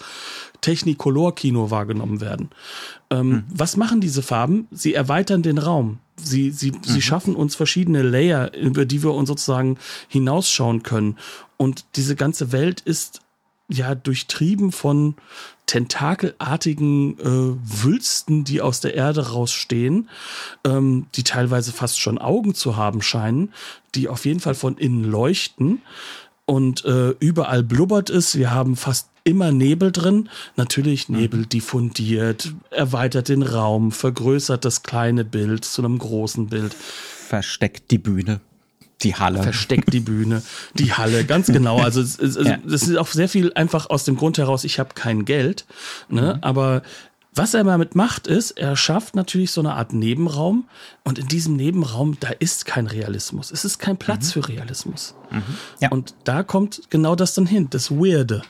Technicolor-Kino 0.60 1.70
wahrgenommen 1.70 2.20
werden. 2.20 2.50
Ähm, 3.10 3.28
mhm. 3.28 3.44
Was 3.48 3.76
machen 3.76 4.00
diese 4.00 4.22
Farben? 4.22 4.68
Sie 4.70 4.94
erweitern 4.94 5.42
den 5.42 5.58
Raum. 5.58 5.98
Sie, 6.24 6.50
sie, 6.50 6.72
mhm. 6.72 6.78
sie 6.82 7.02
schaffen 7.02 7.36
uns 7.36 7.54
verschiedene 7.54 8.02
Layer, 8.02 8.54
über 8.54 8.84
die 8.84 9.02
wir 9.02 9.12
uns 9.12 9.28
sozusagen 9.28 9.78
hinausschauen 10.08 10.82
können. 10.82 11.18
Und 11.56 11.84
diese 11.96 12.16
ganze 12.16 12.52
Welt 12.52 12.80
ist 12.80 13.20
ja 13.68 13.94
durchtrieben 13.94 14.72
von 14.72 15.14
tentakelartigen 15.66 17.18
äh, 17.18 17.84
Wülsten, 17.84 18.44
die 18.44 18.60
aus 18.60 18.80
der 18.80 18.94
Erde 18.94 19.30
rausstehen, 19.30 20.10
ähm, 20.64 21.06
die 21.14 21.22
teilweise 21.22 21.72
fast 21.72 22.00
schon 22.00 22.18
Augen 22.18 22.54
zu 22.54 22.76
haben 22.76 23.00
scheinen, 23.00 23.52
die 23.94 24.08
auf 24.08 24.24
jeden 24.24 24.40
Fall 24.40 24.54
von 24.54 24.76
innen 24.76 25.04
leuchten. 25.04 25.82
Und 26.44 26.84
äh, 26.84 27.10
überall 27.20 27.62
blubbert 27.62 28.10
es. 28.10 28.36
Wir 28.36 28.50
haben 28.50 28.76
fast 28.76 29.11
immer 29.24 29.52
Nebel 29.52 29.92
drin. 29.92 30.28
Natürlich. 30.56 31.08
Nebel 31.08 31.46
diffundiert, 31.46 32.52
erweitert 32.70 33.28
den 33.28 33.42
Raum, 33.42 33.92
vergrößert 33.92 34.64
das 34.64 34.82
kleine 34.82 35.24
Bild 35.24 35.64
zu 35.64 35.82
einem 35.82 35.98
großen 35.98 36.48
Bild. 36.48 36.74
Versteckt 36.74 37.90
die 37.90 37.98
Bühne. 37.98 38.40
Die 39.02 39.16
Halle. 39.16 39.42
Versteckt 39.42 39.92
die 39.92 40.00
Bühne, 40.00 40.42
die 40.74 40.92
Halle, 40.92 41.24
ganz 41.24 41.46
genau. 41.52 41.78
Also 41.78 42.00
es, 42.00 42.18
es, 42.18 42.36
ja. 42.36 42.58
es 42.66 42.82
ist 42.82 42.96
auch 42.96 43.08
sehr 43.08 43.28
viel 43.28 43.52
einfach 43.54 43.90
aus 43.90 44.04
dem 44.04 44.16
Grund 44.16 44.38
heraus, 44.38 44.64
ich 44.64 44.78
habe 44.78 44.94
kein 44.94 45.24
Geld. 45.24 45.66
Ne? 46.08 46.34
Mhm. 46.36 46.42
Aber 46.42 46.82
was 47.34 47.54
er 47.54 47.64
damit 47.64 47.94
macht, 47.94 48.26
ist, 48.26 48.52
er 48.52 48.76
schafft 48.76 49.16
natürlich 49.16 49.50
so 49.52 49.60
eine 49.62 49.74
Art 49.74 49.92
Nebenraum 49.92 50.68
und 51.02 51.18
in 51.18 51.28
diesem 51.28 51.56
Nebenraum, 51.56 52.18
da 52.20 52.28
ist 52.28 52.66
kein 52.66 52.86
Realismus. 52.86 53.50
Es 53.50 53.64
ist 53.64 53.78
kein 53.78 53.96
Platz 53.96 54.28
mhm. 54.28 54.42
für 54.42 54.48
Realismus. 54.48 55.14
Mhm. 55.30 55.42
Ja. 55.80 55.90
Und 55.90 56.14
da 56.24 56.42
kommt 56.42 56.82
genau 56.90 57.14
das 57.14 57.34
dann 57.34 57.46
hin, 57.46 57.68
das 57.70 57.90
Weirde. 57.90 58.42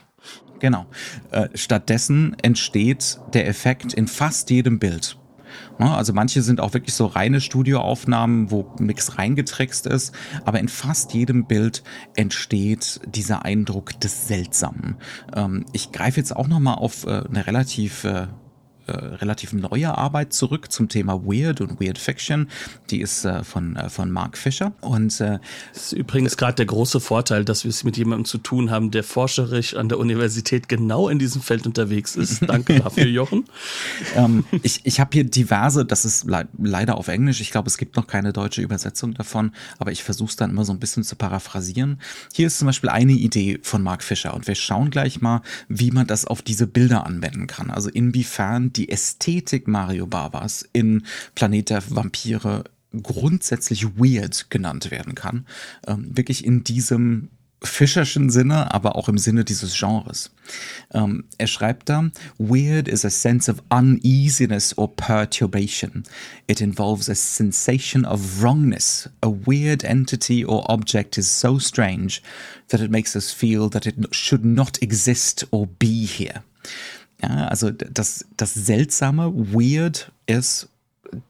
Genau. 0.59 0.85
Äh, 1.31 1.49
stattdessen 1.55 2.35
entsteht 2.41 3.19
der 3.33 3.47
Effekt 3.47 3.93
in 3.93 4.07
fast 4.07 4.49
jedem 4.49 4.79
Bild. 4.79 5.17
Also 5.77 6.13
manche 6.13 6.41
sind 6.41 6.59
auch 6.59 6.73
wirklich 6.73 6.93
so 6.93 7.05
reine 7.05 7.41
Studioaufnahmen, 7.41 8.51
wo 8.51 8.73
nichts 8.79 9.17
reingetrickst 9.17 9.87
ist, 9.87 10.13
aber 10.45 10.59
in 10.59 10.67
fast 10.67 11.13
jedem 11.13 11.45
Bild 11.45 11.83
entsteht 12.15 13.01
dieser 13.05 13.43
Eindruck 13.43 13.99
des 13.99 14.27
Seltsamen. 14.27 14.95
Ähm, 15.35 15.65
ich 15.73 15.91
greife 15.91 16.19
jetzt 16.19 16.35
auch 16.35 16.47
nochmal 16.47 16.75
auf 16.75 17.05
äh, 17.05 17.23
eine 17.27 17.47
relativ 17.47 18.05
äh, 18.87 18.91
relativ 18.91 19.53
neue 19.53 19.97
Arbeit 19.97 20.33
zurück 20.33 20.71
zum 20.71 20.89
Thema 20.89 21.23
Weird 21.25 21.61
und 21.61 21.79
Weird 21.79 21.97
Fiction. 21.97 22.49
Die 22.89 23.01
ist 23.01 23.23
äh, 23.25 23.43
von, 23.43 23.75
äh, 23.75 23.89
von 23.89 24.11
Mark 24.11 24.37
Fisher. 24.37 24.73
Und 24.81 25.19
äh, 25.21 25.39
das 25.73 25.85
ist 25.85 25.93
übrigens 25.93 26.37
gerade 26.37 26.55
der 26.55 26.65
große 26.65 26.99
Vorteil, 26.99 27.45
dass 27.45 27.63
wir 27.63 27.69
es 27.69 27.83
mit 27.83 27.97
jemandem 27.97 28.25
zu 28.25 28.37
tun 28.37 28.71
haben, 28.71 28.91
der 28.91 29.03
forscherisch 29.03 29.75
an 29.75 29.89
der 29.89 29.99
Universität 29.99 30.67
genau 30.67 31.07
in 31.09 31.19
diesem 31.19 31.41
Feld 31.41 31.65
unterwegs 31.65 32.15
ist. 32.15 32.41
Danke 32.47 32.79
dafür, 32.83 33.05
Jochen. 33.05 33.45
ähm, 34.15 34.43
ich 34.63 34.81
ich 34.83 34.99
habe 34.99 35.11
hier 35.13 35.23
diverse, 35.23 35.85
das 35.85 36.03
ist 36.03 36.25
le 36.25 36.47
leider 36.57 36.97
auf 36.97 37.07
Englisch. 37.07 37.39
Ich 37.39 37.51
glaube, 37.51 37.69
es 37.69 37.77
gibt 37.77 37.95
noch 37.95 38.07
keine 38.07 38.33
deutsche 38.33 38.61
Übersetzung 38.61 39.13
davon, 39.13 39.51
aber 39.79 39.91
ich 39.91 40.03
versuche 40.03 40.29
es 40.29 40.35
dann 40.35 40.49
immer 40.49 40.65
so 40.65 40.73
ein 40.73 40.79
bisschen 40.79 41.03
zu 41.03 41.15
paraphrasieren. 41.15 41.99
Hier 42.33 42.47
ist 42.47 42.59
zum 42.59 42.65
Beispiel 42.65 42.89
eine 42.89 43.13
Idee 43.13 43.59
von 43.63 43.81
Mark 43.81 44.03
Fisher 44.03 44.33
und 44.33 44.45
wir 44.47 44.55
schauen 44.55 44.89
gleich 44.89 45.21
mal, 45.21 45.41
wie 45.69 45.91
man 45.91 46.05
das 46.05 46.25
auf 46.25 46.41
diese 46.41 46.67
Bilder 46.67 47.05
anwenden 47.05 47.47
kann. 47.47 47.71
Also 47.71 47.89
inwiefern 47.89 48.72
die 48.75 48.89
Ästhetik 48.89 49.67
Mario 49.67 50.07
Barbas 50.07 50.67
in 50.73 51.05
Planet 51.35 51.69
der 51.69 51.83
Vampire 51.89 52.63
grundsätzlich 53.01 53.97
weird 53.97 54.49
genannt 54.49 54.91
werden 54.91 55.15
kann. 55.15 55.45
Ähm, 55.87 56.15
wirklich 56.15 56.45
in 56.45 56.63
diesem 56.63 57.29
Fischerschen 57.63 58.29
Sinne, 58.29 58.73
aber 58.73 58.97
auch 58.97 59.07
im 59.07 59.17
Sinne 59.17 59.45
dieses 59.45 59.73
Genres. 59.77 60.31
Ähm, 60.93 61.23
er 61.37 61.47
schreibt 61.47 61.87
da, 61.87 62.09
Weird 62.37 62.89
is 62.89 63.05
a 63.05 63.09
sense 63.09 63.49
of 63.49 63.63
uneasiness 63.69 64.77
or 64.77 64.93
perturbation. 64.93 66.03
It 66.47 66.59
involves 66.59 67.09
a 67.09 67.15
sensation 67.15 68.05
of 68.05 68.41
wrongness. 68.41 69.09
A 69.21 69.29
weird 69.29 69.83
entity 69.83 70.45
or 70.45 70.69
object 70.69 71.17
is 71.17 71.39
so 71.39 71.57
strange 71.57 72.21
that 72.67 72.81
it 72.81 72.91
makes 72.91 73.15
us 73.15 73.31
feel 73.31 73.69
that 73.69 73.85
it 73.85 73.95
should 74.13 74.43
not 74.43 74.81
exist 74.81 75.45
or 75.51 75.67
be 75.67 76.05
here. 76.05 76.43
Ja, 77.23 77.47
also 77.47 77.71
das, 77.71 78.25
das 78.35 78.53
Seltsame, 78.53 79.33
Weird 79.33 80.11
ist 80.25 80.69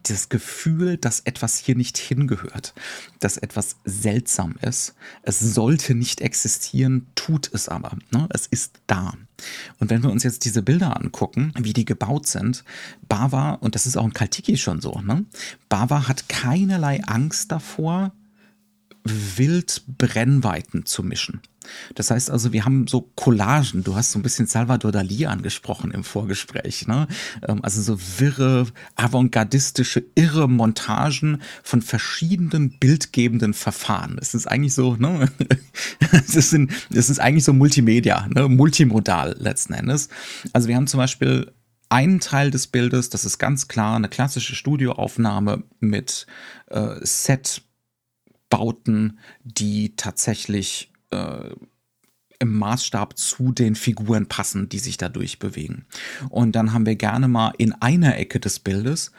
das 0.04 0.30
Gefühl, 0.30 0.98
dass 0.98 1.20
etwas 1.22 1.58
hier 1.58 1.76
nicht 1.76 1.98
hingehört, 1.98 2.74
dass 3.20 3.38
etwas 3.38 3.76
seltsam 3.86 4.56
ist. 4.62 4.96
Es 5.24 5.40
sollte 5.40 5.94
nicht 5.94 6.22
existieren, 6.22 7.08
tut 7.16 7.50
es 7.54 7.70
aber. 7.70 7.98
Ne? 8.12 8.28
Es 8.32 8.48
ist 8.48 8.80
da. 8.88 9.14
Und 9.80 9.90
wenn 9.90 10.02
wir 10.02 10.10
uns 10.10 10.24
jetzt 10.24 10.46
diese 10.46 10.62
Bilder 10.62 10.96
angucken, 10.98 11.54
wie 11.60 11.74
die 11.74 11.86
gebaut 11.86 12.28
sind, 12.28 12.64
Bava, 13.10 13.54
und 13.54 13.76
das 13.76 13.86
ist 13.86 13.98
auch 13.98 14.06
in 14.06 14.14
Kaltiki 14.14 14.58
schon 14.58 14.80
so, 14.80 15.02
ne? 15.02 15.26
Bava 15.68 16.08
hat 16.08 16.30
keinerlei 16.30 17.04
Angst 17.04 17.52
davor, 17.52 18.14
wild 19.04 19.84
Brennweiten 19.88 20.86
zu 20.86 21.04
mischen. 21.04 21.42
Das 21.96 22.12
heißt 22.12 22.30
also, 22.30 22.54
wir 22.54 22.66
haben 22.66 22.88
so 22.88 23.10
Collagen. 23.16 23.84
Du 23.84 23.96
hast 23.96 24.12
so 24.12 24.20
ein 24.20 24.22
bisschen 24.22 24.48
Salvador 24.48 24.92
Dali 24.92 25.26
angesprochen 25.26 25.92
im 25.92 26.04
Vorgespräch. 26.04 26.88
Ne? 26.88 27.08
Ähm, 27.48 27.64
also 27.64 27.82
so 27.82 28.00
wirre, 28.20 28.68
avantgardistische, 28.96 30.04
irre 30.16 30.50
Montagen 30.50 31.42
von 31.64 31.82
verschiedenen 31.82 32.78
bildgebenden 32.80 33.54
Verfahren. 33.54 34.18
Es 34.22 34.34
ist 34.34 34.48
eigentlich 34.48 34.74
so, 34.74 34.96
ne? 34.96 35.30
es, 36.12 36.36
ist 36.36 36.54
ein, 36.54 36.72
es 36.94 37.10
ist 37.10 37.20
eigentlich 37.20 37.46
so 37.46 37.54
Multimedia, 37.54 38.28
ne? 38.30 38.48
multimodal 38.48 39.36
letzten 39.40 39.74
Endes. 39.74 40.10
Also 40.52 40.68
wir 40.68 40.76
haben 40.76 40.88
zum 40.88 40.98
Beispiel 40.98 41.52
einen 41.90 42.20
Teil 42.20 42.50
des 42.50 42.68
Bildes, 42.68 43.10
das 43.12 43.24
ist 43.24 43.38
ganz 43.38 43.68
klar 43.68 43.96
eine 43.96 44.10
klassische 44.10 44.56
Studioaufnahme 44.56 45.64
mit 45.80 46.26
äh, 46.72 46.96
Setbauten, 48.54 49.20
die 49.44 49.96
tatsächlich 49.96 50.92
äh, 51.12 51.50
im 52.40 52.58
Maßstab 52.58 53.18
zu 53.18 53.52
den 53.52 53.76
Figuren 53.76 54.28
passen, 54.28 54.70
die 54.70 54.80
sich 54.80 54.98
dadurch 54.98 55.40
bewegen. 55.40 55.86
Und 56.30 56.56
dann 56.56 56.74
haben 56.74 56.86
wir 56.86 56.96
gerne 56.96 57.28
mal 57.28 57.54
in 57.58 57.74
einer 57.74 58.18
Ecke 58.18 58.40
des 58.40 58.60
Bildes 58.60 59.12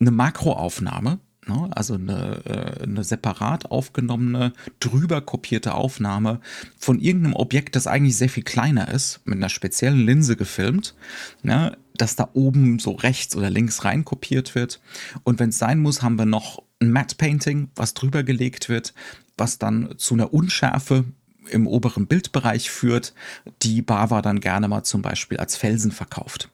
eine 0.00 0.10
Makroaufnahme, 0.10 1.20
ne? 1.46 1.70
also 1.70 1.94
eine, 1.94 2.44
äh, 2.44 2.82
eine 2.82 3.04
separat 3.04 3.70
aufgenommene, 3.70 4.52
drüber 4.80 5.20
kopierte 5.20 5.74
Aufnahme 5.74 6.40
von 6.76 6.98
irgendeinem 6.98 7.36
Objekt, 7.36 7.76
das 7.76 7.86
eigentlich 7.86 8.16
sehr 8.16 8.28
viel 8.28 8.42
kleiner 8.42 8.88
ist, 8.92 9.20
mit 9.24 9.36
einer 9.36 9.48
speziellen 9.48 10.04
Linse 10.04 10.36
gefilmt, 10.36 10.96
ne? 11.42 11.76
das 11.94 12.16
da 12.16 12.30
oben 12.32 12.80
so 12.80 12.92
rechts 12.92 13.36
oder 13.36 13.48
links 13.48 13.84
rein 13.84 14.04
kopiert 14.04 14.56
wird. 14.56 14.80
Und 15.22 15.38
wenn 15.38 15.50
es 15.50 15.58
sein 15.58 15.78
muss, 15.78 16.02
haben 16.02 16.18
wir 16.18 16.26
noch 16.26 16.62
ein 16.82 16.92
Matte 16.92 17.16
Painting, 17.16 17.70
was 17.74 17.94
drüber 17.94 18.22
gelegt 18.22 18.68
wird, 18.68 18.94
was 19.36 19.58
dann 19.58 19.94
zu 19.96 20.14
einer 20.14 20.32
Unschärfe 20.32 21.04
im 21.50 21.66
oberen 21.66 22.06
Bildbereich 22.06 22.70
führt, 22.70 23.14
die 23.62 23.82
Bava 23.82 24.22
dann 24.22 24.40
gerne 24.40 24.68
mal 24.68 24.84
zum 24.84 25.02
Beispiel 25.02 25.38
als 25.38 25.56
Felsen 25.56 25.92
verkauft. 25.92 26.48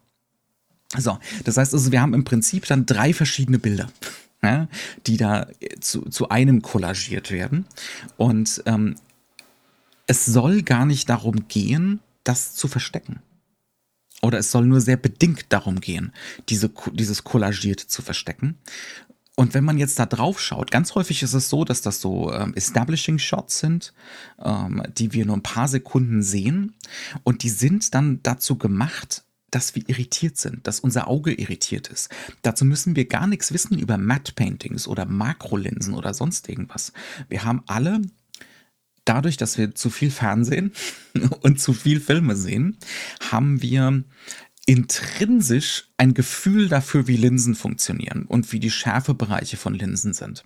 So, 0.97 1.19
das 1.45 1.57
heißt 1.57 1.75
also, 1.75 1.93
wir 1.93 2.01
haben 2.01 2.15
im 2.15 2.25
Prinzip 2.25 2.67
dann 2.67 2.87
drei 2.87 3.13
verschiedene 3.13 3.59
Bilder. 3.59 3.91
Ja, 4.41 4.69
die 5.09 5.17
da 5.17 5.49
zu, 5.81 6.03
zu 6.03 6.29
einem 6.29 6.63
kollagiert 6.63 7.33
werden. 7.33 7.67
Und 8.17 8.63
ähm, 8.67 8.95
es 10.07 10.27
soll 10.27 10.63
gar 10.63 10.87
nicht 10.87 11.09
darum 11.09 11.49
gehen, 11.49 11.99
das 12.23 12.55
zu 12.55 12.69
verstecken. 12.69 13.21
Oder 14.23 14.39
es 14.39 14.53
soll 14.53 14.67
nur 14.67 14.81
sehr 14.81 14.97
bedingt 14.97 15.47
darum 15.49 15.81
gehen, 15.81 16.13
diese, 16.49 16.71
dieses 16.93 17.25
Kollagiert 17.25 17.81
zu 17.81 18.01
verstecken, 18.01 18.57
und 19.39 19.55
wenn 19.55 19.63
man 19.63 19.79
jetzt 19.79 20.01
da 20.01 20.05
drauf 20.05 20.41
schaut, 20.41 20.73
ganz 20.73 20.97
häufig 20.97 21.23
ist 21.23 21.33
es 21.33 21.49
so, 21.49 21.65
dass 21.65 21.81
das 21.81 22.01
so 22.01 22.33
ähm, 22.33 22.55
Establishing 22.55 23.21
Shots 23.21 23.61
sind, 23.61 23.95
ähm, 24.45 24.83
die 24.99 25.13
wir 25.13 25.25
nur 25.27 25.37
ein 25.37 25.45
paar 25.45 25.69
Sekunden 25.69 26.25
sehen. 26.25 26.75
Und 27.23 27.45
die 27.45 27.49
sind 27.49 27.95
dann 27.95 28.19
dazu 28.25 28.59
gemacht, 28.59 29.23
dass 29.53 29.77
wir 29.77 29.89
irritiert 29.89 30.39
sind, 30.39 30.67
dass 30.67 30.81
unser 30.81 31.07
Auge 31.07 31.33
irritiert 31.33 31.87
ist. 31.87 32.09
Dazu 32.43 32.65
müssen 32.65 32.97
wir 32.97 33.05
gar 33.05 33.29
nichts 33.29 33.53
wissen 33.53 33.79
über 33.79 33.97
Matte 33.97 34.33
Paintings 34.33 34.89
oder 34.89 35.07
Makrolinsen 35.07 35.95
oder 35.95 36.15
sonst 36.15 36.49
irgendwas. 36.49 36.93
Wir 37.29 37.45
haben 37.45 37.63
alle 37.69 38.03
dadurch, 39.05 39.37
dass 39.37 39.57
wir 39.57 39.73
zu 39.73 39.89
viel 39.89 40.11
Fernsehen 40.11 40.73
und 41.43 41.61
zu 41.61 41.75
viel 41.75 42.01
Filme 42.01 42.35
sehen, 42.35 42.77
haben 43.31 43.63
wir 43.63 44.03
intrinsisch 44.69 45.89
ein 45.97 46.15
Gefühl 46.15 46.69
dafür, 46.69 47.07
wie 47.09 47.17
Linsen 47.17 47.55
funktionieren 47.55 48.25
und 48.29 48.53
wie 48.53 48.61
die 48.61 48.71
Schärfebereiche 48.71 49.57
von 49.57 49.75
Linsen 49.75 50.13
sind. 50.13 50.45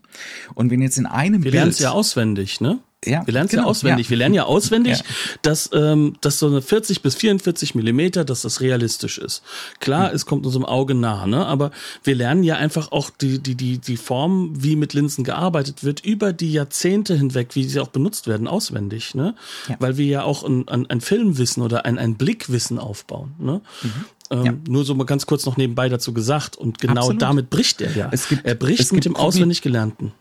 Und 0.54 0.70
wenn 0.70 0.80
jetzt 0.80 0.96
in 0.98 1.06
einem 1.06 1.44
Wir 1.44 1.50
lernen 1.52 1.70
es 1.70 1.78
ja 1.80 1.90
auswendig, 1.90 2.60
ne? 2.60 2.78
Ja, 3.04 3.26
wir 3.26 3.32
lernen 3.34 3.46
es 3.46 3.50
genau, 3.50 3.64
ja 3.64 3.68
auswendig. 3.68 4.06
ja. 4.06 4.10
Wir 4.10 4.16
lernen 4.18 4.34
ja 4.36 4.44
auswendig, 4.46 4.98
Ja. 4.98 5.04
dass, 5.42 5.70
ähm, 5.74 6.14
dass 6.20 6.38
so 6.38 6.46
eine 6.46 6.62
40 6.62 7.02
bis 7.02 7.16
44 7.16 7.74
Millimeter, 7.74 8.24
dass 8.24 8.42
das 8.42 8.60
realistisch 8.60 9.18
ist. 9.18 9.42
Klar, 9.80 10.10
Hm. 10.10 10.14
es 10.14 10.24
kommt 10.24 10.46
unserem 10.46 10.64
Auge 10.64 10.94
nah, 10.94 11.26
ne? 11.26 11.44
Aber 11.44 11.72
wir 12.04 12.14
lernen 12.14 12.44
ja 12.44 12.58
einfach 12.58 12.92
auch 12.92 13.10
die, 13.10 13.40
die, 13.40 13.56
die, 13.56 13.78
die 13.78 13.96
Form, 13.96 14.52
wie 14.62 14.76
mit 14.76 14.92
Linsen 14.94 15.24
gearbeitet 15.24 15.82
wird, 15.82 16.04
über 16.06 16.32
die 16.32 16.52
Jahrzehnte 16.52 17.16
hinweg, 17.16 17.56
wie 17.56 17.64
sie 17.64 17.80
auch 17.80 17.88
benutzt 17.88 18.28
werden, 18.28 18.46
auswendig, 18.46 19.16
ne? 19.16 19.34
Ja. 19.68 19.74
Weil 19.80 19.96
wir 19.96 20.06
ja 20.06 20.22
auch 20.22 20.44
ein, 20.44 20.68
ein, 20.68 20.86
ein 20.88 21.00
Filmwissen 21.00 21.60
oder 21.64 21.84
ein, 21.84 21.98
ein 21.98 22.14
Blickwissen 22.14 22.78
aufbauen, 22.78 23.32
ne? 23.40 23.62
Ähm. 24.32 24.44
Ja. 24.44 24.54
Nur 24.68 24.84
so 24.84 24.94
mal 24.94 25.04
ganz 25.04 25.26
kurz 25.26 25.44
noch 25.46 25.56
nebenbei 25.56 25.88
dazu 25.88 26.12
gesagt. 26.12 26.56
Und 26.56 26.78
genau 26.78 27.00
Absolut. 27.02 27.22
damit 27.22 27.50
bricht 27.50 27.80
er 27.80 27.94
ja. 27.96 28.08
Es 28.10 28.28
gibt- 28.28 28.44
er 28.46 28.54
bricht 28.54 28.80
es 28.80 28.92
mit 28.92 29.02
gibt 29.04 29.16
dem 29.16 29.20
auswendig 29.20 29.62
Gelernten. 29.62 30.12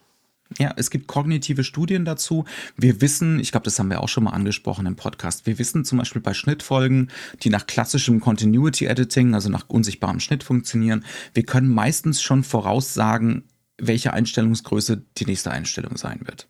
Ja, 0.60 0.74
es 0.76 0.90
gibt 0.90 1.08
kognitive 1.08 1.64
Studien 1.64 2.04
dazu. 2.04 2.44
Wir 2.76 3.00
wissen, 3.00 3.40
ich 3.40 3.52
glaube, 3.52 3.64
das 3.64 3.80
haben 3.80 3.90
wir 3.90 4.04
auch 4.04 4.10
schon 4.10 4.26
mal 4.26 4.32
angesprochen 4.32 4.86
im 4.86 4.98
Podcast. 4.98 5.46
Wir 5.46 5.58
wissen 5.60 5.86
zum 5.86 5.98
Beispiel 5.98 6.22
bei 6.22 6.34
Schnittfolgen, 6.34 7.10
die 7.44 7.50
nach 7.50 7.68
klassischem 7.68 8.20
Continuity 8.20 8.86
Editing, 8.86 9.34
also 9.34 9.50
nach 9.50 9.70
unsichtbarem 9.70 10.20
Schnitt 10.20 10.44
funktionieren, 10.44 11.06
wir 11.34 11.44
können 11.44 11.70
meistens 11.70 12.22
schon 12.22 12.44
voraussagen, 12.44 13.46
welche 13.78 14.12
Einstellungsgröße 14.12 15.02
die 15.18 15.26
nächste 15.26 15.52
Einstellung 15.52 15.96
sein 15.96 16.20
wird. 16.26 16.48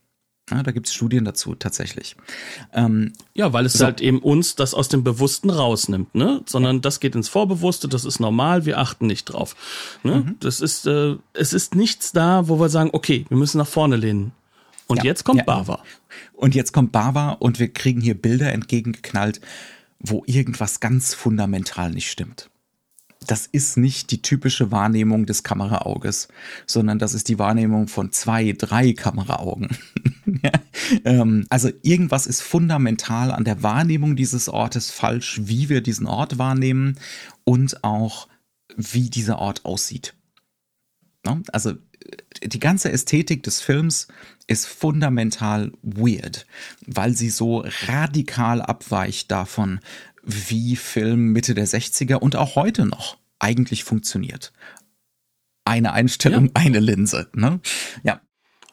Ja, 0.52 0.62
da 0.64 0.72
gibt 0.72 0.88
es 0.88 0.94
Studien 0.94 1.26
dazu 1.26 1.56
tatsächlich. 1.56 2.16
Ähm, 2.74 3.14
Ja, 3.34 3.54
weil 3.54 3.66
es 3.66 3.74
So. 3.74 3.86
halt 3.86 4.02
eben 4.02 4.20
uns 4.20 4.56
das 4.56 4.74
aus 4.74 4.90
dem 4.90 5.04
Bewussten 5.04 5.50
rausnimmt, 5.50 6.14
ne? 6.14 6.42
Sondern 6.46 6.82
das 6.82 7.00
geht 7.00 7.16
ins 7.16 7.30
Vorbewusste, 7.30 7.88
das 7.88 8.06
ist 8.06 8.20
normal, 8.20 8.66
wir 8.66 8.78
achten 8.78 9.08
nicht 9.08 9.26
drauf. 9.26 9.56
Ne? 10.04 10.18
Mhm. 10.18 10.36
Das 10.40 10.62
ist, 10.62 10.86
äh, 10.86 11.16
es 11.34 11.54
ist 11.54 11.74
nichts 11.76 12.12
da, 12.12 12.48
wo 12.48 12.60
wir 12.60 12.70
sagen, 12.70 12.90
okay, 12.94 13.26
wir 13.30 13.38
müssen 13.38 13.58
nach 13.58 13.68
vorne 13.68 13.96
lehnen. 13.96 14.34
Und 14.88 14.98
Ja, 14.98 15.06
jetzt 15.06 15.24
kommt 15.24 15.40
ja. 15.40 15.44
Bava. 15.46 15.82
Und 16.34 16.54
jetzt 16.54 16.74
kommt 16.74 16.92
Bava 16.92 17.32
und 17.32 17.60
wir 17.60 17.70
kriegen 17.72 18.02
hier 18.02 18.14
Bilder 18.16 18.52
entgegengeknallt, 18.52 19.42
wo 20.00 20.24
irgendwas 20.28 20.80
ganz 20.82 21.14
fundamental 21.14 21.92
nicht 21.92 22.12
stimmt. 22.12 22.50
Das 23.28 23.46
ist 23.46 23.78
nicht 23.78 24.12
die 24.12 24.22
typische 24.22 24.72
Wahrnehmung 24.72 25.28
des 25.28 25.44
Kameraauges, 25.44 26.28
sondern 26.66 26.98
das 26.98 27.14
ist 27.14 27.30
die 27.30 27.38
Wahrnehmung 27.38 27.88
von 27.88 28.12
zwei, 28.12 28.54
drei 28.54 28.94
Kameraaugen. 28.94 29.70
ähm, 31.06 31.46
also 31.50 31.70
irgendwas 31.84 32.26
ist 32.26 32.42
fundamental 32.42 33.32
an 33.32 33.44
der 33.44 33.62
Wahrnehmung 33.62 34.16
dieses 34.16 34.50
Ortes 34.50 34.90
falsch, 34.90 35.42
wie 35.44 35.70
wir 35.70 35.82
diesen 35.82 36.08
Ort 36.08 36.40
wahrnehmen 36.40 36.98
und 37.44 37.84
auch 37.84 38.28
wie 38.76 39.10
dieser 39.10 39.38
Ort 39.38 39.66
aussieht. 39.66 40.16
Ne? 41.26 41.44
Also 41.52 41.72
äh, 41.72 42.48
die 42.48 42.60
ganze 42.60 42.92
Ästhetik 42.92 43.44
des 43.44 43.62
Films 43.62 44.08
ist 44.48 44.68
fundamental 44.68 45.72
weird, 45.84 46.46
weil 46.86 47.16
sie 47.16 47.30
so 47.30 47.64
radikal 47.88 48.62
abweicht 48.62 49.32
davon, 49.32 49.80
wie 50.24 50.76
Film 50.76 51.32
Mitte 51.32 51.54
der 51.56 51.68
60er 51.68 52.16
und 52.16 52.36
auch 52.36 52.56
heute 52.56 52.86
noch 52.86 53.18
eigentlich 53.40 53.84
funktioniert. 53.84 54.52
Eine 55.66 55.94
Einstellung, 55.94 56.46
Ja. 56.48 56.52
eine 56.56 56.80
Linse. 56.80 57.30
Ne? 57.34 57.60
Ja, 58.04 58.22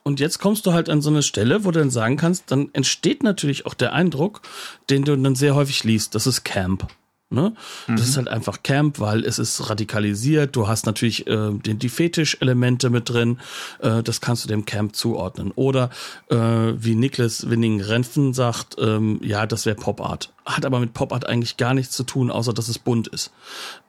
Und 0.04 0.20
jetzt 0.20 0.38
kommst 0.38 0.64
du 0.64 0.72
halt 0.72 0.88
an 0.88 1.02
so 1.02 1.11
eine 1.11 1.22
Stelle, 1.22 1.64
wo 1.64 1.70
du 1.70 1.80
dann 1.80 1.90
sagen 1.90 2.16
kannst, 2.16 2.50
dann 2.50 2.70
entsteht 2.72 3.22
natürlich 3.22 3.66
auch 3.66 3.74
der 3.74 3.92
Eindruck, 3.92 4.40
den 4.88 5.04
du 5.04 5.14
dann 5.16 5.34
sehr 5.34 5.54
häufig 5.54 5.84
liest, 5.84 6.14
das 6.14 6.26
ist 6.26 6.44
Camp. 6.44 6.87
Ne? 7.30 7.52
Das 7.88 8.08
ist 8.08 8.16
halt 8.16 8.28
einfach 8.28 8.62
Camp, 8.62 9.00
weil 9.00 9.22
es 9.22 9.38
ist 9.38 9.68
radikalisiert. 9.68 10.56
Du 10.56 10.66
hast 10.66 10.86
natürlich 10.86 11.26
äh, 11.26 11.50
die, 11.52 11.74
die 11.74 11.88
Fetisch-Elemente 11.90 12.88
mit 12.88 13.10
drin. 13.10 13.38
Äh, 13.80 14.02
das 14.02 14.22
kannst 14.22 14.44
du 14.44 14.48
dem 14.48 14.64
Camp 14.64 14.96
zuordnen. 14.96 15.52
Oder 15.54 15.90
äh, 16.30 16.36
wie 16.36 16.94
Niklas 16.94 17.50
Winning-Renfen 17.50 18.32
sagt, 18.32 18.76
ähm, 18.78 19.20
ja, 19.22 19.44
das 19.44 19.66
wäre 19.66 19.76
Pop-Art. 19.76 20.32
Hat 20.46 20.64
aber 20.64 20.80
mit 20.80 20.94
Pop-Art 20.94 21.26
eigentlich 21.26 21.58
gar 21.58 21.74
nichts 21.74 21.94
zu 21.94 22.04
tun, 22.04 22.30
außer 22.30 22.54
dass 22.54 22.68
es 22.68 22.78
bunt 22.78 23.08
ist. 23.08 23.30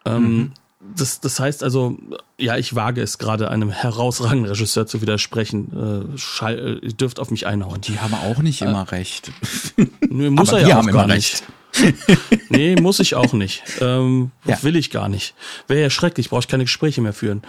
Ähm, 0.03 0.51
das, 0.95 1.19
das 1.21 1.39
heißt 1.39 1.63
also, 1.63 1.97
ja, 2.37 2.57
ich 2.57 2.75
wage 2.75 3.01
es 3.01 3.17
gerade 3.17 3.49
einem 3.49 3.69
herausragenden 3.69 4.45
Regisseur 4.51 4.85
zu 4.85 5.01
widersprechen. 5.01 6.17
Äh, 6.41 6.51
äh, 6.51 6.79
ihr 6.79 6.93
dürft 6.93 7.19
auf 7.19 7.31
mich 7.31 7.47
einhauen. 7.47 7.81
die 7.81 7.99
haben 7.99 8.13
auch 8.13 8.41
nicht 8.41 8.61
immer 8.61 8.91
recht. 8.91 9.31
Nö, 10.09 10.29
muss 10.29 10.49
Aber 10.49 10.59
er 10.59 10.67
ja 10.67 10.75
auch 10.75 10.79
haben 10.79 10.91
gar 10.91 11.05
immer 11.05 11.15
nicht. 11.15 11.43
nee, 12.49 12.75
muss 12.75 12.99
ich 12.99 13.15
auch 13.15 13.33
nicht. 13.33 13.63
Ähm, 13.81 14.31
Ja. 14.45 14.61
Will 14.63 14.75
ich 14.75 14.89
gar 14.91 15.09
nicht. 15.09 15.33
Wäre 15.67 15.81
ja 15.81 15.89
schrecklich, 15.89 16.29
brauche 16.29 16.41
ich 16.41 16.47
keine 16.47 16.63
Gespräche 16.63 17.01
mehr 17.01 17.13
führen. 17.13 17.41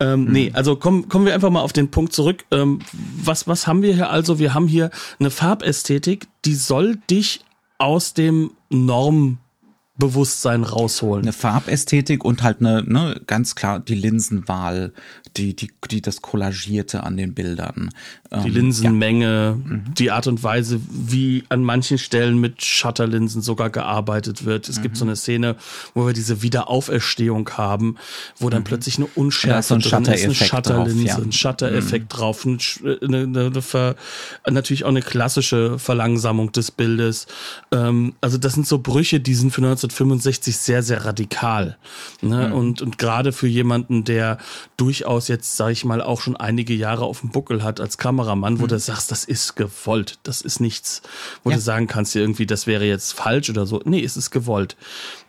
Ähm, 0.00 0.24
Mhm. 0.24 0.32
Nee, 0.32 0.50
also 0.54 0.76
kommen, 0.76 1.08
kommen 1.08 1.26
wir 1.26 1.34
einfach 1.34 1.50
mal 1.50 1.62
auf 1.62 1.72
den 1.72 1.90
Punkt 1.90 2.12
zurück. 2.12 2.44
Ähm, 2.50 2.80
was, 2.92 3.46
was 3.46 3.66
haben 3.66 3.82
wir 3.82 3.94
hier 3.94 4.10
also? 4.10 4.38
Wir 4.38 4.54
haben 4.54 4.68
hier 4.68 4.90
eine 5.20 5.30
Farbästhetik, 5.30 6.26
die 6.44 6.54
soll 6.54 6.96
dich 7.10 7.40
aus 7.78 8.14
dem 8.14 8.50
Normbewusstsein 8.70 10.64
rausholen. 10.64 11.24
Eine 11.24 11.32
Farbästhetik 11.32 12.24
und 12.24 12.42
halt 12.42 12.60
eine, 12.60 12.82
ne, 12.82 13.20
ganz 13.26 13.54
klar 13.54 13.80
die 13.80 13.94
Linsenwahl, 13.94 14.92
die, 15.38 15.54
die, 15.54 15.70
die 15.90 16.02
das 16.02 16.20
Kollagierte 16.20 17.04
an 17.04 17.16
den 17.16 17.32
Bildern. 17.34 17.90
Ähm, 18.30 18.42
Die 18.44 18.50
Linsenmenge, 18.50 19.56
die 19.96 20.10
Art 20.10 20.26
und 20.26 20.42
Weise, 20.42 20.80
wie 20.90 21.44
an 21.48 21.62
manchen 21.64 21.98
Stellen 21.98 22.38
mit 22.38 22.62
Shutterlinsen 22.62 23.40
sogar 23.40 23.70
gearbeitet 23.70 24.44
wird. 24.44 24.68
Es 24.68 24.82
gibt 24.82 24.96
so 24.96 25.04
eine 25.04 25.16
Szene, 25.16 25.56
wo 25.94 26.06
wir 26.06 26.12
diese 26.12 26.42
Wiederauferstehung 26.42 27.48
haben, 27.50 27.96
wo 28.38 28.50
dann 28.50 28.64
plötzlich 28.64 28.96
eine 28.98 29.06
ist 29.06 29.14
so 29.14 29.20
Unschärfe 29.20 29.74
ein 29.74 29.80
drin 29.80 30.04
ist, 30.14 30.24
eine 30.24 30.34
Shutterlinse, 30.34 31.04
drauf, 31.06 31.18
ja. 31.18 31.24
ein 31.24 31.32
Shutter-Effekt 31.32 32.16
drauf, 32.16 32.44
Sch- 32.44 33.02
eine, 33.04 33.18
eine, 33.22 33.46
eine 33.46 33.94
natürlich 34.50 34.84
auch 34.84 34.88
eine 34.88 35.02
klassische 35.02 35.78
Verlangsamung 35.78 36.52
des 36.52 36.70
Bildes. 36.70 37.26
Ähm, 37.72 38.14
also 38.20 38.38
das 38.38 38.54
sind 38.54 38.66
so 38.66 38.78
Brüche, 38.78 39.20
die 39.20 39.34
sind 39.34 39.50
für 39.52 39.60
1965 39.62 40.56
sehr, 40.56 40.82
sehr 40.82 41.04
radikal. 41.04 41.76
Ne? 42.22 42.52
Und, 42.52 42.82
und 42.82 42.98
gerade 42.98 43.32
für 43.32 43.46
jemanden, 43.46 44.04
der 44.04 44.38
durchaus 44.76 45.27
jetzt, 45.28 45.56
sage 45.56 45.72
ich 45.72 45.84
mal, 45.84 46.02
auch 46.02 46.20
schon 46.20 46.36
einige 46.36 46.74
Jahre 46.74 47.04
auf 47.04 47.20
dem 47.20 47.30
Buckel 47.30 47.62
hat 47.62 47.80
als 47.80 47.98
Kameramann, 47.98 48.60
wo 48.60 48.66
du 48.66 48.78
sagst, 48.78 49.10
das 49.10 49.24
ist 49.24 49.54
gewollt, 49.56 50.18
das 50.22 50.40
ist 50.40 50.60
nichts, 50.60 51.02
wo 51.44 51.50
Ja. 51.50 51.56
du 51.56 51.62
sagen 51.62 51.86
kannst, 51.86 52.16
irgendwie, 52.16 52.46
das 52.46 52.66
wäre 52.66 52.84
jetzt 52.84 53.12
falsch 53.12 53.50
oder 53.50 53.66
so. 53.66 53.80
Nee, 53.84 54.02
es 54.04 54.16
ist 54.16 54.30
gewollt. 54.30 54.76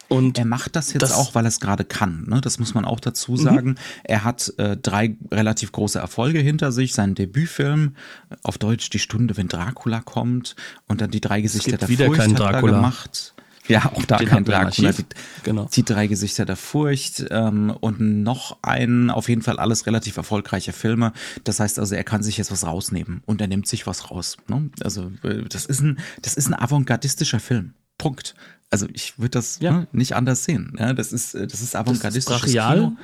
Und 0.08 0.40
Er 0.40 0.46
macht 0.46 0.76
das 0.76 0.92
jetzt 0.92 1.04
Das- 1.04 1.12
auch, 1.14 1.36
weil 1.36 1.46
er 1.46 1.50
es 1.50 1.60
gerade 1.60 1.84
kann. 1.86 2.26
Ne? 2.28 2.42
Das 2.42 2.58
muss 2.58 2.74
man 2.74 2.84
auch 2.84 3.00
dazu 3.00 3.38
sagen. 3.38 3.76
Er 4.04 4.24
hat 4.24 4.52
äh, 4.58 4.76
drei 4.76 5.16
relativ 5.32 5.72
große 5.72 6.00
Erfolge 6.00 6.40
hinter 6.40 6.72
sich. 6.72 6.94
Sein 6.94 7.14
Debütfilm, 7.14 7.96
äh, 8.32 8.36
auf 8.42 8.58
Deutsch 8.58 8.90
Die 8.90 8.98
Stunde, 8.98 9.38
wenn 9.38 9.48
Dracula 9.50 10.02
kommt. 10.02 10.56
Und 10.88 11.02
dann 11.02 11.12
die 11.12 11.22
drei 11.22 11.42
Gesichter 11.42 11.72
gibt 11.72 11.82
der 11.84 11.90
wieder 11.90 12.06
Furcht 12.08 12.22
keinen 12.22 12.34
Dracula. 12.34 12.78
gemacht. 12.78 13.36
Ja, 13.70 13.86
auch 13.94 14.04
da 14.06 14.18
kein 14.18 14.44
Dracula. 14.44 14.92
Die, 14.92 15.06
Genau. 15.44 15.70
die 15.74 15.84
drei 15.84 16.08
Gesichter 16.08 16.44
der 16.46 16.56
Furcht 16.56 17.26
ähm, 17.30 17.70
und 17.80 18.00
noch 18.24 18.58
ein, 18.64 19.10
auf 19.10 19.30
jeden 19.30 19.42
Fall 19.42 19.60
alles 19.60 19.86
relativ 19.86 20.18
erfolgreiche 20.18 20.74
Filme. 20.74 21.14
Das 21.44 21.60
heißt 21.60 21.80
also, 21.80 21.96
er 21.96 22.04
kann 22.04 22.24
sich 22.24 22.38
jetzt 22.38 22.52
was 22.52 22.66
rausnehmen 22.66 23.22
und 23.26 23.40
er 23.42 23.48
nimmt 23.48 23.68
sich 23.68 23.88
was 23.88 24.10
raus. 24.12 24.38
Ne? 24.48 24.70
Also 24.84 25.12
äh, 25.24 25.44
das 25.48 25.66
ist 25.66 25.82
ein, 25.82 26.00
das 26.22 26.34
ist 26.34 26.48
ein 26.48 26.56
avantgardistischer 26.56 27.40
Film. 27.40 27.74
Punkt. 27.98 28.34
Also 28.72 28.88
ich 28.94 29.18
würde 29.20 29.32
das 29.32 29.60
Ja. 29.60 29.72
ne, 29.72 29.88
nicht 29.92 30.16
anders 30.16 30.44
sehen. 30.46 30.74
Ja, 30.80 30.94
das 30.94 31.12
ist, 31.14 31.36
äh, 31.36 31.48
das 31.48 31.62
ist 31.62 31.76
avantgardistisches 31.76 32.42
brachial, 32.42 32.76
Kino. 32.76 32.98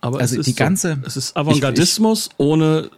Aber 0.00 0.20
Also 0.20 0.34
es 0.34 0.40
ist 0.40 0.46
die 0.46 0.54
ganze- 0.54 0.98
so, 1.00 1.06
es 1.06 1.16
ist 1.16 1.36
Avantgardismus 1.36 2.28
ohne 2.36 2.90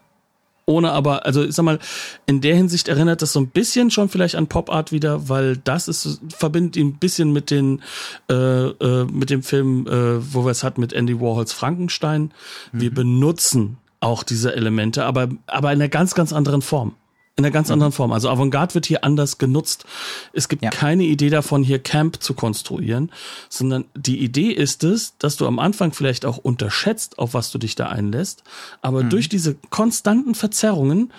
ohne 0.66 0.90
aber 0.90 1.24
also 1.24 1.44
ich 1.44 1.54
sag 1.54 1.64
mal 1.64 1.78
in 2.26 2.40
der 2.40 2.56
Hinsicht 2.56 2.88
erinnert 2.88 3.22
das 3.22 3.32
so 3.32 3.40
ein 3.40 3.48
bisschen 3.48 3.90
schon 3.90 4.08
vielleicht 4.08 4.34
an 4.34 4.48
Pop 4.48 4.68
Art 4.68 4.92
wieder, 4.92 5.28
weil 5.28 5.56
das 5.56 5.88
ist 5.88 6.20
verbindet 6.28 6.76
ihn 6.76 6.88
ein 6.88 6.98
bisschen 6.98 7.32
mit 7.32 7.50
den 7.50 7.82
äh, 8.28 8.34
äh, 8.34 9.04
mit 9.04 9.30
dem 9.30 9.42
Film, 9.42 9.86
äh, 9.86 10.34
wo 10.34 10.44
wir 10.44 10.50
es 10.50 10.64
hatten 10.64 10.80
mit 10.80 10.92
Andy 10.92 11.20
Warhols 11.20 11.52
Frankenstein. 11.52 12.32
Wir 12.72 12.92
benutzen 12.92 13.78
auch 14.00 14.24
diese 14.24 14.54
Elemente, 14.54 15.04
aber 15.04 15.28
aber 15.46 15.72
in 15.72 15.80
einer 15.80 15.88
ganz 15.88 16.14
ganz 16.14 16.32
anderen 16.32 16.62
Form. 16.62 16.94
In 17.38 17.44
einer 17.44 17.52
ganz 17.52 17.70
anderen 17.70 17.92
Form. 17.92 18.12
Also 18.12 18.30
Avantgarde 18.30 18.74
wird 18.74 18.86
hier 18.86 19.04
anders 19.04 19.36
genutzt. 19.36 19.84
Es 20.32 20.48
gibt 20.48 20.62
Ja. 20.64 20.70
keine 20.70 21.04
Idee 21.04 21.28
davon, 21.28 21.62
hier 21.62 21.78
Camp 21.78 22.22
zu 22.22 22.32
konstruieren, 22.32 23.12
sondern 23.50 23.84
die 23.94 24.20
Idee 24.20 24.52
ist 24.52 24.84
es, 24.84 25.18
dass 25.18 25.36
du 25.36 25.46
am 25.46 25.58
Anfang 25.58 25.92
vielleicht 25.92 26.24
auch 26.24 26.38
unterschätzt, 26.38 27.18
auf 27.18 27.34
was 27.34 27.50
du 27.50 27.58
dich 27.58 27.74
da 27.74 27.88
einlässt, 27.88 28.42
aber 28.80 29.04
durch 29.04 29.28
diese 29.28 29.54
konstanten 29.68 30.34
Verzerrungen 30.34 31.12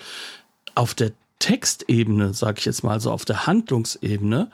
auf 0.74 0.94
der 0.94 1.12
Textebene, 1.38 2.34
sag 2.34 2.58
ich 2.58 2.64
jetzt 2.64 2.82
mal 2.82 3.00
so, 3.00 3.12
auf 3.12 3.24
der 3.24 3.46
Handlungsebene, 3.46 4.50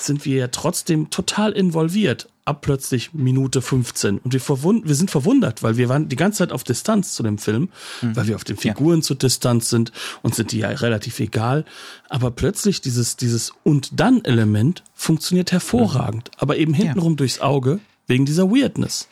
sind 0.00 0.24
wir 0.24 0.36
ja 0.36 0.48
trotzdem 0.48 1.10
total 1.10 1.52
involviert. 1.52 2.28
Ab 2.44 2.62
plötzlich 2.62 3.12
Minute 3.12 3.60
15. 3.60 4.18
Und 4.18 4.32
wir, 4.32 4.40
wir 4.40 4.94
sind 4.94 5.10
verwundert, 5.10 5.62
weil 5.62 5.76
wir 5.76 5.90
waren 5.90 6.08
die 6.08 6.16
ganze 6.16 6.38
Zeit 6.38 6.52
auf 6.52 6.64
Distanz 6.64 7.12
zu 7.12 7.22
dem 7.22 7.36
Film, 7.36 7.68
mhm. 8.00 8.16
weil 8.16 8.26
wir 8.26 8.36
auf 8.36 8.44
den 8.44 8.56
Figuren 8.56 9.00
ja. 9.00 9.02
zu 9.02 9.14
Distanz 9.14 9.68
sind 9.68 9.92
und 10.22 10.34
sind 10.34 10.52
die 10.52 10.60
ja 10.60 10.68
relativ 10.68 11.20
egal. 11.20 11.66
Aber 12.08 12.30
plötzlich 12.30 12.80
dieses, 12.80 13.16
dieses 13.16 13.52
und 13.64 14.00
dann 14.00 14.24
Element 14.24 14.82
funktioniert 14.94 15.52
hervorragend, 15.52 16.28
mhm. 16.28 16.38
aber 16.38 16.56
eben 16.56 16.72
hintenrum 16.72 17.12
ja. 17.12 17.16
durchs 17.16 17.40
Auge 17.40 17.80
wegen 18.06 18.24
dieser 18.24 18.50
Weirdness. 18.50 19.08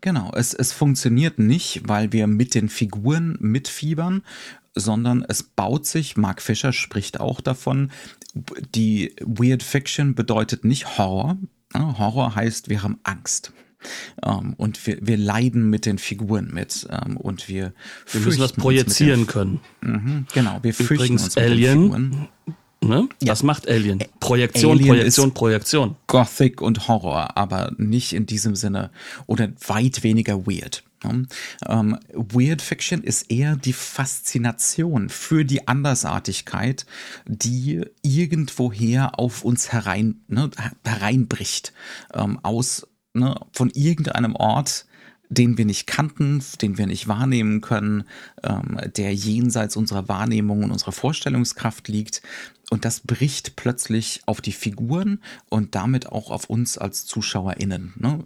Genau, 0.00 0.30
es, 0.34 0.54
es 0.54 0.72
funktioniert 0.72 1.38
nicht, 1.38 1.82
weil 1.84 2.12
wir 2.12 2.26
mit 2.26 2.54
den 2.54 2.68
Figuren 2.68 3.36
mitfiebern, 3.40 4.22
sondern 4.78 5.24
es 5.28 5.42
baut 5.42 5.86
sich, 5.86 6.16
Mark 6.16 6.42
Fischer 6.42 6.72
spricht 6.72 7.20
auch 7.20 7.40
davon, 7.40 7.90
die 8.74 9.14
Weird 9.20 9.62
Fiction 9.62 10.14
bedeutet 10.14 10.64
nicht 10.64 10.98
Horror. 10.98 11.36
Horror 11.74 12.34
heißt, 12.34 12.68
wir 12.68 12.82
haben 12.82 12.98
Angst. 13.02 13.52
Um, 14.24 14.32
ähm, 14.32 14.54
und 14.56 14.86
wir, 14.88 14.98
wir 15.00 15.16
leiden 15.16 15.70
mit 15.70 15.86
den 15.86 15.98
Figuren 15.98 16.50
mit 16.52 16.88
um, 16.90 17.12
ähm, 17.12 17.16
und 17.16 17.48
wir, 17.48 17.72
wir 18.10 18.20
müssen 18.22 18.40
das 18.40 18.52
projizieren 18.52 19.28
können. 19.28 19.60
Mhm, 19.82 20.26
genau, 20.34 20.58
wir 20.62 20.74
fürchten 20.74 20.94
Übrigens 20.94 21.24
uns 21.24 21.36
Alien, 21.36 22.28
Ne? 22.80 23.08
Ja. 23.20 23.28
Das 23.28 23.42
macht 23.42 23.68
Alien. 23.68 24.04
Projektion, 24.20 24.72
Alien 24.78 24.88
Projektion, 24.88 25.34
Projektion. 25.34 25.96
Gothic 26.06 26.62
und 26.62 26.86
Horror, 26.86 27.36
aber 27.36 27.72
nicht 27.76 28.12
in 28.12 28.26
diesem 28.26 28.54
Sinne 28.54 28.90
oder 29.26 29.50
weit 29.66 30.04
weniger 30.04 30.46
weird. 30.46 30.84
Ähm, 31.04 31.98
weird 32.12 32.62
Fiction 32.62 33.02
ist 33.02 33.30
eher 33.30 33.56
die 33.56 33.72
Faszination 33.72 35.08
für 35.08 35.44
die 35.44 35.68
Andersartigkeit, 35.68 36.86
die 37.26 37.84
irgendwoher 38.02 39.18
auf 39.18 39.44
uns 39.44 39.72
herein, 39.72 40.20
ne, 40.28 40.50
hereinbricht, 40.84 41.72
ähm, 42.14 42.38
aus 42.42 42.86
ne, 43.14 43.34
von 43.52 43.70
irgendeinem 43.70 44.34
Ort, 44.34 44.86
den 45.30 45.58
wir 45.58 45.66
nicht 45.66 45.86
kannten, 45.86 46.42
den 46.62 46.78
wir 46.78 46.86
nicht 46.86 47.06
wahrnehmen 47.06 47.60
können, 47.60 48.04
ähm, 48.42 48.78
der 48.96 49.14
jenseits 49.14 49.76
unserer 49.76 50.08
Wahrnehmung 50.08 50.64
und 50.64 50.70
unserer 50.70 50.92
Vorstellungskraft 50.92 51.88
liegt. 51.88 52.22
Und 52.70 52.84
das 52.84 53.00
bricht 53.00 53.56
plötzlich 53.56 54.22
auf 54.26 54.40
die 54.40 54.52
Figuren 54.52 55.22
und 55.48 55.74
damit 55.74 56.10
auch 56.10 56.30
auf 56.30 56.48
uns 56.48 56.78
als 56.78 57.06
ZuschauerInnen 57.06 57.94
ne, 57.96 58.24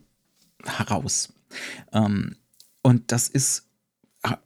heraus. 0.64 1.32
Ähm, 1.92 2.36
und 2.82 3.12
das 3.12 3.28
ist 3.28 3.68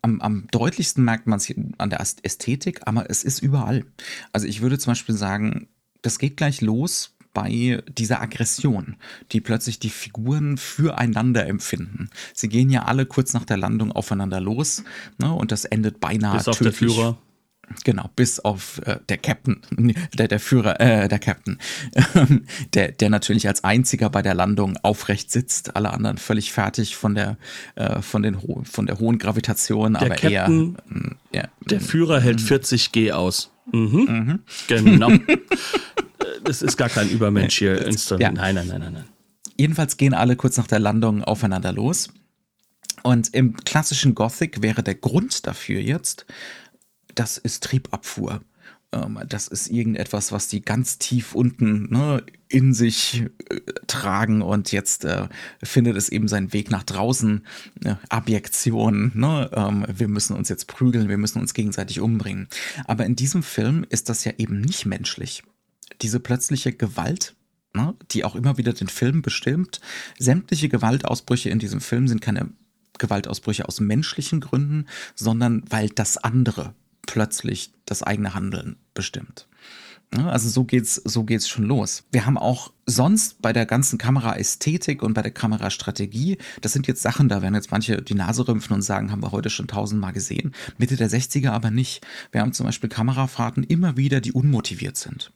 am, 0.03 0.21
am 0.21 0.47
deutlichsten 0.51 1.05
merkt 1.05 1.27
man 1.27 1.39
es 1.39 1.53
an 1.79 1.91
der 1.91 2.01
Ästhetik, 2.01 2.81
aber 2.87 3.11
es 3.11 3.25
ist 3.25 3.43
überall. 3.43 3.85
Also 4.33 4.47
ich 4.47 4.63
würde 4.63 4.79
zum 4.79 4.93
Beispiel 4.93 5.15
sagen, 5.15 5.69
das 6.03 6.19
geht 6.19 6.37
gleich 6.37 6.61
los 6.61 7.15
bei 7.35 7.83
dieser 7.87 8.23
Aggression, 8.23 8.97
die 9.33 9.43
plötzlich 9.43 9.79
die 9.79 9.91
Figuren 9.91 10.57
füreinander 10.57 11.47
empfinden. 11.47 12.09
Sie 12.33 12.49
gehen 12.49 12.71
ja 12.71 12.85
alle 12.85 13.05
kurz 13.05 13.35
nach 13.35 13.45
der 13.45 13.59
Landung 13.59 13.93
aufeinander 13.93 14.41
los 14.41 14.85
ne, 15.19 15.31
und 15.31 15.53
das 15.53 15.67
endet 15.67 16.01
beinahe 16.01 16.39
Bis 16.39 16.49
auf 16.49 16.57
tödlich. 16.57 16.79
der 16.79 16.89
Führer. 16.89 17.19
Genau, 17.85 18.11
bis 18.15 18.39
auf 18.41 18.81
äh, 18.87 18.99
der 19.09 19.19
Captain, 19.19 19.61
der, 20.15 20.29
der 20.29 20.39
Führer, 20.39 20.81
äh, 20.81 21.09
der 21.09 21.19
Captain, 21.19 21.59
der, 22.75 22.93
der 22.93 23.11
natürlich 23.11 23.49
als 23.49 23.65
einziger 23.65 24.09
bei 24.09 24.23
der 24.23 24.35
Landung 24.35 24.77
aufrecht 24.83 25.31
sitzt, 25.31 25.75
alle 25.75 25.91
anderen 25.91 26.19
völlig 26.19 26.53
fertig 26.53 26.97
von 26.97 27.15
der, 27.15 27.37
äh, 27.75 28.01
von 28.03 28.23
den 28.23 28.39
von 28.65 28.87
der 28.87 28.99
hohen 28.99 29.19
Gravitation, 29.19 29.95
der 29.95 30.03
aber 30.03 30.15
Captain, 30.15 30.31
eher, 30.33 30.49
mm, 30.49 31.17
ja, 31.33 31.49
der 31.61 31.81
Führer 31.81 32.21
hält 32.21 32.41
40 32.41 32.89
mm. 32.89 32.93
G 32.93 33.13
aus. 33.13 33.51
Mhm. 33.73 34.07
Mhm. 34.09 34.39
Genau. 34.69 35.11
das 36.45 36.63
ist 36.63 36.77
gar 36.77 36.89
kein 36.89 37.09
Übermensch 37.11 37.59
hier. 37.59 37.85
Instant. 37.85 38.21
Ja. 38.21 38.31
Nein, 38.31 38.55
nein, 38.55 38.69
nein, 38.69 38.81
nein, 38.81 38.93
nein. 38.93 39.05
Jedenfalls 39.59 39.97
gehen 39.97 40.15
alle 40.15 40.37
kurz 40.37 40.57
nach 40.57 40.67
der 40.67 40.79
Landung 40.79 41.25
aufeinander 41.25 41.73
los. 41.73 42.11
Und 43.03 43.35
im 43.35 43.55
klassischen 43.57 44.15
Gothic 44.15 44.63
wäre 44.63 44.83
der 44.83 44.97
Grund 44.97 45.47
dafür 45.47 45.81
jetzt, 45.81 46.27
das 47.17 47.39
ist 47.39 47.65
Triebabfuhr. 47.65 48.41
Ähm, 48.93 49.19
das 49.29 49.49
ist 49.49 49.69
irgendetwas, 49.69 50.33
was 50.33 50.49
die 50.49 50.63
ganz 50.63 50.99
tief 50.99 51.35
unten 51.35 51.91
ne, 51.91 52.23
in 52.49 52.75
sich 52.75 53.25
äh, 53.49 53.61
tragen 53.87 54.43
und 54.43 54.73
jetzt 54.73 55.05
äh, 55.05 55.29
findet 55.63 55.97
es 55.97 56.09
eben 56.09 56.29
seinen 56.29 56.53
Weg 56.53 56.71
nach 56.71 56.85
draußen. 56.85 57.45
Ne, 57.83 57.99
Abjektion, 58.09 59.13
ne? 59.15 59.51
Ähm, 59.53 59.85
wir 59.89 60.09
müssen 60.09 60.37
uns 60.37 60.49
jetzt 60.49 60.67
prügeln, 60.69 61.09
wir 61.09 61.19
müssen 61.19 61.41
uns 61.41 61.55
gegenseitig 61.55 62.01
umbringen. 62.01 62.49
Aber 62.85 63.05
in 63.05 63.17
diesem 63.17 63.43
Film 63.43 63.85
ist 63.89 64.09
das 64.09 64.25
ja 64.25 64.33
eben 64.39 64.61
nicht 64.61 64.87
menschlich. 64.87 65.43
Diese 66.03 66.21
plötzliche 66.21 66.73
Gewalt, 66.73 67.35
ne, 67.75 67.95
die 68.13 68.25
auch 68.25 68.37
immer 68.37 68.59
wieder 68.59 68.73
den 68.73 68.89
Film 68.89 69.23
bestimmt, 69.23 69.81
sämtliche 70.19 70.69
Gewaltausbrüche 70.69 71.51
in 71.51 71.59
diesem 71.59 71.81
Film 71.81 72.07
sind 72.07 72.21
keine 72.21 72.51
Gewaltausbrüche 72.99 73.67
aus 73.67 73.81
menschlichen 73.81 74.41
Gründen, 74.41 74.87
sondern 75.15 75.65
weil 75.69 75.91
das 75.91 76.17
andere 76.17 76.75
plötzlich 77.07 77.73
das 77.85 78.03
eigene 78.03 78.35
Handeln 78.35 78.77
bestimmt. 78.95 79.49
Also 80.13 80.49
so 80.49 80.65
geht's, 80.65 80.95
so 81.05 81.25
geht's 81.25 81.49
schon 81.49 81.65
los. 81.65 82.05
Wir 82.13 82.27
haben 82.27 82.39
auch 82.39 82.73
sonst 82.87 83.43
bei 83.43 83.53
der 83.53 83.67
ganzen 83.67 83.99
Kameraästhetik 83.99 85.03
und 85.03 85.15
bei 85.15 85.23
der 85.23 85.33
Kamerastrategie, 85.33 86.39
das 86.61 86.73
sind 86.73 86.87
jetzt 86.87 87.03
Sachen, 87.03 87.29
da 87.29 87.43
werden 87.43 87.55
jetzt 87.55 87.73
manche 87.73 88.01
die 88.01 88.15
Nase 88.15 88.47
rümpfen 88.47 88.75
und 88.75 88.83
sagen, 88.83 89.11
haben 89.11 89.23
wir 89.23 89.33
heute 89.33 89.51
schon 89.51 89.67
tausendmal 89.67 90.13
gesehen. 90.13 90.55
Mitte 90.79 90.97
der 90.97 91.11
60er 91.11 91.51
aber 91.51 91.71
nicht. 91.71 92.07
Wir 92.31 92.41
haben 92.41 92.53
zum 92.53 92.67
Beispiel 92.67 92.89
Kamerafahrten 92.89 93.65
immer 93.65 93.97
wieder, 93.97 94.21
die 94.21 94.33
unmotiviert 94.33 94.97
sind. 94.97 95.33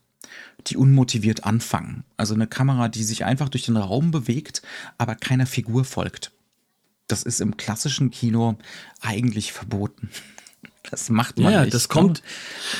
Die 0.67 0.77
unmotiviert 0.77 1.43
anfangen. 1.43 2.05
Also 2.15 2.33
eine 2.33 2.47
Kamera, 2.47 2.87
die 2.87 3.03
sich 3.03 3.25
einfach 3.25 3.49
durch 3.49 3.65
den 3.65 3.77
Raum 3.77 4.11
bewegt, 4.11 4.61
aber 4.97 5.15
keiner 5.15 5.45
Figur 5.45 5.83
folgt. 5.83 6.31
Das 7.07 7.23
ist 7.23 7.41
im 7.41 7.57
klassischen 7.57 8.09
Kino 8.09 8.57
eigentlich 9.01 9.51
verboten. 9.51 10.09
Das 10.89 11.09
macht 11.09 11.37
man 11.37 11.53
ja, 11.53 11.61
nicht. 11.61 11.73
Das 11.73 11.89
kommt, 11.89 12.23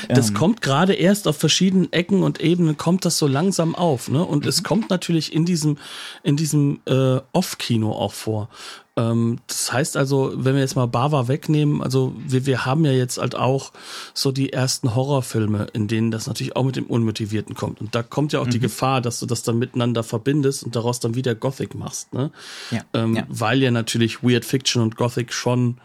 ne? 0.08 0.14
das 0.14 0.34
kommt 0.34 0.60
gerade 0.60 0.94
erst 0.94 1.28
auf 1.28 1.36
verschiedenen 1.36 1.92
Ecken 1.92 2.22
und 2.22 2.40
Ebenen 2.40 2.76
kommt 2.76 3.04
das 3.04 3.16
so 3.16 3.28
langsam 3.28 3.74
auf, 3.74 4.10
ne? 4.10 4.24
Und 4.24 4.42
mhm. 4.42 4.48
es 4.48 4.64
kommt 4.64 4.90
natürlich 4.90 5.32
in 5.32 5.44
diesem, 5.44 5.78
in 6.24 6.36
diesem 6.36 6.80
äh, 6.86 7.20
Off-Kino 7.32 7.92
auch 7.92 8.12
vor. 8.12 8.48
Ähm, 8.94 9.38
das 9.46 9.72
heißt 9.72 9.96
also, 9.96 10.32
wenn 10.36 10.54
wir 10.54 10.60
jetzt 10.60 10.76
mal 10.76 10.86
Bava 10.86 11.26
wegnehmen, 11.26 11.82
also 11.82 12.14
wir, 12.26 12.44
wir 12.44 12.66
haben 12.66 12.84
ja 12.84 12.92
jetzt 12.92 13.18
halt 13.18 13.34
auch 13.34 13.72
so 14.12 14.32
die 14.32 14.52
ersten 14.52 14.94
Horrorfilme, 14.94 15.68
in 15.72 15.88
denen 15.88 16.10
das 16.10 16.26
natürlich 16.26 16.56
auch 16.56 16.64
mit 16.64 16.76
dem 16.76 16.84
Unmotivierten 16.84 17.54
kommt. 17.54 17.80
Und 17.80 17.94
da 17.94 18.02
kommt 18.02 18.34
ja 18.34 18.40
auch 18.40 18.46
mhm. 18.46 18.50
die 18.50 18.60
Gefahr, 18.60 19.00
dass 19.00 19.18
du 19.18 19.26
das 19.26 19.42
dann 19.42 19.58
miteinander 19.58 20.02
verbindest 20.02 20.62
und 20.64 20.76
daraus 20.76 21.00
dann 21.00 21.14
wieder 21.14 21.34
Gothic 21.34 21.74
machst, 21.74 22.12
ne? 22.12 22.30
Ja. 22.70 22.82
Ähm, 22.92 23.16
ja. 23.16 23.24
Weil 23.28 23.62
ja 23.62 23.70
natürlich 23.70 24.22
Weird 24.22 24.44
Fiction 24.44 24.82
und 24.82 24.96
Gothic 24.96 25.32
schon 25.32 25.78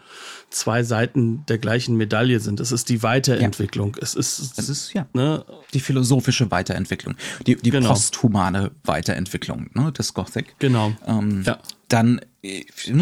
zwei 0.50 0.82
Seiten 0.82 1.44
der 1.46 1.58
gleichen 1.58 1.96
Medaille 1.96 2.40
sind. 2.40 2.60
Es 2.60 2.72
ist 2.72 2.88
die 2.88 3.02
Weiterentwicklung. 3.02 3.94
Ja. 3.96 4.02
Es 4.02 4.14
ist, 4.14 4.58
es 4.58 4.68
ist 4.68 4.92
ja 4.92 5.06
ne? 5.12 5.44
die 5.74 5.80
philosophische 5.80 6.50
Weiterentwicklung, 6.50 7.16
die, 7.46 7.56
die 7.56 7.70
genau. 7.70 7.88
posthumane 7.88 8.70
Weiterentwicklung 8.84 9.70
ne, 9.74 9.92
des 9.92 10.14
Gothic. 10.14 10.58
Genau. 10.58 10.92
Ähm, 11.06 11.42
ja. 11.46 11.58
Dann, 11.88 12.20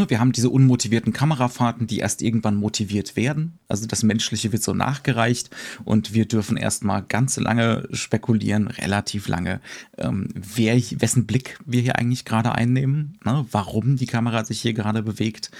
wir 0.08 0.20
haben 0.20 0.32
diese 0.32 0.50
unmotivierten 0.50 1.12
Kamerafahrten, 1.12 1.86
die 1.86 1.98
erst 1.98 2.22
irgendwann 2.22 2.56
motiviert 2.56 3.16
werden. 3.16 3.58
Also 3.68 3.86
das 3.86 4.02
Menschliche 4.02 4.52
wird 4.52 4.62
so 4.62 4.74
nachgereicht 4.74 5.50
und 5.84 6.14
wir 6.14 6.26
dürfen 6.26 6.56
erstmal 6.56 7.02
ganz 7.02 7.36
lange 7.36 7.88
spekulieren, 7.92 8.68
relativ 8.68 9.28
lange, 9.28 9.60
ähm, 9.98 10.28
wer, 10.34 10.76
wessen 10.76 11.26
Blick 11.26 11.58
wir 11.64 11.80
hier 11.80 11.96
eigentlich 11.96 12.24
gerade 12.24 12.52
einnehmen, 12.52 13.18
ne, 13.24 13.46
warum 13.50 13.96
die 13.96 14.06
Kamera 14.06 14.44
sich 14.44 14.60
hier 14.60 14.74
gerade 14.74 15.02
bewegt. 15.02 15.50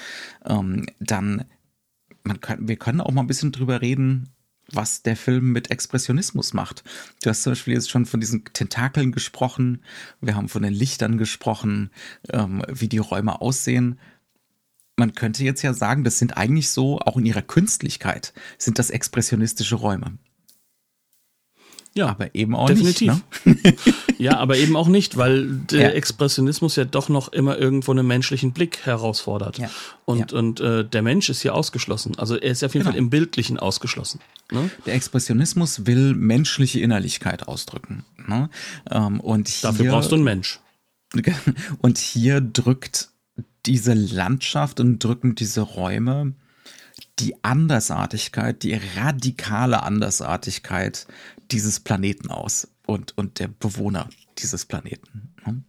Ähm, 0.44 0.86
dann 1.00 1.44
kann, 2.40 2.66
wir 2.66 2.76
können 2.76 3.00
auch 3.00 3.12
mal 3.12 3.22
ein 3.22 3.28
bisschen 3.28 3.52
drüber 3.52 3.80
reden, 3.80 4.30
was 4.72 5.02
der 5.02 5.16
Film 5.16 5.52
mit 5.52 5.70
Expressionismus 5.70 6.52
macht. 6.52 6.82
Du 7.22 7.30
hast 7.30 7.42
zum 7.42 7.52
Beispiel 7.52 7.74
jetzt 7.74 7.90
schon 7.90 8.06
von 8.06 8.20
diesen 8.20 8.44
Tentakeln 8.52 9.12
gesprochen, 9.12 9.82
wir 10.20 10.34
haben 10.34 10.48
von 10.48 10.62
den 10.62 10.74
Lichtern 10.74 11.18
gesprochen, 11.18 11.90
ähm, 12.32 12.62
wie 12.68 12.88
die 12.88 12.98
Räume 12.98 13.40
aussehen. 13.40 13.98
Man 14.96 15.14
könnte 15.14 15.44
jetzt 15.44 15.62
ja 15.62 15.74
sagen, 15.74 16.04
das 16.04 16.18
sind 16.18 16.36
eigentlich 16.36 16.70
so, 16.70 16.98
auch 17.00 17.16
in 17.16 17.26
ihrer 17.26 17.42
Künstlichkeit, 17.42 18.32
sind 18.58 18.78
das 18.78 18.90
expressionistische 18.90 19.76
Räume. 19.76 20.18
Ja, 21.96 22.08
aber 22.08 22.34
eben 22.34 22.54
auch 22.54 22.66
definitiv. 22.66 23.22
nicht. 23.44 23.64
Ne? 23.64 23.74
ja, 24.18 24.36
aber 24.36 24.58
eben 24.58 24.76
auch 24.76 24.88
nicht, 24.88 25.16
weil 25.16 25.46
der 25.48 25.80
ja. 25.80 25.88
Expressionismus 25.90 26.76
ja 26.76 26.84
doch 26.84 27.08
noch 27.08 27.28
immer 27.32 27.58
irgendwo 27.58 27.90
einen 27.90 28.06
menschlichen 28.06 28.52
Blick 28.52 28.84
herausfordert. 28.84 29.56
Ja. 29.58 29.70
Und, 30.04 30.32
ja. 30.32 30.38
und 30.38 30.60
äh, 30.60 30.84
der 30.84 31.00
Mensch 31.00 31.30
ist 31.30 31.40
hier 31.40 31.54
ausgeschlossen. 31.54 32.18
Also 32.18 32.36
er 32.36 32.50
ist 32.50 32.62
auf 32.62 32.74
jeden 32.74 32.84
genau. 32.84 32.92
Fall 32.92 32.98
im 32.98 33.08
Bildlichen 33.08 33.58
ausgeschlossen. 33.58 34.20
Ne? 34.52 34.70
Der 34.84 34.94
Expressionismus 34.94 35.86
will 35.86 36.14
menschliche 36.14 36.80
Innerlichkeit 36.80 37.48
ausdrücken. 37.48 38.04
Ne? 38.26 38.50
Ähm, 38.90 39.20
und 39.20 39.48
hier, 39.48 39.70
Dafür 39.70 39.90
brauchst 39.90 40.10
du 40.10 40.16
einen 40.16 40.24
Mensch. 40.24 40.60
Und 41.80 41.98
hier 41.98 42.40
drückt 42.42 43.08
diese 43.64 43.94
Landschaft 43.94 44.80
und 44.80 45.02
drücken 45.02 45.34
diese 45.34 45.60
Räume 45.60 46.34
die 47.18 47.42
Andersartigkeit, 47.42 48.62
die 48.62 48.80
radikale 48.96 49.82
Andersartigkeit 49.82 51.06
dieses 51.50 51.80
Planeten 51.80 52.30
aus 52.30 52.68
und, 52.86 53.16
und 53.16 53.38
der 53.38 53.48
Bewohner 53.48 54.08
dieses 54.38 54.64
Planeten. 54.64 55.34
Ne? 55.44 55.62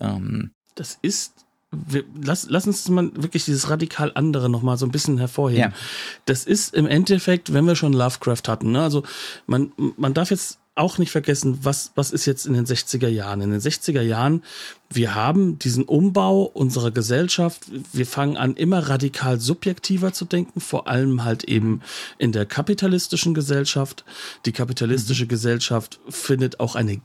Ähm, 0.00 0.50
das 0.74 0.98
ist 1.02 1.46
wir, 1.72 2.04
lass, 2.22 2.48
lass 2.50 2.66
uns 2.66 2.86
mal 2.88 3.10
wirklich 3.14 3.46
dieses 3.46 3.70
radikal 3.70 4.12
andere 4.14 4.50
nochmal 4.50 4.76
so 4.76 4.84
ein 4.84 4.92
bisschen 4.92 5.16
hervorheben. 5.16 5.70
Ja. 5.70 5.78
Das 6.26 6.44
ist 6.44 6.74
im 6.74 6.86
Endeffekt, 6.86 7.54
wenn 7.54 7.64
wir 7.64 7.76
schon 7.76 7.94
Lovecraft 7.94 8.42
hatten, 8.46 8.72
ne? 8.72 8.82
also 8.82 9.02
man, 9.46 9.72
man 9.96 10.12
darf 10.12 10.30
jetzt 10.30 10.58
auch 10.74 10.96
nicht 10.96 11.10
vergessen, 11.10 11.58
was, 11.62 11.92
was 11.96 12.12
ist 12.12 12.24
jetzt 12.24 12.46
in 12.46 12.54
den 12.54 12.64
60er 12.64 13.08
Jahren? 13.08 13.42
In 13.42 13.50
den 13.50 13.60
60er 13.60 14.00
Jahren, 14.00 14.42
wir 14.88 15.14
haben 15.14 15.58
diesen 15.58 15.84
Umbau 15.84 16.44
unserer 16.44 16.90
Gesellschaft. 16.90 17.64
Wir 17.92 18.06
fangen 18.06 18.38
an, 18.38 18.54
immer 18.54 18.88
radikal 18.88 19.38
subjektiver 19.38 20.12
zu 20.12 20.24
denken, 20.24 20.60
vor 20.60 20.88
allem 20.88 21.24
halt 21.24 21.44
eben 21.44 21.82
in 22.16 22.32
der 22.32 22.46
kapitalistischen 22.46 23.34
Gesellschaft. 23.34 24.04
Die 24.46 24.52
kapitalistische 24.52 25.24
mhm. 25.24 25.28
Gesellschaft 25.28 26.00
findet 26.08 26.58
auch 26.58 26.74
eine 26.74 27.02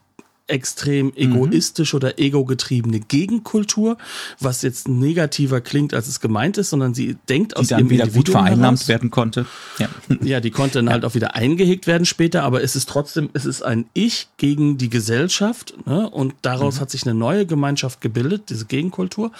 extrem 0.47 1.11
egoistisch 1.15 1.93
mhm. 1.93 1.97
oder 1.97 2.19
ego-getriebene 2.19 2.99
Gegenkultur, 3.01 3.97
was 4.39 4.61
jetzt 4.61 4.87
negativer 4.87 5.61
klingt, 5.61 5.93
als 5.93 6.07
es 6.07 6.19
gemeint 6.19 6.57
ist, 6.57 6.69
sondern 6.69 6.93
sie 6.93 7.17
denkt 7.29 7.53
die 7.53 7.57
aus 7.57 7.67
dann 7.67 7.79
ihrem 7.79 7.89
wieder 7.89 8.03
Individuum 8.05 8.25
gut 8.25 8.31
vereinnahmt 8.31 8.79
heraus. 8.79 8.87
werden 8.87 9.11
konnte. 9.11 9.45
Ja. 9.77 9.89
ja, 10.21 10.39
die 10.39 10.51
konnte 10.51 10.79
dann 10.79 10.89
halt 10.89 11.05
auch 11.05 11.15
wieder 11.15 11.35
eingehegt 11.35 11.87
werden 11.87 12.05
später, 12.05 12.43
aber 12.43 12.63
es 12.63 12.75
ist 12.75 12.89
trotzdem, 12.89 13.29
es 13.33 13.45
ist 13.45 13.61
ein 13.61 13.85
Ich 13.93 14.29
gegen 14.37 14.77
die 14.77 14.89
Gesellschaft 14.89 15.75
ne? 15.85 16.09
und 16.09 16.33
daraus 16.41 16.77
mhm. 16.77 16.81
hat 16.81 16.91
sich 16.91 17.03
eine 17.03 17.13
neue 17.13 17.45
Gemeinschaft 17.45 18.01
gebildet, 18.01 18.49
diese 18.49 18.65
Gegenkultur 18.65 19.31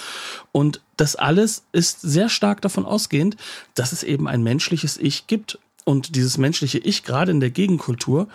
und 0.52 0.82
das 0.98 1.16
alles 1.16 1.64
ist 1.72 2.02
sehr 2.02 2.28
stark 2.28 2.62
davon 2.62 2.86
ausgehend, 2.86 3.38
dass 3.76 3.92
es 3.92 4.04
eben 4.04 4.28
ein 4.28 4.44
menschliches 4.44 4.98
Ich 4.98 5.28
gibt 5.28 5.60
und 5.88 6.16
dieses 6.16 6.38
menschliche 6.38 6.80
Ich, 6.80 7.04
gerade 7.04 7.32
in 7.32 7.40
der 7.40 7.50
Gegenkultur, 7.50 8.28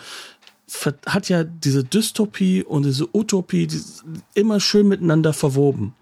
hat 1.05 1.29
ja 1.29 1.43
diese 1.43 1.83
Dystopie 1.83 2.63
und 2.63 2.83
diese 2.83 3.07
Utopie 3.15 3.67
die 3.67 3.81
immer 4.33 4.59
schön 4.59 4.87
miteinander 4.87 5.33
verwoben. 5.33 5.93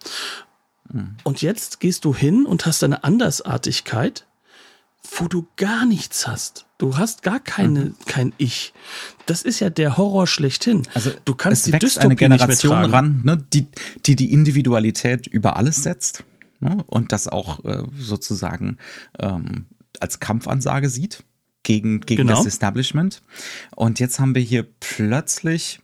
Mhm. 0.92 1.16
Und 1.24 1.42
jetzt 1.42 1.80
gehst 1.80 2.06
du 2.06 2.16
hin 2.16 2.46
und 2.46 2.66
hast 2.66 2.84
eine 2.84 3.04
Andersartigkeit, 3.04 4.26
wo 5.18 5.28
du 5.28 5.48
gar 5.58 5.86
nichts 5.86 6.28
hast. 6.28 6.66
Du 6.78 6.98
hast 6.98 7.24
gar 7.24 7.40
keine, 7.40 7.80
mhm. 7.80 7.96
kein 8.06 8.34
Ich. 8.38 8.74
Das 9.26 9.42
ist 9.42 9.60
ja 9.60 9.70
der 9.70 9.98
Horror 9.98 10.28
schlechthin. 10.28 10.88
Also 10.94 11.12
du 11.26 11.36
kannst 11.36 11.68
die 11.68 11.72
Dystopie 11.72 12.06
eine 12.06 12.16
Generation 12.16 12.86
ran, 12.86 13.22
ne, 13.24 13.44
die, 13.54 13.68
die 14.06 14.16
die 14.16 14.32
Individualität 14.32 15.28
über 15.28 15.58
alles 15.58 15.84
setzt 15.84 16.24
ne, 16.60 16.84
und 16.88 17.12
das 17.12 17.28
auch 17.28 17.64
äh, 17.66 17.84
sozusagen 17.98 18.78
ähm, 19.20 19.66
als 20.00 20.20
Kampfansage 20.20 20.90
sieht 20.90 21.24
gegen, 21.64 22.02
gegen 22.02 22.24
genau. 22.24 22.38
das 22.38 22.46
Establishment. 22.46 23.22
Und 23.76 24.00
jetzt 24.00 24.20
haben 24.20 24.36
wir 24.36 24.42
hier 24.42 24.66
plötzlich 24.80 25.80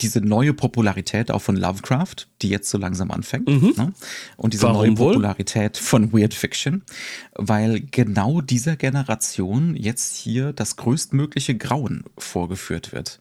diese 0.00 0.20
neue 0.20 0.54
Popularität 0.54 1.30
auch 1.30 1.40
von 1.40 1.56
Lovecraft, 1.56 2.28
die 2.40 2.48
jetzt 2.48 2.70
so 2.70 2.78
langsam 2.78 3.10
anfängt. 3.10 3.48
Mhm. 3.48 3.74
Ne? 3.76 3.92
Und 4.36 4.52
diese 4.52 4.64
Warum 4.64 4.86
neue 4.86 4.94
Popularität 4.94 5.76
wohl? 5.76 5.82
von 5.82 6.12
Weird 6.12 6.34
Fiction, 6.34 6.82
weil 7.34 7.80
genau 7.80 8.40
dieser 8.40 8.76
Generation 8.76 9.74
jetzt 9.74 10.16
hier 10.16 10.52
das 10.52 10.76
größtmögliche 10.76 11.56
Grauen 11.56 12.04
vorgeführt 12.16 12.92
wird. 12.92 13.20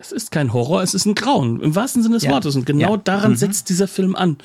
Es 0.00 0.12
ist 0.12 0.30
kein 0.30 0.54
Horror, 0.54 0.82
es 0.82 0.94
ist 0.94 1.04
ein 1.04 1.14
Grauen, 1.14 1.60
im 1.60 1.74
wahrsten 1.74 2.02
Sinne 2.02 2.14
des 2.14 2.22
ja. 2.22 2.30
Wortes. 2.30 2.56
Und 2.56 2.64
genau 2.64 2.92
ja. 2.94 2.96
daran 2.96 3.32
mhm. 3.32 3.36
setzt 3.36 3.68
dieser 3.68 3.86
Film 3.86 4.16
an. 4.16 4.38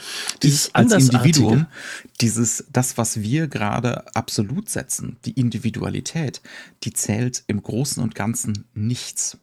Dieses 0.43 0.67
ich 0.67 0.75
als 0.75 0.91
Individuum, 0.91 1.67
dieses, 2.19 2.65
das, 2.73 2.97
was 2.97 3.21
wir 3.21 3.47
gerade 3.47 4.13
absolut 4.15 4.67
setzen, 4.67 5.15
die 5.23 5.31
Individualität, 5.31 6.41
die 6.83 6.91
zählt 6.91 7.45
im 7.47 7.63
Großen 7.63 8.03
und 8.03 8.15
Ganzen 8.15 8.65
nichts. 8.73 9.37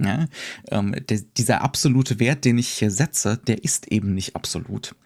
Ja, 0.00 0.26
ähm, 0.72 0.96
der, 1.08 1.20
dieser 1.36 1.62
absolute 1.62 2.18
Wert, 2.18 2.44
den 2.44 2.58
ich 2.58 2.68
hier 2.68 2.90
setze, 2.90 3.36
der 3.46 3.62
ist 3.62 3.86
eben 3.92 4.12
nicht 4.12 4.34
absolut. 4.34 4.96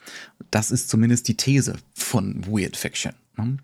Das 0.50 0.70
ist 0.70 0.88
zumindest 0.88 1.28
die 1.28 1.36
These 1.36 1.74
von 1.92 2.46
Weird 2.46 2.74
Fiction. 2.74 3.12
Ne? 3.38 3.56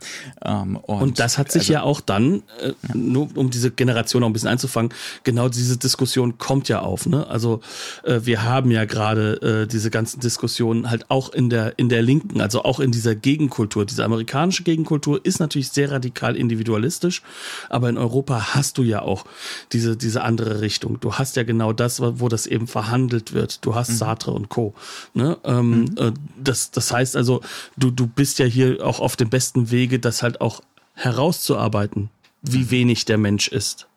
Ähm, 0.45 0.77
und, 0.77 1.03
und, 1.03 1.19
das 1.19 1.39
hat 1.39 1.51
sich 1.51 1.63
also, 1.63 1.73
ja 1.73 1.83
auch 1.83 2.01
dann, 2.01 2.43
äh, 2.61 2.69
ja. 2.69 2.95
nur 2.95 3.29
um 3.37 3.51
diese 3.51 3.71
Generation 3.71 4.21
noch 4.21 4.29
ein 4.29 4.33
bisschen 4.33 4.49
einzufangen, 4.49 4.93
genau 5.25 5.49
diese 5.49 5.77
Diskussion 5.77 6.39
kommt 6.39 6.69
ja 6.69 6.81
auf. 6.81 7.07
Ne? 7.07 7.27
Also 7.27 7.61
äh, 8.05 8.21
wir 8.23 8.45
haben 8.45 8.71
ja 8.71 8.85
gerade 8.85 9.65
äh, 9.65 9.67
diese 9.67 9.91
ganzen 9.91 10.21
Diskussionen 10.21 10.91
halt 10.91 11.11
auch 11.11 11.33
in 11.33 11.51
der, 11.51 11.79
in 11.79 11.89
der 11.89 12.03
Linken, 12.03 12.41
also 12.41 12.63
auch 12.65 12.81
in 12.81 12.93
dieser 12.93 13.15
Gegenkultur. 13.15 13.85
Diese 13.85 14.05
amerikanische 14.05 14.63
Gegenkultur 14.63 15.25
ist 15.25 15.41
natürlich 15.41 15.71
sehr 15.71 15.91
radikal 15.91 16.37
individualistisch, 16.37 17.23
aber 17.69 17.89
in 17.89 17.99
Europa 17.99 18.55
hast 18.55 18.79
du 18.79 18.83
ja 18.83 19.03
auch 19.03 19.25
diese, 19.73 19.97
diese 19.97 20.23
andere 20.23 20.61
Richtung. 20.61 21.01
Du 21.01 21.15
hast 21.15 21.37
ja 21.37 21.43
genau 21.43 21.73
das, 21.73 22.01
wo 22.01 22.29
das 22.29 22.47
eben 22.47 22.67
verhandelt 22.67 23.33
wird. 23.33 23.65
Du 23.65 23.75
hast 23.75 23.91
mhm. 23.91 23.97
Sartre 23.97 24.31
und 24.31 24.49
Co. 24.49 24.75
Ne? 25.15 25.37
Ähm, 25.45 25.81
mhm. 25.81 25.95
Äh, 25.97 26.13
das, 26.37 26.71
das 26.71 26.93
heißt 26.93 27.17
also, 27.17 27.41
du, 27.77 27.91
du 27.91 28.07
bist 28.07 28.39
ja 28.39 28.47
hier 28.47 28.85
auch 28.85 29.01
auf 29.01 29.17
dem 29.17 29.31
besten 29.31 29.64
Wege, 29.71 29.99
das 29.99 30.23
halt 30.23 30.41
auch 30.41 30.61
herauszuarbeiten, 30.95 32.11
wie 32.43 32.59
mhm. 32.59 32.71
wenig 32.71 33.05
der 33.05 33.19
Mensch 33.19 33.49
ist. 33.49 33.89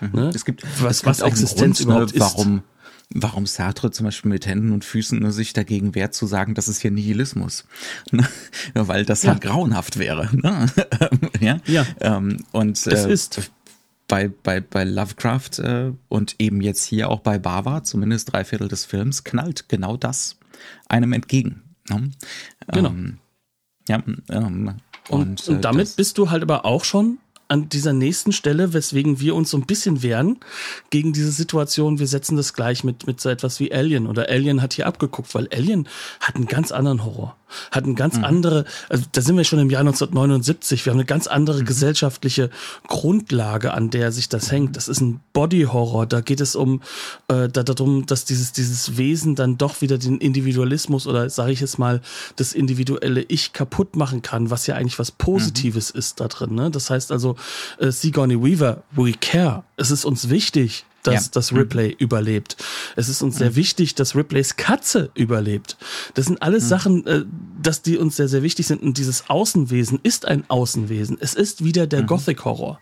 Mhm. 0.00 0.10
Ne? 0.12 0.30
Es 0.34 0.44
gibt, 0.44 0.64
was, 0.82 0.98
es 0.98 1.06
was 1.06 1.20
Existenz 1.20 1.78
Grund, 1.78 2.12
überhaupt 2.12 2.18
warum, 2.18 2.56
ist. 2.56 2.62
Warum 3.14 3.46
Sartre 3.46 3.90
zum 3.90 4.04
Beispiel 4.04 4.30
mit 4.30 4.46
Händen 4.46 4.72
und 4.72 4.84
Füßen 4.84 5.18
nur 5.18 5.32
sich 5.32 5.52
dagegen 5.52 5.94
wehrt 5.94 6.14
zu 6.14 6.26
sagen, 6.26 6.54
das 6.54 6.68
ist 6.68 6.80
hier 6.80 6.90
Nihilismus. 6.90 7.64
Ne? 8.10 8.26
Weil 8.74 9.04
das 9.04 9.22
ja. 9.22 9.32
halt 9.32 9.42
grauenhaft 9.42 9.98
wäre. 9.98 10.28
Ne? 10.32 10.66
ja. 11.40 11.58
ja. 11.66 11.86
Ähm, 12.00 12.44
und 12.52 12.78
es 12.78 12.86
äh, 12.86 13.12
ist 13.12 13.50
bei, 14.08 14.28
bei, 14.28 14.60
bei 14.60 14.84
Lovecraft 14.84 15.58
äh, 15.58 15.92
und 16.08 16.36
eben 16.38 16.60
jetzt 16.60 16.84
hier 16.84 17.08
auch 17.08 17.20
bei 17.20 17.38
Bava, 17.38 17.82
zumindest 17.82 18.32
drei 18.32 18.44
Viertel 18.44 18.68
des 18.68 18.84
Films, 18.84 19.24
knallt 19.24 19.68
genau 19.68 19.96
das 19.96 20.38
einem 20.88 21.12
entgegen. 21.12 21.62
Ne? 21.88 22.10
Genau. 22.72 22.90
Ähm, 22.90 23.18
ja, 23.88 24.02
ähm, 24.30 24.74
und, 25.08 25.20
und, 25.20 25.48
und 25.48 25.56
äh, 25.56 25.60
damit 25.60 25.96
bist 25.96 26.18
du 26.18 26.30
halt 26.30 26.42
aber 26.42 26.64
auch 26.64 26.84
schon 26.84 27.18
an 27.48 27.68
dieser 27.68 27.92
nächsten 27.92 28.32
Stelle, 28.32 28.72
weswegen 28.72 29.20
wir 29.20 29.34
uns 29.34 29.50
so 29.50 29.58
ein 29.58 29.66
bisschen 29.66 30.02
wehren 30.02 30.38
gegen 30.88 31.12
diese 31.12 31.30
Situation. 31.30 31.98
Wir 31.98 32.06
setzen 32.06 32.36
das 32.36 32.54
gleich 32.54 32.82
mit, 32.82 33.06
mit 33.06 33.20
so 33.20 33.28
etwas 33.28 33.60
wie 33.60 33.72
Alien 33.72 34.06
oder 34.06 34.30
Alien 34.30 34.62
hat 34.62 34.72
hier 34.72 34.86
abgeguckt, 34.86 35.34
weil 35.34 35.48
Alien 35.52 35.86
hat 36.20 36.36
einen 36.36 36.46
ganz 36.46 36.72
anderen 36.72 37.04
Horror 37.04 37.36
hat 37.70 37.84
eine 37.84 37.94
ganz 37.94 38.16
mhm. 38.16 38.24
andere, 38.24 38.64
also 38.88 39.04
da 39.12 39.20
sind 39.20 39.36
wir 39.36 39.44
schon 39.44 39.58
im 39.58 39.70
Jahr 39.70 39.80
1979, 39.80 40.84
wir 40.84 40.92
haben 40.92 40.98
eine 40.98 41.06
ganz 41.06 41.26
andere 41.26 41.60
mhm. 41.60 41.66
gesellschaftliche 41.66 42.50
Grundlage, 42.88 43.74
an 43.74 43.90
der 43.90 44.12
sich 44.12 44.28
das 44.28 44.50
hängt. 44.50 44.76
Das 44.76 44.88
ist 44.88 45.00
ein 45.00 45.20
Body-Horror, 45.32 46.06
da 46.06 46.20
geht 46.20 46.40
es 46.40 46.56
um, 46.56 46.82
äh, 47.28 47.48
da, 47.48 47.62
darum, 47.62 48.06
dass 48.06 48.24
dieses, 48.24 48.52
dieses 48.52 48.96
Wesen 48.96 49.34
dann 49.34 49.58
doch 49.58 49.80
wieder 49.80 49.98
den 49.98 50.18
Individualismus 50.18 51.06
oder 51.06 51.28
sage 51.30 51.52
ich 51.52 51.60
jetzt 51.60 51.78
mal, 51.78 52.00
das 52.36 52.52
individuelle 52.52 53.22
Ich 53.22 53.52
kaputt 53.52 53.96
machen 53.96 54.22
kann, 54.22 54.50
was 54.50 54.66
ja 54.66 54.74
eigentlich 54.74 54.98
was 54.98 55.10
Positives 55.10 55.92
mhm. 55.92 55.98
ist 55.98 56.20
da 56.20 56.28
drin. 56.28 56.54
Ne? 56.54 56.70
Das 56.70 56.90
heißt 56.90 57.12
also, 57.12 57.36
äh, 57.78 57.90
Sigourney 57.90 58.42
Weaver, 58.42 58.82
we 58.92 59.12
care. 59.12 59.64
Es 59.76 59.90
ist 59.90 60.04
uns 60.04 60.28
wichtig, 60.28 60.84
dass 61.02 61.26
ja. 61.26 61.30
das 61.32 61.52
Ripley 61.52 61.88
mhm. 61.88 61.96
überlebt. 61.98 62.56
Es 62.96 63.08
ist 63.08 63.22
uns 63.22 63.34
mhm. 63.36 63.38
sehr 63.38 63.56
wichtig, 63.56 63.94
dass 63.94 64.14
Ripleys 64.14 64.56
Katze 64.56 65.10
überlebt. 65.14 65.76
Das 66.14 66.26
sind 66.26 66.40
alles 66.42 66.64
mhm. 66.64 66.68
Sachen, 66.68 67.06
äh, 67.06 67.24
dass 67.60 67.82
die 67.82 67.98
uns 67.98 68.16
sehr, 68.16 68.28
sehr 68.28 68.42
wichtig 68.42 68.66
sind. 68.66 68.82
Und 68.82 68.98
dieses 68.98 69.28
Außenwesen 69.28 70.00
ist 70.02 70.26
ein 70.26 70.44
Außenwesen. 70.48 71.18
Es 71.20 71.34
ist 71.34 71.64
wieder 71.64 71.86
der 71.86 72.02
mhm. 72.02 72.06
Gothic-Horror. 72.06 72.80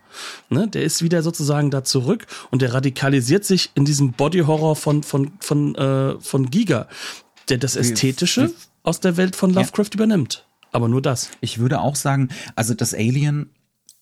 Ne? 0.48 0.68
Der 0.68 0.82
ist 0.82 1.02
wieder 1.02 1.22
sozusagen 1.22 1.70
da 1.70 1.84
zurück 1.84 2.26
und 2.50 2.62
der 2.62 2.74
radikalisiert 2.74 3.44
sich 3.44 3.70
in 3.74 3.84
diesem 3.84 4.12
Body-Horror 4.12 4.76
von, 4.76 5.02
von, 5.02 5.32
von, 5.40 5.74
äh, 5.74 6.20
von 6.20 6.50
Giga, 6.50 6.88
der 7.48 7.58
das 7.58 7.76
Ästhetische 7.76 8.52
aus 8.82 9.00
der 9.00 9.16
Welt 9.16 9.36
von 9.36 9.52
Lovecraft 9.52 9.90
ja. 9.92 9.94
übernimmt. 9.94 10.46
Aber 10.72 10.88
nur 10.88 11.02
das. 11.02 11.30
Ich 11.40 11.58
würde 11.58 11.80
auch 11.80 11.96
sagen, 11.96 12.28
also 12.54 12.74
das 12.74 12.94
Alien 12.94 13.50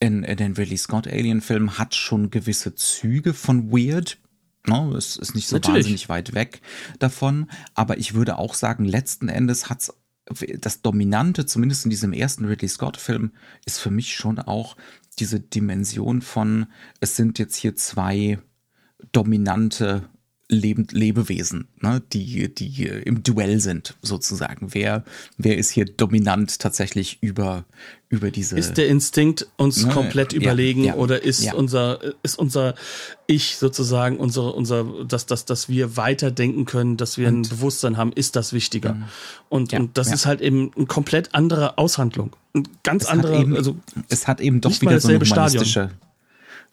in, 0.01 0.22
in 0.22 0.36
den 0.36 0.53
Ridley 0.53 0.76
Scott 0.76 1.07
Alien-Filmen 1.09 1.78
hat 1.78 1.94
schon 1.94 2.30
gewisse 2.30 2.74
Züge 2.74 3.34
von 3.34 3.70
Weird. 3.70 4.18
No, 4.66 4.94
es 4.94 5.16
ist 5.16 5.34
nicht 5.34 5.49
so 5.49 5.57
Natürlich. 5.57 5.84
wahnsinnig 5.84 6.09
weit 6.09 6.34
weg 6.34 6.61
davon. 6.99 7.51
Aber 7.74 7.99
ich 7.99 8.14
würde 8.14 8.38
auch 8.38 8.55
sagen, 8.55 8.84
letzten 8.84 9.28
Endes 9.28 9.68
hat's 9.68 9.92
das 10.61 10.82
Dominante, 10.82 11.46
zumindest 11.46 11.84
in 11.84 11.90
diesem 11.90 12.12
ersten 12.12 12.44
Ridley 12.44 12.68
Scott-Film, 12.68 13.32
ist 13.64 13.78
für 13.78 13.90
mich 13.90 14.14
schon 14.14 14.38
auch 14.38 14.76
diese 15.18 15.40
Dimension 15.40 16.20
von, 16.20 16.66
es 17.01 17.16
sind 17.16 17.38
jetzt 17.38 17.57
hier 17.57 17.76
zwei 17.76 18.38
dominante 19.12 20.09
Lebend 20.51 20.92
Lebewesen, 20.92 21.68
ne, 21.80 22.01
die, 22.12 22.55
die 22.55 22.84
im 22.86 23.22
Duell 23.22 23.61
sind, 23.61 23.96
sozusagen. 24.01 24.68
Wer, 24.72 25.05
wer 25.36 25.59
ist 25.59 25.70
hier 25.70 25.84
dominant 25.84 26.59
tatsächlich 26.59 27.18
über, 27.20 27.66
über 28.09 28.30
diese. 28.30 28.59
Ist 28.59 28.78
der 28.78 28.88
Instinkt 28.88 29.46
uns 29.59 29.84
ne, 29.84 29.92
komplett 29.92 30.32
ja, 30.32 30.40
überlegen 30.40 30.84
ja, 30.84 30.94
oder 30.94 31.22
ist 31.22 31.42
ja. 31.42 31.53
unser, 31.53 32.01
ist 32.22 32.38
unser 32.38 32.74
Ich 33.26 33.57
sozusagen, 33.57 34.16
unser, 34.16 34.55
unser, 34.55 35.05
dass, 35.05 35.26
dass, 35.26 35.44
dass 35.44 35.68
wir 35.68 35.99
weiterdenken 35.99 36.64
können, 36.64 36.96
dass 36.96 37.18
wir 37.18 37.28
und, 37.28 37.40
ein 37.40 37.42
Bewusstsein 37.42 37.99
haben, 37.99 38.12
ist 38.14 38.34
das 38.34 38.55
wichtiger. 38.55 38.94
Mhm. 38.94 39.05
Und, 39.51 39.72
und 39.74 39.99
das 39.99 40.11
ist 40.11 40.24
halt 40.24 40.40
eben 40.40 40.70
eine 40.74 40.86
komplett 40.86 41.34
andere 41.34 41.76
Aushandlung. 41.76 42.34
Ein 42.55 42.66
ganz 42.82 43.05
anderer, 43.05 43.44
also. 43.55 43.76
Es 44.09 44.26
hat 44.26 44.40
eben 44.40 44.62
doch 44.62 44.80
wieder 44.80 44.99
so 44.99 45.09
eine 45.09 45.20
humanistische, 45.20 45.66
Stadion 45.66 46.07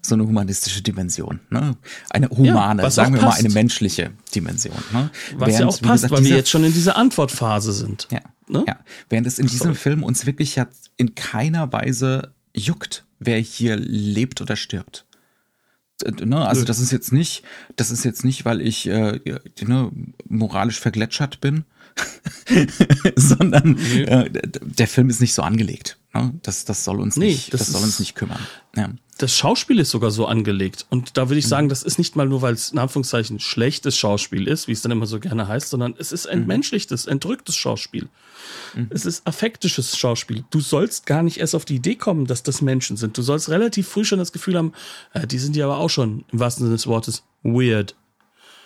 so 0.07 0.15
eine 0.15 0.25
humanistische 0.25 0.81
Dimension. 0.81 1.39
Ne? 1.49 1.75
Eine 2.09 2.29
humane, 2.29 2.83
ja, 2.83 2.89
sagen 2.89 3.13
wir 3.13 3.21
passt. 3.21 3.41
mal 3.41 3.45
eine 3.45 3.53
menschliche 3.53 4.11
Dimension. 4.33 4.75
Ne? 4.93 5.09
Was 5.35 5.49
Während, 5.49 5.59
ja 5.59 5.65
auch 5.67 5.81
passt, 5.81 6.03
gesagt, 6.03 6.11
weil 6.11 6.23
wir 6.23 6.35
jetzt 6.35 6.49
schon 6.49 6.63
in 6.63 6.73
dieser 6.73 6.95
Antwortphase 6.97 7.73
sind. 7.73 8.07
Ja, 8.11 8.21
ne? 8.47 8.63
ja. 8.67 8.79
Während 9.09 9.27
es 9.27 9.39
in 9.39 9.47
diesem 9.47 9.67
Sorry. 9.67 9.75
Film 9.75 10.03
uns 10.03 10.25
wirklich 10.25 10.55
ja 10.55 10.67
in 10.97 11.15
keiner 11.15 11.71
Weise 11.71 12.33
juckt, 12.55 13.05
wer 13.19 13.39
hier 13.39 13.75
lebt 13.75 14.41
oder 14.41 14.55
stirbt. 14.55 15.05
Ne, 16.03 16.45
also 16.45 16.65
das 16.65 16.79
ist 16.79 16.91
jetzt 16.91 17.13
nicht, 17.13 17.43
das 17.77 17.89
ist 17.89 18.03
jetzt 18.03 18.25
nicht, 18.25 18.43
weil 18.43 18.59
ich 18.59 18.87
äh, 18.87 19.19
ne, 19.61 19.91
moralisch 20.27 20.79
vergletschert 20.79 21.39
bin, 21.39 21.63
sondern 23.15 23.77
äh, 23.77 24.29
der 24.31 24.87
Film 24.87 25.09
ist 25.09 25.21
nicht 25.21 25.33
so 25.33 25.41
angelegt. 25.41 25.97
Ne? 26.13 26.33
Das, 26.43 26.65
das 26.65 26.83
soll 26.83 26.99
uns 26.99 27.17
nee, 27.17 27.27
nicht, 27.27 27.53
das, 27.53 27.61
das 27.61 27.71
soll 27.71 27.83
uns 27.83 27.99
nicht 27.99 28.15
kümmern. 28.15 28.39
Ja. 28.75 28.89
Das 29.17 29.35
Schauspiel 29.35 29.79
ist 29.79 29.91
sogar 29.91 30.11
so 30.11 30.25
angelegt. 30.25 30.85
Und 30.89 31.17
da 31.17 31.29
würde 31.29 31.39
ich 31.39 31.45
mhm. 31.45 31.49
sagen, 31.49 31.69
das 31.69 31.83
ist 31.83 31.97
nicht 31.97 32.15
mal 32.15 32.27
nur, 32.27 32.41
weil 32.41 32.53
es 32.53 32.71
in 32.71 32.79
Anführungszeichen 32.79 33.39
schlechtes 33.39 33.97
Schauspiel 33.97 34.47
ist, 34.47 34.67
wie 34.67 34.73
es 34.73 34.81
dann 34.81 34.91
immer 34.91 35.05
so 35.05 35.19
gerne 35.19 35.47
heißt, 35.47 35.69
sondern 35.69 35.95
es 35.97 36.11
ist 36.11 36.25
entmenschlichtes, 36.25 37.05
mhm. 37.05 37.13
entrücktes 37.13 37.55
Schauspiel. 37.55 38.09
Mhm. 38.75 38.87
Es 38.89 39.05
ist 39.05 39.25
affektisches 39.25 39.97
Schauspiel. 39.97 40.43
Du 40.49 40.59
sollst 40.59 41.05
gar 41.05 41.23
nicht 41.23 41.37
erst 41.37 41.55
auf 41.55 41.65
die 41.65 41.75
Idee 41.75 41.95
kommen, 41.95 42.27
dass 42.27 42.43
das 42.43 42.61
Menschen 42.61 42.97
sind. 42.97 43.17
Du 43.17 43.21
sollst 43.21 43.49
relativ 43.49 43.87
früh 43.87 44.03
schon 44.03 44.19
das 44.19 44.33
Gefühl 44.33 44.57
haben, 44.57 44.73
äh, 45.13 45.25
die 45.25 45.39
sind 45.39 45.55
ja 45.55 45.65
aber 45.65 45.77
auch 45.77 45.89
schon 45.89 46.25
im 46.31 46.39
wahrsten 46.39 46.65
Sinne 46.65 46.75
des 46.75 46.87
Wortes 46.87 47.23
weird. 47.43 47.95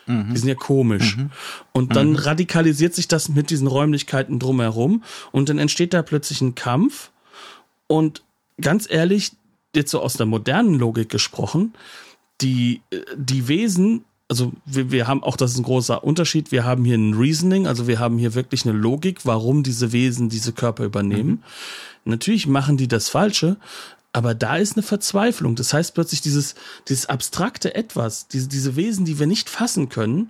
Mhm. 0.09 0.33
Die 0.33 0.39
sind 0.39 0.49
ja 0.49 0.55
komisch. 0.55 1.17
Mhm. 1.17 1.29
Und 1.71 1.95
dann 1.95 2.09
mhm. 2.09 2.15
radikalisiert 2.15 2.95
sich 2.95 3.07
das 3.07 3.29
mit 3.29 3.51
diesen 3.51 3.67
Räumlichkeiten 3.67 4.39
drumherum 4.39 5.03
und 5.31 5.49
dann 5.49 5.59
entsteht 5.59 5.93
da 5.93 6.01
plötzlich 6.01 6.41
ein 6.41 6.55
Kampf. 6.55 7.11
Und 7.87 8.23
ganz 8.59 8.87
ehrlich, 8.89 9.33
jetzt 9.75 9.91
so 9.91 10.01
aus 10.01 10.13
der 10.15 10.25
modernen 10.25 10.79
Logik 10.79 11.09
gesprochen, 11.09 11.73
die, 12.41 12.81
die 13.15 13.47
Wesen, 13.47 14.03
also 14.27 14.51
wir, 14.65 14.91
wir 14.91 15.07
haben 15.07 15.23
auch, 15.23 15.37
das 15.37 15.51
ist 15.51 15.57
ein 15.57 15.63
großer 15.63 16.03
Unterschied, 16.03 16.51
wir 16.51 16.63
haben 16.63 16.85
hier 16.85 16.97
ein 16.97 17.13
Reasoning, 17.13 17.67
also 17.67 17.87
wir 17.87 17.99
haben 17.99 18.17
hier 18.17 18.33
wirklich 18.33 18.65
eine 18.65 18.77
Logik, 18.77 19.25
warum 19.25 19.61
diese 19.61 19.91
Wesen 19.91 20.29
diese 20.29 20.53
Körper 20.53 20.85
übernehmen. 20.85 21.29
Mhm. 21.29 21.43
Natürlich 22.05 22.47
machen 22.47 22.77
die 22.77 22.87
das 22.87 23.09
Falsche, 23.09 23.57
aber 24.19 24.35
da 24.35 24.57
ist 24.57 24.73
eine 24.75 24.83
Verzweiflung. 24.83 25.55
Das 25.55 25.71
heißt 25.71 25.93
plötzlich 25.93 26.19
dieses, 26.19 26.53
dieses 26.89 27.05
abstrakte 27.05 27.73
Etwas, 27.73 28.27
diese, 28.27 28.49
diese 28.49 28.75
Wesen, 28.75 29.05
die 29.05 29.17
wir 29.17 29.27
nicht 29.27 29.49
fassen 29.49 29.87
können, 29.87 30.29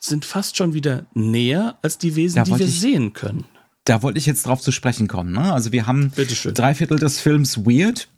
sind 0.00 0.24
fast 0.24 0.56
schon 0.56 0.74
wieder 0.74 1.06
näher 1.14 1.78
als 1.80 1.98
die 1.98 2.16
Wesen, 2.16 2.34
da 2.34 2.42
die 2.42 2.58
wir 2.58 2.66
ich, 2.66 2.80
sehen 2.80 3.12
können. 3.12 3.44
Da 3.84 4.02
wollte 4.02 4.18
ich 4.18 4.26
jetzt 4.26 4.44
drauf 4.44 4.60
zu 4.60 4.72
sprechen 4.72 5.06
kommen. 5.06 5.30
Ne? 5.30 5.52
Also 5.52 5.70
wir 5.70 5.86
haben 5.86 6.10
drei 6.52 6.74
Viertel 6.74 6.98
des 6.98 7.20
Films 7.20 7.58
Weird. 7.58 8.08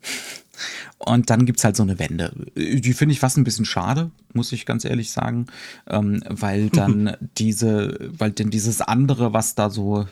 Und 0.96 1.28
dann 1.28 1.44
gibt's 1.44 1.64
halt 1.64 1.76
so 1.76 1.82
eine 1.82 1.98
Wende. 1.98 2.32
Die 2.56 2.94
finde 2.94 3.12
ich 3.12 3.20
fast 3.20 3.36
ein 3.36 3.44
bisschen 3.44 3.66
schade, 3.66 4.10
muss 4.32 4.52
ich 4.52 4.64
ganz 4.64 4.86
ehrlich 4.86 5.10
sagen, 5.10 5.46
ähm, 5.86 6.22
weil 6.28 6.70
dann 6.70 7.14
diese, 7.36 8.10
weil 8.16 8.30
denn 8.30 8.48
dieses 8.48 8.80
andere, 8.80 9.34
was 9.34 9.54
da 9.54 9.68
so 9.68 10.06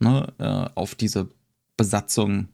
ne, 0.00 0.32
äh, 0.38 0.70
auf 0.74 0.96
diese 0.96 1.28
Besatzung 1.76 2.48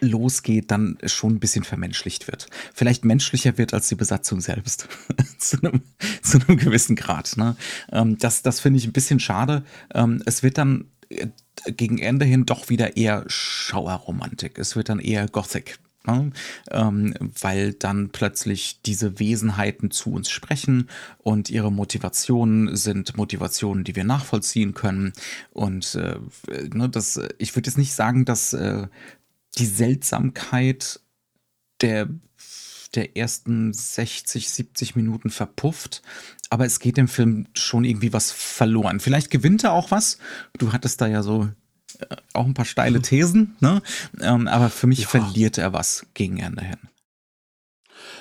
losgeht, 0.00 0.70
dann 0.70 0.98
schon 1.04 1.34
ein 1.34 1.40
bisschen 1.40 1.64
vermenschlicht 1.64 2.28
wird. 2.28 2.48
Vielleicht 2.74 3.04
menschlicher 3.04 3.58
wird 3.58 3.74
als 3.74 3.88
die 3.88 3.94
Besatzung 3.94 4.40
selbst. 4.40 4.88
zu, 5.38 5.58
einem, 5.62 5.82
zu 6.22 6.38
einem 6.38 6.58
gewissen 6.58 6.96
Grad. 6.96 7.36
Ne? 7.36 7.56
Ähm, 7.92 8.18
das 8.18 8.42
das 8.42 8.60
finde 8.60 8.78
ich 8.78 8.86
ein 8.86 8.92
bisschen 8.92 9.20
schade. 9.20 9.64
Ähm, 9.94 10.22
es 10.26 10.42
wird 10.42 10.58
dann 10.58 10.86
äh, 11.08 11.28
gegen 11.72 11.98
Ende 11.98 12.24
hin 12.24 12.46
doch 12.46 12.68
wieder 12.68 12.96
eher 12.96 13.24
Schauerromantik. 13.26 14.58
Es 14.58 14.76
wird 14.76 14.88
dann 14.88 15.00
eher 15.00 15.26
Gothic. 15.28 15.78
Ne? 16.06 16.32
Ähm, 16.70 17.14
weil 17.40 17.74
dann 17.74 18.10
plötzlich 18.10 18.80
diese 18.82 19.18
Wesenheiten 19.18 19.90
zu 19.90 20.12
uns 20.12 20.30
sprechen 20.30 20.88
und 21.18 21.50
ihre 21.50 21.70
Motivationen 21.70 22.74
sind 22.76 23.16
Motivationen, 23.16 23.84
die 23.84 23.94
wir 23.94 24.04
nachvollziehen 24.04 24.72
können. 24.72 25.12
Und 25.50 25.96
äh, 25.96 26.18
ne, 26.72 26.88
das, 26.88 27.20
ich 27.36 27.54
würde 27.54 27.68
jetzt 27.68 27.76
nicht 27.76 27.92
sagen, 27.92 28.24
dass 28.24 28.54
äh, 28.54 28.86
die 29.58 29.66
Seltsamkeit 29.66 31.00
der, 31.80 32.08
der 32.94 33.16
ersten 33.16 33.72
60, 33.72 34.50
70 34.50 34.96
Minuten 34.96 35.30
verpufft, 35.30 36.02
aber 36.50 36.64
es 36.64 36.80
geht 36.80 36.96
dem 36.96 37.08
Film 37.08 37.46
schon 37.54 37.84
irgendwie 37.84 38.12
was 38.12 38.32
verloren. 38.32 39.00
Vielleicht 39.00 39.30
gewinnt 39.30 39.64
er 39.64 39.72
auch 39.72 39.90
was. 39.90 40.18
Du 40.58 40.72
hattest 40.72 41.00
da 41.00 41.06
ja 41.06 41.22
so 41.22 41.48
äh, 41.98 42.16
auch 42.32 42.46
ein 42.46 42.54
paar 42.54 42.64
steile 42.64 43.02
Thesen, 43.02 43.56
ne? 43.60 43.82
Ähm, 44.20 44.48
aber 44.48 44.70
für 44.70 44.86
mich 44.86 45.00
ja. 45.00 45.08
verliert 45.08 45.58
er 45.58 45.72
was 45.72 46.06
gegen 46.14 46.38
Ende 46.38 46.64
hin. 46.64 46.78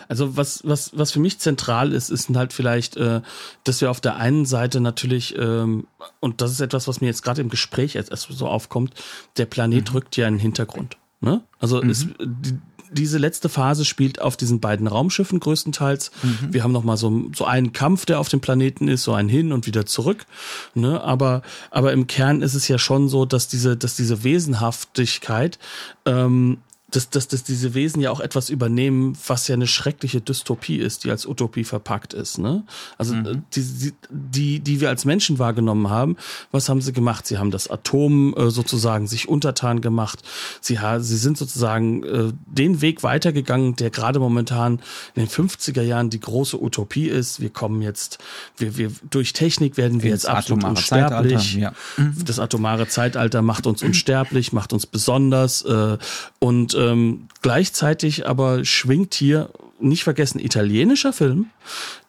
Also 0.07 0.37
was, 0.37 0.61
was, 0.63 0.97
was 0.97 1.11
für 1.11 1.19
mich 1.19 1.39
zentral 1.39 1.91
ist, 1.91 2.09
ist 2.09 2.29
halt 2.35 2.53
vielleicht, 2.53 2.97
äh, 2.97 3.21
dass 3.63 3.81
wir 3.81 3.91
auf 3.91 4.01
der 4.01 4.15
einen 4.15 4.45
Seite 4.45 4.79
natürlich, 4.79 5.37
ähm, 5.37 5.87
und 6.19 6.41
das 6.41 6.51
ist 6.51 6.61
etwas, 6.61 6.87
was 6.87 7.01
mir 7.01 7.07
jetzt 7.07 7.23
gerade 7.23 7.41
im 7.41 7.49
Gespräch 7.49 7.95
erst 7.95 8.27
so 8.29 8.47
aufkommt, 8.47 8.93
der 9.37 9.45
Planet 9.45 9.89
mhm. 9.89 9.95
rückt 9.95 10.17
ja 10.17 10.27
in 10.27 10.35
den 10.35 10.39
Hintergrund. 10.39 10.97
Ne? 11.19 11.41
Also 11.59 11.81
mhm. 11.81 11.89
es, 11.89 12.07
die, 12.19 12.57
diese 12.91 13.17
letzte 13.17 13.49
Phase 13.49 13.85
spielt 13.85 14.21
auf 14.21 14.37
diesen 14.37 14.59
beiden 14.59 14.87
Raumschiffen 14.87 15.39
größtenteils. 15.39 16.11
Mhm. 16.23 16.53
Wir 16.53 16.63
haben 16.63 16.71
noch 16.71 16.83
mal 16.83 16.97
so, 16.97 17.29
so 17.35 17.45
einen 17.45 17.73
Kampf, 17.73 18.05
der 18.05 18.19
auf 18.19 18.29
dem 18.29 18.39
Planeten 18.39 18.87
ist, 18.87 19.03
so 19.03 19.13
ein 19.13 19.29
Hin 19.29 19.51
und 19.51 19.67
wieder 19.67 19.85
zurück. 19.85 20.25
Ne? 20.73 21.01
Aber, 21.01 21.41
aber 21.71 21.93
im 21.93 22.07
Kern 22.07 22.41
ist 22.41 22.53
es 22.53 22.67
ja 22.67 22.77
schon 22.77 23.09
so, 23.09 23.25
dass 23.25 23.47
diese, 23.47 23.77
dass 23.77 23.95
diese 23.95 24.23
Wesenhaftigkeit 24.23 25.59
ähm, 26.05 26.59
dass, 26.89 27.09
dass, 27.09 27.27
dass 27.27 27.43
diese 27.43 27.73
Wesen 27.73 28.01
ja 28.01 28.11
auch 28.11 28.21
etwas 28.21 28.49
übernehmen, 28.49 29.17
was 29.27 29.49
ja 29.49 29.55
eine 29.55 29.67
schreckliche 29.67 30.21
Dystopie 30.21 30.77
ist, 30.77 31.03
die 31.03 31.11
als 31.11 31.25
Utopie 31.25 31.65
verpackt 31.65 32.13
ist. 32.13 32.37
Ne? 32.37 32.63
Also 32.97 33.13
mhm. 33.13 33.43
die, 33.53 33.93
die, 34.09 34.59
die 34.61 34.79
wir 34.79 34.87
als 34.87 35.03
Menschen 35.03 35.37
wahrgenommen 35.37 35.89
haben, 35.89 36.15
was 36.51 36.69
haben 36.69 36.79
sie 36.79 36.93
gemacht? 36.93 37.27
Sie 37.27 37.37
haben 37.37 37.51
das 37.51 37.69
Atom 37.69 38.33
äh, 38.37 38.49
sozusagen 38.51 39.07
sich 39.07 39.27
untertan 39.27 39.81
gemacht. 39.81 40.21
Sie, 40.61 40.79
sie 40.99 41.17
sind 41.17 41.37
sozusagen 41.37 42.03
äh, 42.03 42.31
den 42.45 42.79
Weg 42.79 43.03
weitergegangen, 43.03 43.75
der 43.75 43.89
gerade 43.89 44.19
momentan 44.19 44.79
in 45.13 45.25
den 45.25 45.27
50er 45.27 45.81
Jahren 45.81 46.09
die 46.09 46.21
große 46.21 46.61
Utopie 46.61 47.07
ist. 47.07 47.41
Wir 47.41 47.49
kommen 47.49 47.81
jetzt, 47.81 48.19
wir, 48.55 48.77
wir 48.77 48.91
durch 49.09 49.33
Technik 49.33 49.75
werden 49.75 50.03
wir 50.03 50.13
Ins 50.13 50.23
jetzt 50.23 50.29
absolut 50.29 50.63
unsterblich. 50.63 51.55
Ja. 51.55 51.73
Mhm. 51.97 52.23
Das 52.23 52.39
atomare 52.39 52.87
Zeitalter 52.87 53.41
macht 53.41 53.67
uns 53.67 53.83
unsterblich, 53.83 54.53
macht 54.53 54.71
uns 54.71 54.85
besonders 54.85 55.63
äh, 55.63 55.97
und 56.39 56.76
ähm, 56.77 57.27
gleichzeitig 57.41 58.27
aber 58.27 58.63
schwingt 58.63 59.13
hier 59.13 59.49
nicht 59.79 60.03
vergessen 60.03 60.39
italienischer 60.39 61.13
Film, 61.13 61.51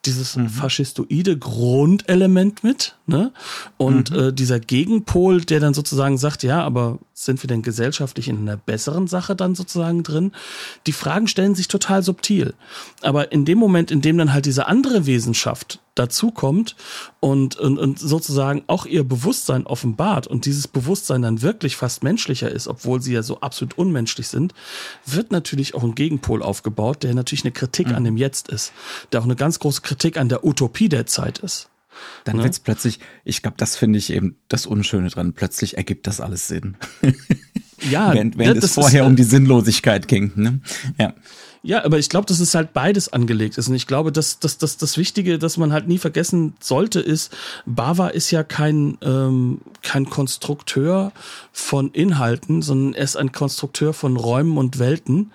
dieses 0.05 0.37
mhm. 0.37 0.49
faschistoide 0.49 1.37
Grundelement 1.37 2.63
mit, 2.65 2.97
ne? 3.07 3.33
Und 3.77 4.11
mhm. 4.11 4.19
äh, 4.19 4.33
dieser 4.33 4.61
Gegenpol, 4.61 5.43
der 5.43 5.61
dann 5.61 5.75
sozusagen 5.75 6.19
sagt, 6.19 6.43
ja, 6.43 6.63
aber 6.63 6.99
sind 7.15 7.43
wir 7.43 7.49
denn 7.49 7.63
gesellschaftlich 7.63 8.29
in 8.29 8.39
einer 8.39 8.57
besseren 8.57 9.09
Sache 9.09 9.35
dann 9.35 9.55
sozusagen 9.55 10.03
drin? 10.05 10.33
Die 10.87 10.93
Fragen 10.93 11.27
stellen 11.27 11.55
sich 11.55 11.67
total 11.67 12.03
subtil. 12.03 12.55
Aber 13.03 13.33
in 13.33 13.45
dem 13.45 13.59
Moment, 13.59 13.91
in 13.91 14.01
dem 14.01 14.19
dann 14.19 14.33
halt 14.33 14.47
diese 14.47 14.67
andere 14.67 15.07
Wesenschaft 15.07 15.81
dazukommt 15.99 16.77
und, 17.21 17.57
und, 17.57 17.79
und 17.79 17.99
sozusagen 17.99 18.63
auch 18.69 18.87
ihr 18.87 19.03
Bewusstsein 19.03 19.67
offenbart 19.67 20.27
und 20.27 20.47
dieses 20.47 20.69
Bewusstsein 20.69 21.23
dann 21.23 21.43
wirklich 21.43 21.77
fast 21.77 22.05
menschlicher 22.05 22.51
ist, 22.51 22.69
obwohl 22.69 23.03
sie 23.03 23.15
ja 23.15 23.23
so 23.23 23.41
absolut 23.41 23.77
unmenschlich 23.77 24.29
sind, 24.29 24.55
wird 25.05 25.33
natürlich 25.33 25.75
auch 25.75 25.83
ein 25.83 25.97
Gegenpol 25.97 26.43
aufgebaut, 26.43 27.03
der 27.03 27.15
natürlich 27.15 27.45
eine 27.45 27.53
Kritik 27.53 27.89
mhm. 27.89 27.95
an 27.97 28.05
dem 28.05 28.17
Jetzt 28.17 28.49
ist, 28.49 28.73
der 29.13 29.21
auch 29.21 29.25
eine 29.25 29.37
ganz 29.37 29.59
große 29.59 29.83
Kritik 29.89 30.19
an 30.19 30.29
der 30.29 30.45
Utopie 30.45 30.91
der 30.91 31.07
Zeit 31.07 31.39
ist. 31.39 31.71
Dann 32.25 32.37
ne? 32.37 32.45
wird's 32.45 32.61
plötzlich, 32.61 33.01
ich 33.25 33.41
glaube, 33.41 33.57
das 33.57 33.75
finde 33.75 33.99
ich 33.99 34.13
eben 34.13 34.37
das 34.49 34.67
Unschöne 34.67 35.09
dran, 35.09 35.33
plötzlich 35.33 35.79
ergibt 35.79 36.07
das 36.07 36.21
alles 36.21 36.47
Sinn. 36.47 36.77
Ja, 37.91 38.13
während, 38.15 38.37
während 38.37 38.63
es 38.63 38.75
vorher 38.75 39.03
ist, 39.03 39.07
um 39.07 39.17
die 39.17 39.23
Sinnlosigkeit 39.23 40.07
ging. 40.07 40.33
Ne? 40.35 40.61
Ja. 40.99 41.15
Ja, 41.63 41.85
aber 41.85 41.99
ich 41.99 42.09
glaube, 42.09 42.27
dass 42.27 42.41
es 42.41 42.55
halt 42.55 42.73
beides 42.73 43.13
angelegt 43.13 43.59
ist. 43.59 43.69
Und 43.69 43.75
ich 43.75 43.87
glaube, 43.87 44.13
dass, 44.13 44.39
dass, 44.39 44.59
dass 44.59 44.77
das 44.77 44.97
Wichtige, 44.97 45.39
dass 45.39 45.57
man 45.57 45.73
halt 45.73 45.89
nie 45.89 45.99
vergessen 45.99 46.55
sollte, 46.61 47.01
ist, 47.01 47.37
Bava 47.67 48.09
ist 48.09 48.31
ja 48.31 48.45
kein, 48.45 48.97
ähm, 49.03 49.61
kein 49.83 50.09
Konstrukteur 50.09 51.13
von 51.53 51.91
Inhalten, 51.91 52.63
sondern 52.63 52.95
er 52.95 53.05
ist 53.05 53.17
ein 53.17 53.33
Konstrukteur 53.33 53.93
von 53.93 54.17
Räumen 54.17 54.57
und 54.57 54.79
Welten. 54.79 55.33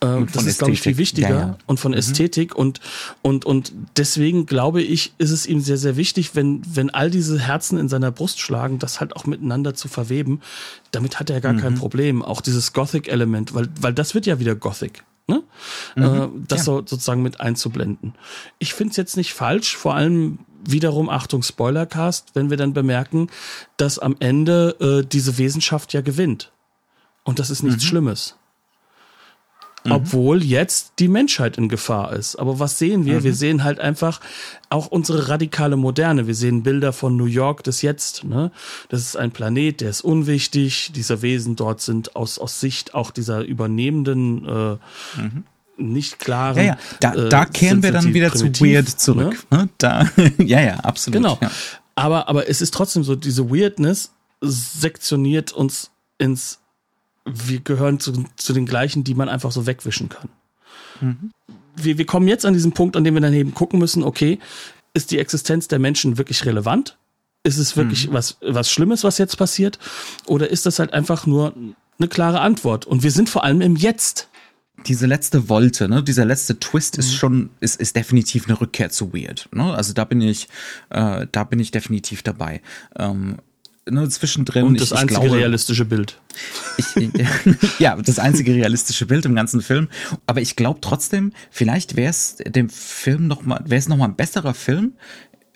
Ähm, 0.00 0.22
und 0.22 0.36
das 0.36 0.44
ist, 0.46 0.58
glaube 0.58 0.72
ich, 0.72 0.80
viel 0.80 0.96
wichtiger. 0.96 1.28
Ja, 1.28 1.38
ja. 1.38 1.58
Und 1.66 1.78
von 1.78 1.92
mhm. 1.92 1.98
Ästhetik. 1.98 2.54
Und, 2.54 2.80
und, 3.22 3.44
und 3.44 3.72
deswegen 3.96 4.46
glaube 4.46 4.82
ich, 4.82 5.12
ist 5.18 5.30
es 5.30 5.46
ihm 5.46 5.60
sehr, 5.60 5.78
sehr 5.78 5.96
wichtig, 5.96 6.34
wenn, 6.34 6.62
wenn 6.66 6.90
all 6.90 7.10
diese 7.10 7.38
Herzen 7.38 7.78
in 7.78 7.88
seiner 7.88 8.10
Brust 8.10 8.40
schlagen, 8.40 8.78
das 8.78 9.00
halt 9.00 9.14
auch 9.14 9.26
miteinander 9.26 9.74
zu 9.74 9.88
verweben. 9.88 10.40
Damit 10.90 11.20
hat 11.20 11.28
er 11.28 11.42
gar 11.42 11.52
mhm. 11.52 11.60
kein 11.60 11.74
Problem. 11.74 12.22
Auch 12.22 12.40
dieses 12.40 12.72
Gothic-Element, 12.72 13.54
weil, 13.54 13.68
weil 13.80 13.92
das 13.92 14.14
wird 14.14 14.24
ja 14.24 14.38
wieder 14.38 14.54
Gothic. 14.54 15.04
Ne? 15.28 15.42
Mhm, 15.96 16.02
äh, 16.02 16.28
das 16.48 16.60
ja. 16.60 16.64
so, 16.64 16.76
sozusagen 16.78 17.22
mit 17.22 17.40
einzublenden. 17.40 18.14
Ich 18.58 18.74
finde 18.74 18.92
es 18.92 18.96
jetzt 18.96 19.16
nicht 19.16 19.34
falsch, 19.34 19.76
vor 19.76 19.94
allem 19.94 20.38
wiederum, 20.64 21.08
Achtung, 21.08 21.42
Spoilercast, 21.42 22.30
wenn 22.34 22.50
wir 22.50 22.56
dann 22.56 22.72
bemerken, 22.72 23.28
dass 23.76 23.98
am 23.98 24.16
Ende 24.20 24.76
äh, 24.80 25.06
diese 25.06 25.38
Wesenschaft 25.38 25.92
ja 25.92 26.00
gewinnt. 26.00 26.52
Und 27.24 27.38
das 27.38 27.50
ist 27.50 27.62
nichts 27.62 27.84
mhm. 27.84 27.88
Schlimmes. 27.88 28.36
Mhm. 29.86 29.92
obwohl 29.92 30.44
jetzt 30.44 30.94
die 30.98 31.08
Menschheit 31.08 31.58
in 31.58 31.68
Gefahr 31.68 32.12
ist. 32.12 32.36
Aber 32.36 32.58
was 32.58 32.78
sehen 32.78 33.04
wir? 33.04 33.20
Mhm. 33.20 33.24
Wir 33.24 33.34
sehen 33.34 33.64
halt 33.64 33.80
einfach 33.80 34.20
auch 34.68 34.88
unsere 34.88 35.28
radikale 35.28 35.76
Moderne. 35.76 36.26
Wir 36.26 36.34
sehen 36.34 36.62
Bilder 36.62 36.92
von 36.92 37.16
New 37.16 37.26
York 37.26 37.62
des 37.62 37.82
Jetzt. 37.82 38.24
Ne? 38.24 38.50
Das 38.88 39.00
ist 39.00 39.16
ein 39.16 39.30
Planet, 39.30 39.80
der 39.80 39.90
ist 39.90 40.02
unwichtig. 40.02 40.92
Diese 40.94 41.22
Wesen 41.22 41.56
dort 41.56 41.80
sind 41.80 42.16
aus, 42.16 42.38
aus 42.38 42.60
Sicht 42.60 42.94
auch 42.94 43.10
dieser 43.10 43.42
übernehmenden 43.42 44.44
äh, 44.46 45.20
mhm 45.20 45.44
nicht 45.78 46.18
klaren. 46.18 46.56
Ja, 46.56 46.64
ja. 46.64 46.78
Da, 47.00 47.14
äh, 47.14 47.28
da 47.28 47.44
kehren 47.44 47.82
wir 47.82 47.92
dann 47.92 48.14
wieder 48.14 48.32
zu 48.32 48.46
weird 48.60 48.88
zurück. 48.88 49.46
Ne? 49.50 49.58
ne? 49.58 49.68
Da, 49.78 50.08
ja, 50.38 50.60
ja, 50.60 50.76
absolut. 50.76 51.22
Genau. 51.22 51.38
Ja. 51.40 51.50
Aber, 51.94 52.28
aber 52.28 52.48
es 52.48 52.60
ist 52.60 52.74
trotzdem 52.74 53.04
so, 53.04 53.14
diese 53.14 53.50
Weirdness 53.50 54.12
sektioniert 54.40 55.52
uns 55.52 55.90
ins 56.18 56.60
wir 57.26 57.60
gehören 57.60 58.00
zu, 58.00 58.24
zu 58.36 58.52
den 58.52 58.66
gleichen, 58.66 59.04
die 59.04 59.14
man 59.14 59.28
einfach 59.28 59.52
so 59.52 59.66
wegwischen 59.66 60.08
kann. 60.08 60.28
Mhm. 61.00 61.30
Wir, 61.74 61.98
wir 61.98 62.06
kommen 62.06 62.28
jetzt 62.28 62.46
an 62.46 62.54
diesen 62.54 62.72
Punkt, 62.72 62.96
an 62.96 63.04
dem 63.04 63.14
wir 63.14 63.20
dann 63.20 63.34
eben 63.34 63.52
gucken 63.52 63.78
müssen, 63.78 64.02
okay, 64.02 64.38
ist 64.94 65.10
die 65.10 65.18
Existenz 65.18 65.68
der 65.68 65.78
Menschen 65.78 66.16
wirklich 66.16 66.46
relevant? 66.46 66.96
Ist 67.42 67.58
es 67.58 67.76
wirklich 67.76 68.08
mhm. 68.08 68.14
was, 68.14 68.38
was 68.40 68.70
Schlimmes, 68.70 69.04
was 69.04 69.18
jetzt 69.18 69.36
passiert? 69.36 69.78
Oder 70.26 70.50
ist 70.50 70.66
das 70.66 70.78
halt 70.78 70.92
einfach 70.92 71.26
nur 71.26 71.54
eine 71.98 72.08
klare 72.08 72.40
Antwort? 72.40 72.86
Und 72.86 73.02
wir 73.02 73.10
sind 73.10 73.28
vor 73.28 73.44
allem 73.44 73.60
im 73.60 73.76
Jetzt. 73.76 74.28
Diese 74.86 75.06
letzte 75.06 75.48
Wolte, 75.48 75.88
ne, 75.88 76.02
dieser 76.02 76.24
letzte 76.24 76.58
Twist 76.58 76.96
mhm. 76.96 77.00
ist 77.00 77.14
schon, 77.14 77.50
ist, 77.60 77.80
ist 77.80 77.96
definitiv 77.96 78.46
eine 78.46 78.60
Rückkehr 78.60 78.90
zu 78.90 79.12
Weird. 79.12 79.48
Ne? 79.52 79.74
Also 79.74 79.92
da 79.92 80.04
bin 80.04 80.20
ich, 80.20 80.48
äh, 80.90 81.26
da 81.30 81.44
bin 81.44 81.58
ich 81.60 81.70
definitiv 81.70 82.22
dabei. 82.22 82.62
Ähm, 82.96 83.36
ne, 83.88 84.08
zwischendrin. 84.08 84.64
Und 84.64 84.80
das 84.80 84.92
ich, 84.92 84.98
einzige 84.98 85.20
glaube, 85.20 85.36
realistische 85.36 85.84
Bild. 85.84 86.20
Ich, 86.76 86.86
ja, 87.78 87.96
das 87.96 88.18
einzige 88.18 88.54
realistische 88.54 89.06
Bild 89.06 89.24
im 89.24 89.34
ganzen 89.34 89.62
Film. 89.62 89.88
Aber 90.26 90.40
ich 90.40 90.56
glaube 90.56 90.80
trotzdem, 90.80 91.32
vielleicht 91.50 91.96
wäre 91.96 92.10
es 92.10 92.36
dem 92.36 92.68
Film 92.68 93.26
noch 93.26 93.42
mal, 93.42 93.62
wäre 93.64 93.78
es 93.78 93.88
noch 93.88 93.96
mal 93.96 94.06
ein 94.06 94.16
besserer 94.16 94.54
Film, 94.54 94.94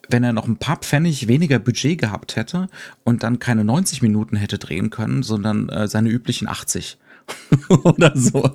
wenn 0.08 0.24
er 0.24 0.32
noch 0.32 0.48
ein 0.48 0.56
paar 0.56 0.76
Pfennig 0.76 1.28
weniger 1.28 1.58
Budget 1.58 1.98
gehabt 1.98 2.36
hätte 2.36 2.68
und 3.04 3.22
dann 3.22 3.38
keine 3.38 3.64
90 3.64 4.02
Minuten 4.02 4.36
hätte 4.36 4.58
drehen 4.58 4.90
können, 4.90 5.22
sondern 5.22 5.68
äh, 5.68 5.88
seine 5.88 6.08
üblichen 6.08 6.48
80. 6.48 6.98
oder 7.68 8.12
so, 8.14 8.50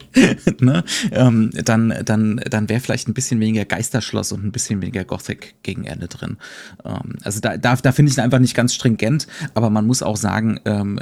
ne? 0.59 0.84
ähm, 1.11 1.51
dann, 1.53 1.93
dann, 2.05 2.41
dann 2.49 2.69
wäre 2.69 2.80
vielleicht 2.80 3.07
ein 3.07 3.13
bisschen 3.13 3.39
weniger 3.39 3.65
Geisterschloss 3.65 4.32
und 4.32 4.43
ein 4.45 4.51
bisschen 4.51 4.82
weniger 4.82 5.03
Gothic 5.03 5.55
gegen 5.63 5.86
Ende 5.86 6.07
drin. 6.07 6.38
Ähm, 6.84 7.15
also 7.23 7.39
da, 7.39 7.57
da, 7.57 7.76
da 7.76 7.91
finde 7.91 8.11
ich 8.11 8.17
ihn 8.17 8.21
einfach 8.21 8.39
nicht 8.39 8.55
ganz 8.55 8.73
stringent, 8.73 9.28
aber 9.53 9.69
man 9.69 9.86
muss 9.86 10.03
auch 10.03 10.17
sagen, 10.17 10.59
ähm, 10.65 10.99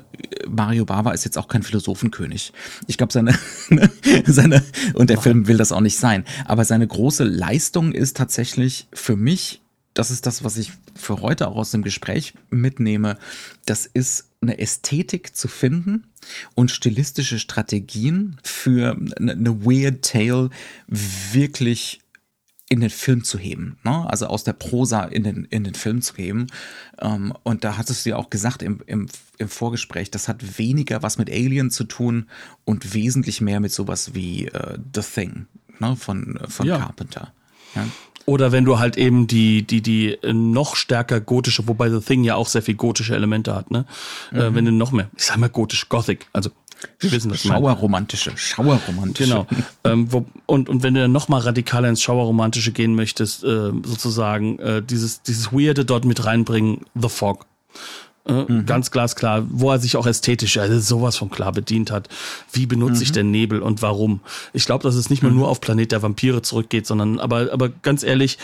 Mario 0.47 0.85
Bava 0.85 1.11
ist 1.11 1.25
jetzt 1.25 1.37
auch 1.37 1.47
kein 1.47 1.63
Philosophenkönig. 1.63 2.53
Ich 2.87 2.97
glaube, 2.97 3.13
seine, 3.13 3.37
seine, 4.25 4.63
und 4.93 5.09
der 5.09 5.19
Film 5.19 5.47
will 5.47 5.57
das 5.57 5.71
auch 5.71 5.81
nicht 5.81 5.97
sein, 5.97 6.25
aber 6.45 6.65
seine 6.65 6.87
große 6.87 7.23
Leistung 7.23 7.91
ist 7.91 8.17
tatsächlich 8.17 8.87
für 8.93 9.15
mich 9.15 9.61
das 9.93 10.09
ist 10.09 10.25
das, 10.25 10.43
was 10.43 10.57
ich 10.57 10.71
für 10.95 11.21
heute 11.21 11.47
auch 11.47 11.55
aus 11.55 11.71
dem 11.71 11.83
Gespräch 11.83 12.33
mitnehme. 12.49 13.17
Das 13.65 13.85
ist 13.85 14.29
eine 14.43 14.59
Ästhetik 14.59 15.35
zu 15.35 15.47
finden 15.47 16.07
und 16.55 16.71
stilistische 16.71 17.39
Strategien 17.39 18.37
für 18.43 18.97
eine 19.17 19.65
Weird 19.65 20.03
Tale 20.03 20.49
wirklich 20.87 21.99
in 22.69 22.79
den 22.79 22.89
Film 22.89 23.23
zu 23.23 23.37
heben, 23.37 23.77
ne? 23.83 24.09
also 24.09 24.25
aus 24.25 24.43
der 24.43 24.53
Prosa 24.53 25.03
in 25.03 25.23
den, 25.23 25.45
in 25.45 25.63
den 25.63 25.75
Film 25.75 26.01
zu 26.01 26.15
heben. 26.15 26.47
Ähm, 26.99 27.33
und 27.43 27.63
da 27.63 27.77
hattest 27.77 28.05
du 28.05 28.11
ja 28.11 28.15
auch 28.15 28.31
gesagt 28.31 28.63
im, 28.63 28.81
im, 28.87 29.09
im 29.37 29.49
Vorgespräch, 29.49 30.09
das 30.09 30.27
hat 30.27 30.57
weniger 30.57 31.03
was 31.03 31.17
mit 31.17 31.29
Alien 31.29 31.69
zu 31.69 31.83
tun 31.83 32.27
und 32.65 32.95
wesentlich 32.95 33.41
mehr 33.41 33.59
mit 33.59 33.71
sowas 33.71 34.15
wie 34.15 34.47
äh, 34.47 34.79
The 34.95 35.01
Thing 35.01 35.45
ne? 35.79 35.95
von, 35.95 36.39
von 36.47 36.65
ja. 36.65 36.79
Carpenter. 36.79 37.33
Ja? 37.75 37.85
Oder 38.25 38.51
wenn 38.51 38.63
du 38.63 38.79
halt 38.79 38.97
eben 38.97 39.27
die, 39.27 39.63
die, 39.63 39.81
die 39.81 40.17
noch 40.31 40.75
stärker 40.75 41.19
gotische, 41.19 41.67
wobei 41.67 41.89
The 41.89 41.99
Thing 41.99 42.23
ja 42.23 42.35
auch 42.35 42.47
sehr 42.47 42.61
viel 42.61 42.75
gotische 42.75 43.15
Elemente 43.15 43.53
hat, 43.53 43.69
ne? 43.71 43.85
Äh, 44.31 44.35
mhm. 44.35 44.41
Äh, 44.41 44.55
wenn 44.55 44.65
du 44.65 44.71
noch 44.71 44.91
mehr, 44.91 45.09
ich 45.17 45.25
sag 45.25 45.37
mal 45.37 45.49
gotisch, 45.49 45.89
Gothic, 45.89 46.27
also 46.31 46.49
wir 46.99 47.11
wissen 47.11 47.29
das 47.29 47.41
Schauerromantische, 47.41 48.31
Schauerromantische. 48.35 49.29
Genau. 49.29 49.47
ähm, 49.83 50.11
wo, 50.11 50.25
und, 50.45 50.69
und 50.69 50.83
wenn 50.83 50.93
du 50.93 51.01
dann 51.01 51.11
noch 51.11 51.29
mal 51.29 51.39
radikaler 51.39 51.89
ins 51.89 52.01
Schauerromantische 52.01 52.71
gehen 52.71 52.95
möchtest, 52.95 53.43
äh, 53.43 53.71
sozusagen 53.83 54.59
äh, 54.59 54.81
dieses, 54.81 55.21
dieses 55.21 55.51
Weirde 55.51 55.85
dort 55.85 56.05
mit 56.05 56.25
reinbringen, 56.25 56.81
The 56.95 57.09
Fog. 57.09 57.45
Äh, 58.25 58.45
mhm. 58.47 58.65
Ganz 58.65 58.91
glasklar, 58.91 59.45
wo 59.49 59.71
er 59.71 59.79
sich 59.79 59.97
auch 59.97 60.07
ästhetisch 60.07 60.57
also 60.57 60.79
sowas 60.79 61.17
von 61.17 61.29
klar 61.29 61.51
bedient 61.51 61.91
hat. 61.91 62.07
Wie 62.51 62.65
benutze 62.65 62.97
mhm. 62.97 63.01
ich 63.01 63.11
den 63.11 63.31
Nebel 63.31 63.61
und 63.61 63.81
warum? 63.81 64.21
Ich 64.53 64.65
glaube, 64.65 64.83
dass 64.83 64.95
es 64.95 65.09
nicht 65.09 65.23
mehr 65.23 65.31
mhm. 65.31 65.39
nur 65.39 65.49
auf 65.49 65.59
Planet 65.59 65.91
der 65.91 66.01
Vampire 66.01 66.41
zurückgeht, 66.41 66.87
sondern 66.87 67.19
aber, 67.19 67.51
aber 67.51 67.69
ganz 67.69 68.03
ehrlich, 68.03 68.37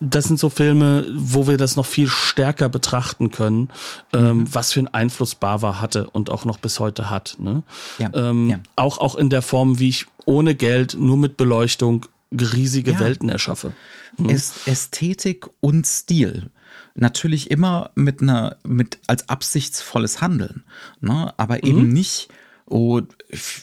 das 0.00 0.24
sind 0.24 0.40
so 0.40 0.48
Filme, 0.48 1.06
wo 1.14 1.46
wir 1.46 1.58
das 1.58 1.76
noch 1.76 1.86
viel 1.86 2.08
stärker 2.08 2.68
betrachten 2.68 3.30
können, 3.30 3.68
ähm, 4.12 4.38
mhm. 4.38 4.54
was 4.54 4.72
für 4.72 4.80
einen 4.80 4.88
Einfluss 4.88 5.34
Bava 5.34 5.80
hatte 5.80 6.08
und 6.10 6.30
auch 6.30 6.44
noch 6.44 6.58
bis 6.58 6.80
heute 6.80 7.10
hat. 7.10 7.36
Ne? 7.38 7.62
Ja. 7.98 8.10
Ähm, 8.14 8.50
ja. 8.50 8.60
Auch, 8.76 8.98
auch 8.98 9.14
in 9.14 9.30
der 9.30 9.42
Form, 9.42 9.78
wie 9.78 9.90
ich 9.90 10.06
ohne 10.24 10.54
Geld, 10.54 10.96
nur 10.98 11.18
mit 11.18 11.36
Beleuchtung 11.36 12.06
riesige 12.32 12.92
ja. 12.92 13.00
Welten 13.00 13.28
erschaffe. 13.28 13.74
Hm? 14.16 14.28
Ästhetik 14.28 15.46
und 15.60 15.86
Stil 15.86 16.50
natürlich 16.94 17.50
immer 17.50 17.90
mit 17.94 18.22
einer, 18.22 18.56
mit 18.64 18.98
als 19.06 19.28
absichtsvolles 19.28 20.20
Handeln, 20.20 20.64
ne? 21.00 21.32
aber 21.36 21.56
mhm. 21.56 21.68
eben 21.68 21.88
nicht, 21.92 22.28
oh, 22.66 23.00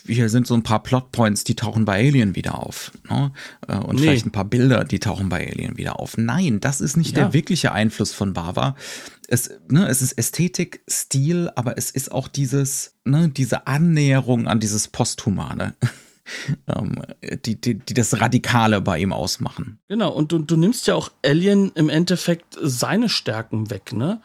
hier 0.05 0.30
sind 0.30 0.47
so 0.47 0.53
ein 0.53 0.63
paar 0.63 0.84
Plotpoints, 0.84 1.43
die 1.43 1.55
tauchen 1.55 1.86
bei 1.86 2.05
Alien 2.05 2.36
wieder 2.36 2.59
auf. 2.59 2.91
Ne? 3.09 3.32
Äh, 3.67 3.78
und 3.78 3.95
nee. 3.95 4.01
vielleicht 4.01 4.25
ein 4.25 4.32
paar 4.32 4.45
Bilder, 4.45 4.84
die 4.84 4.99
tauchen 4.99 5.30
bei 5.30 5.47
Alien 5.47 5.78
wieder 5.78 5.99
auf. 5.99 6.17
Nein, 6.17 6.59
das 6.59 6.82
ist 6.82 6.97
nicht 6.97 7.15
ja. 7.15 7.23
der 7.23 7.34
wirkliche 7.34 7.71
Einfluss 7.71 8.13
von 8.13 8.34
Bava. 8.34 8.75
Es, 9.28 9.49
ne, 9.69 9.88
es 9.88 10.01
ist 10.01 10.13
Ästhetik, 10.13 10.82
Stil, 10.89 11.51
aber 11.55 11.78
es 11.78 11.91
ist 11.91 12.11
auch 12.11 12.28
dieses, 12.28 12.95
ne, 13.03 13.30
diese 13.30 13.67
Annäherung 13.67 14.47
an 14.47 14.59
dieses 14.59 14.88
Posthumane. 14.88 15.75
ähm, 16.67 17.01
die, 17.45 17.59
die, 17.59 17.75
die 17.75 17.93
das 17.93 18.19
Radikale 18.19 18.82
bei 18.82 18.99
ihm 18.99 19.13
ausmachen. 19.13 19.80
Genau, 19.88 20.11
und 20.11 20.32
du, 20.32 20.39
du 20.39 20.57
nimmst 20.57 20.88
ja 20.88 20.95
auch 20.95 21.09
Alien 21.23 21.71
im 21.75 21.89
Endeffekt 21.89 22.57
seine 22.61 23.09
Stärken 23.09 23.69
weg, 23.69 23.93
ne? 23.93 24.21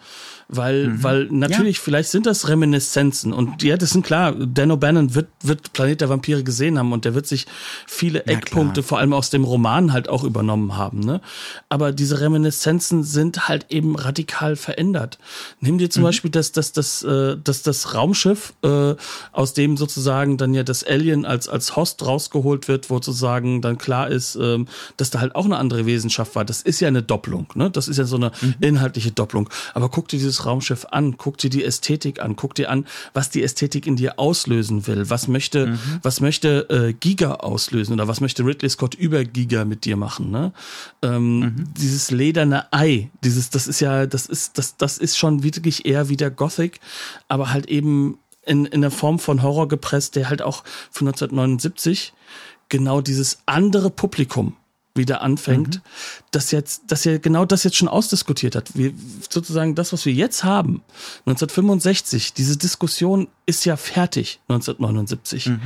Weil, 0.54 0.88
mhm. 0.88 1.02
weil 1.02 1.28
natürlich, 1.30 1.78
ja. 1.78 1.82
vielleicht 1.82 2.10
sind 2.10 2.26
das 2.26 2.46
Reminiszenzen 2.46 3.32
und 3.32 3.62
ja, 3.62 3.78
das 3.78 3.88
sind 3.88 4.04
klar, 4.04 4.32
Dan 4.32 4.70
O'Bannon 4.70 5.14
wird, 5.14 5.28
wird 5.42 5.72
Planet 5.72 6.02
der 6.02 6.10
Vampire 6.10 6.44
gesehen 6.44 6.78
haben 6.78 6.92
und 6.92 7.06
der 7.06 7.14
wird 7.14 7.26
sich 7.26 7.46
viele 7.86 8.18
ja, 8.18 8.34
Eckpunkte, 8.34 8.82
klar. 8.82 8.88
vor 8.88 8.98
allem 8.98 9.14
aus 9.14 9.30
dem 9.30 9.44
Roman 9.44 9.94
halt 9.94 10.10
auch 10.10 10.24
übernommen 10.24 10.76
haben, 10.76 11.00
ne? 11.00 11.22
Aber 11.70 11.92
diese 11.92 12.20
Reminiszenzen 12.20 13.02
sind 13.02 13.48
halt 13.48 13.70
eben 13.70 13.96
radikal 13.96 14.56
verändert. 14.56 15.18
Nimm 15.60 15.78
dir 15.78 15.88
zum 15.88 16.02
mhm. 16.02 16.08
Beispiel 16.08 16.30
das, 16.30 16.52
das, 16.52 16.72
das, 16.72 17.02
äh, 17.02 17.38
das, 17.42 17.62
das 17.62 17.94
Raumschiff, 17.94 18.52
äh, 18.62 18.94
aus 19.32 19.54
dem 19.54 19.78
sozusagen 19.78 20.36
dann 20.36 20.52
ja 20.52 20.64
das 20.64 20.84
Alien 20.84 21.24
als, 21.24 21.48
als 21.48 21.76
Host 21.76 22.04
rausgeholt 22.04 22.68
wird, 22.68 22.90
wo 22.90 22.96
sozusagen 22.96 23.62
dann 23.62 23.78
klar 23.78 24.08
ist, 24.08 24.36
ähm, 24.36 24.68
dass 24.98 25.08
da 25.08 25.20
halt 25.20 25.34
auch 25.34 25.46
eine 25.46 25.56
andere 25.56 25.86
Wesenschaft 25.86 26.34
war. 26.34 26.44
Das 26.44 26.60
ist 26.60 26.80
ja 26.80 26.88
eine 26.88 27.02
Doppelung, 27.02 27.46
ne? 27.54 27.70
Das 27.70 27.88
ist 27.88 27.96
ja 27.96 28.04
so 28.04 28.16
eine 28.16 28.32
mhm. 28.42 28.54
inhaltliche 28.60 29.12
Doppelung. 29.12 29.48
Aber 29.72 29.88
guck 29.88 30.08
dir 30.08 30.18
dieses 30.18 30.41
Raumschiff 30.46 30.86
an, 30.90 31.16
guck 31.16 31.38
dir 31.38 31.50
die 31.50 31.64
Ästhetik 31.64 32.20
an, 32.20 32.36
guck 32.36 32.54
dir 32.54 32.70
an, 32.70 32.86
was 33.14 33.30
die 33.30 33.42
Ästhetik 33.42 33.86
in 33.86 33.96
dir 33.96 34.18
auslösen 34.18 34.86
will. 34.86 35.08
Was 35.10 35.28
möchte, 35.28 35.68
mhm. 35.68 35.78
was 36.02 36.20
möchte 36.20 36.68
äh, 36.70 36.92
Giga 36.92 37.34
auslösen 37.34 37.94
oder 37.94 38.08
was 38.08 38.20
möchte 38.20 38.44
Ridley 38.44 38.68
Scott 38.70 38.94
über 38.94 39.24
Giga 39.24 39.64
mit 39.64 39.84
dir 39.84 39.96
machen? 39.96 40.30
Ne? 40.30 40.52
Ähm, 41.02 41.40
mhm. 41.40 41.64
Dieses 41.76 42.10
lederne 42.10 42.72
Ei, 42.72 43.10
dieses, 43.24 43.50
das 43.50 43.66
ist 43.66 43.80
ja, 43.80 44.06
das 44.06 44.26
ist, 44.26 44.58
das, 44.58 44.76
das 44.76 44.98
ist 44.98 45.16
schon 45.16 45.42
wirklich 45.42 45.86
eher 45.86 46.08
wie 46.08 46.16
der 46.16 46.30
Gothic, 46.30 46.80
aber 47.28 47.52
halt 47.52 47.66
eben 47.66 48.18
in, 48.44 48.66
in 48.66 48.80
der 48.80 48.90
Form 48.90 49.18
von 49.18 49.42
Horror 49.42 49.68
gepresst, 49.68 50.16
der 50.16 50.28
halt 50.28 50.42
auch 50.42 50.64
von 50.90 51.06
1979 51.08 52.12
genau 52.68 53.00
dieses 53.00 53.38
andere 53.46 53.90
Publikum 53.90 54.56
wieder 54.94 55.22
anfängt, 55.22 55.76
mhm. 55.76 55.80
dass 56.30 56.50
jetzt, 56.50 56.82
dass 56.88 57.06
er 57.06 57.18
genau 57.18 57.44
das 57.44 57.64
jetzt 57.64 57.76
schon 57.76 57.88
ausdiskutiert 57.88 58.54
hat. 58.54 58.76
Wir, 58.76 58.92
sozusagen 59.28 59.74
das, 59.74 59.92
was 59.92 60.04
wir 60.04 60.12
jetzt 60.12 60.44
haben, 60.44 60.82
1965, 61.26 62.34
diese 62.34 62.56
Diskussion 62.56 63.28
ist 63.46 63.64
ja 63.64 63.76
fertig, 63.76 64.40
1979. 64.48 65.46
Mhm. 65.46 65.60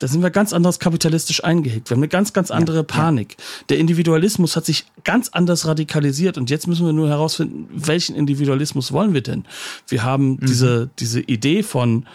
Da 0.00 0.08
sind 0.08 0.22
wir 0.22 0.30
ganz 0.30 0.54
anders 0.54 0.78
kapitalistisch 0.78 1.44
eingehegt. 1.44 1.90
Wir 1.90 1.94
haben 1.94 2.00
eine 2.00 2.08
ganz, 2.08 2.32
ganz 2.32 2.50
andere 2.50 2.78
ja, 2.78 2.82
Panik. 2.82 3.36
Ja. 3.38 3.44
Der 3.68 3.78
Individualismus 3.78 4.56
hat 4.56 4.64
sich 4.64 4.86
ganz 5.04 5.28
anders 5.28 5.66
radikalisiert 5.66 6.38
und 6.38 6.48
jetzt 6.48 6.66
müssen 6.66 6.86
wir 6.86 6.94
nur 6.94 7.10
herausfinden, 7.10 7.68
welchen 7.70 8.16
Individualismus 8.16 8.92
wollen 8.92 9.12
wir 9.12 9.20
denn? 9.20 9.44
Wir 9.88 10.02
haben 10.02 10.30
mhm. 10.30 10.46
diese, 10.46 10.90
diese 10.98 11.20
Idee 11.20 11.62
von, 11.62 12.06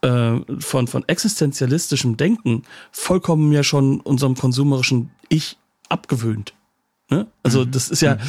äh, 0.00 0.38
von, 0.58 0.86
von 0.86 1.04
existenzialistischem 1.06 2.16
Denken 2.16 2.62
vollkommen 2.90 3.52
ja 3.52 3.62
schon 3.62 4.00
unserem 4.00 4.36
konsumerischen 4.36 5.10
Ich 5.28 5.58
abgewöhnt. 5.88 6.54
Ne? 7.10 7.26
Also 7.42 7.64
mhm. 7.64 7.70
das 7.70 7.90
ist 7.90 8.02
ja, 8.02 8.16
mhm. 8.16 8.20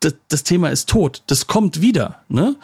das, 0.00 0.14
das, 0.28 0.42
Thema 0.44 0.70
ist 0.70 0.88
tot. 0.88 1.22
Das 1.26 1.46
kommt 1.46 1.80
wieder. 1.80 2.22
Ne? 2.28 2.56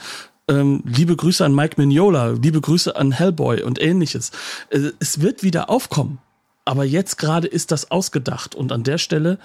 Ähm, 0.49 0.83
liebe 0.85 1.17
Grüße 1.17 1.45
an 1.45 1.55
Mike 1.55 1.81
Mignola, 1.81 2.31
liebe 2.31 2.61
Grüße 2.61 2.97
an 2.97 3.13
Hellboy 3.13 3.63
und 3.63 3.81
ähnliches. 3.81 4.33
Äh, 4.71 4.91
es 4.99 5.21
wird 5.21 5.43
wieder 5.43 5.71
aufkommen. 5.71 6.19
aber 6.65 6.85
jetzt 6.85 7.19
gerade 7.19 7.49
ist 7.49 7.73
das 7.73 7.91
ausgedacht 7.91 8.55
und 8.55 8.71
an 8.71 8.85
der 8.85 8.99
Stelle 8.99 9.39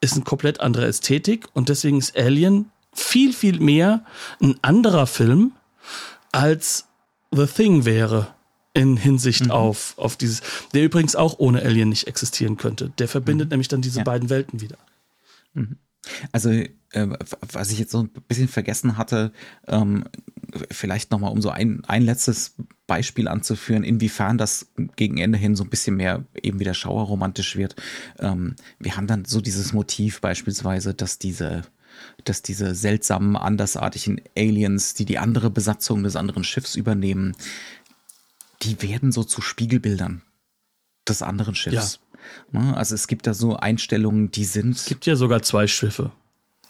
ist 0.00 0.14
eine 0.14 0.24
komplett 0.24 0.60
andere 0.60 0.86
Ästhetik 0.86 1.46
und 1.52 1.68
deswegen 1.68 1.98
ist 1.98 2.16
Alien 2.16 2.70
viel, 2.92 3.32
viel 3.32 3.60
mehr 3.60 4.04
ein 4.40 4.58
anderer 4.62 5.06
Film 5.06 5.52
als 6.32 6.86
The 7.32 7.46
Thing 7.46 7.84
wäre 7.84 8.34
in 8.72 8.96
Hinsicht 8.96 9.46
mhm. 9.46 9.50
auf, 9.50 9.94
auf 9.96 10.16
dieses, 10.16 10.42
der 10.74 10.84
übrigens 10.84 11.16
auch 11.16 11.38
ohne 11.38 11.62
Alien 11.62 11.88
nicht 11.88 12.06
existieren 12.06 12.56
könnte. 12.56 12.92
Der 12.98 13.08
verbindet 13.08 13.48
mhm. 13.48 13.50
nämlich 13.50 13.68
dann 13.68 13.82
diese 13.82 13.98
ja. 13.98 14.04
beiden 14.04 14.30
Welten 14.30 14.60
wieder. 14.60 14.78
Mhm. 15.54 15.76
Also, 16.32 16.50
äh, 16.50 16.66
was 17.52 17.70
ich 17.70 17.78
jetzt 17.78 17.92
so 17.92 18.04
ein 18.04 18.10
bisschen 18.26 18.48
vergessen 18.48 18.96
hatte, 18.96 19.32
ähm, 19.66 20.04
vielleicht 20.70 21.10
nochmal, 21.10 21.32
um 21.32 21.42
so 21.42 21.50
ein, 21.50 21.84
ein 21.86 22.02
letztes 22.02 22.54
Beispiel 22.86 23.28
anzuführen, 23.28 23.84
inwiefern 23.84 24.38
das 24.38 24.68
gegen 24.96 25.18
Ende 25.18 25.38
hin 25.38 25.56
so 25.56 25.64
ein 25.64 25.70
bisschen 25.70 25.96
mehr 25.96 26.24
eben 26.42 26.58
wieder 26.58 26.74
schauerromantisch 26.74 27.56
wird. 27.56 27.76
Ähm, 28.18 28.56
wir 28.78 28.96
haben 28.96 29.06
dann 29.06 29.24
so 29.24 29.40
dieses 29.40 29.72
Motiv 29.72 30.20
beispielsweise, 30.20 30.94
dass 30.94 31.18
diese 31.18 31.62
dass 32.24 32.40
diese 32.40 32.74
seltsamen, 32.74 33.36
andersartigen 33.36 34.22
Aliens, 34.36 34.94
die 34.94 35.04
die 35.04 35.18
andere 35.18 35.50
Besatzung 35.50 36.02
des 36.02 36.16
anderen 36.16 36.44
Schiffs 36.44 36.74
übernehmen, 36.74 37.34
die 38.62 38.82
werden 38.82 39.12
so 39.12 39.24
zu 39.24 39.40
Spiegelbildern 39.40 40.22
des 41.08 41.22
anderen 41.22 41.54
Schiffs. 41.54 42.00
Ja. 42.52 42.60
Ne? 42.60 42.76
Also 42.76 42.94
es 42.94 43.06
gibt 43.06 43.26
da 43.26 43.34
so 43.34 43.56
Einstellungen, 43.56 44.30
die 44.30 44.44
sind. 44.44 44.76
Es 44.76 44.86
gibt 44.86 45.06
ja 45.06 45.16
sogar 45.16 45.42
zwei 45.42 45.66
Schiffe. 45.66 46.12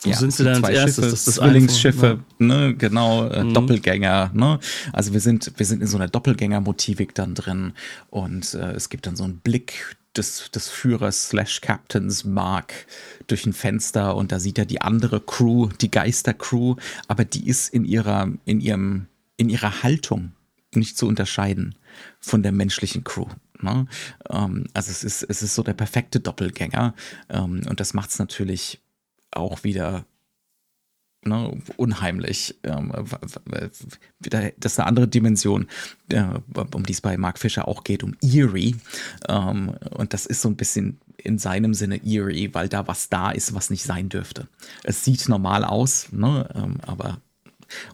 Wo 0.02 0.10
ja, 0.10 0.16
sind 0.16 0.32
sie 0.32 0.44
dann 0.44 0.64
als 0.64 0.74
erstes? 0.74 0.94
Schiffe, 0.94 1.10
das 1.10 1.28
ist 1.28 1.34
Zwillingsschiffe, 1.34 2.20
ne, 2.38 2.74
genau, 2.74 3.26
äh, 3.26 3.44
mhm. 3.44 3.52
Doppelgänger, 3.52 4.30
ne? 4.32 4.58
Also 4.94 5.12
wir 5.12 5.20
sind, 5.20 5.52
wir 5.56 5.66
sind 5.66 5.82
in 5.82 5.88
so 5.88 5.98
einer 5.98 6.08
Doppelgänger-Motivik 6.08 7.14
dann 7.14 7.34
drin 7.34 7.74
und 8.08 8.54
äh, 8.54 8.72
es 8.72 8.88
gibt 8.88 9.06
dann 9.06 9.16
so 9.16 9.24
einen 9.24 9.40
Blick 9.40 9.96
des, 10.16 10.50
des 10.52 10.70
Führers 10.70 11.28
slash 11.28 11.60
Captains 11.60 12.24
Mark 12.24 12.86
durch 13.26 13.44
ein 13.44 13.52
Fenster 13.52 14.16
und 14.16 14.32
da 14.32 14.40
sieht 14.40 14.56
er 14.56 14.64
die 14.64 14.80
andere 14.80 15.20
Crew, 15.20 15.68
die 15.80 15.90
Geistercrew, 15.90 16.76
aber 17.06 17.26
die 17.26 17.46
ist 17.46 17.68
in 17.68 17.84
ihrer, 17.84 18.30
in 18.46 18.60
ihrem, 18.62 19.06
in 19.36 19.50
ihrer 19.50 19.82
Haltung 19.82 20.32
nicht 20.74 20.96
zu 20.96 21.06
unterscheiden 21.06 21.74
von 22.20 22.42
der 22.42 22.52
menschlichen 22.52 23.04
Crew. 23.04 23.26
Ne? 23.60 23.86
Ähm, 24.28 24.66
also 24.74 24.90
es 24.90 25.04
ist, 25.04 25.22
es 25.22 25.42
ist 25.42 25.54
so 25.54 25.62
der 25.62 25.74
perfekte 25.74 26.20
Doppelgänger 26.20 26.94
ähm, 27.28 27.62
und 27.68 27.80
das 27.80 27.94
macht 27.94 28.10
es 28.10 28.18
natürlich 28.18 28.80
auch 29.30 29.64
wieder 29.64 30.04
ne, 31.24 31.60
unheimlich. 31.76 32.56
Ähm, 32.62 32.92
das 34.20 34.72
ist 34.72 34.78
eine 34.78 34.86
andere 34.86 35.08
Dimension, 35.08 35.68
äh, 36.10 36.24
um 36.74 36.84
die 36.84 36.92
es 36.92 37.00
bei 37.00 37.16
Mark 37.16 37.38
Fischer 37.38 37.68
auch 37.68 37.84
geht, 37.84 38.02
um 38.02 38.16
Eerie. 38.22 38.76
Ähm, 39.28 39.74
und 39.90 40.12
das 40.12 40.26
ist 40.26 40.42
so 40.42 40.48
ein 40.48 40.56
bisschen 40.56 41.00
in 41.16 41.38
seinem 41.38 41.74
Sinne 41.74 42.02
Eerie, 42.02 42.54
weil 42.54 42.68
da 42.68 42.86
was 42.86 43.08
da 43.08 43.30
ist, 43.30 43.54
was 43.54 43.70
nicht 43.70 43.84
sein 43.84 44.08
dürfte. 44.08 44.48
Es 44.84 45.04
sieht 45.04 45.28
normal 45.28 45.64
aus, 45.64 46.10
ne, 46.12 46.48
ähm, 46.54 46.78
aber 46.82 47.20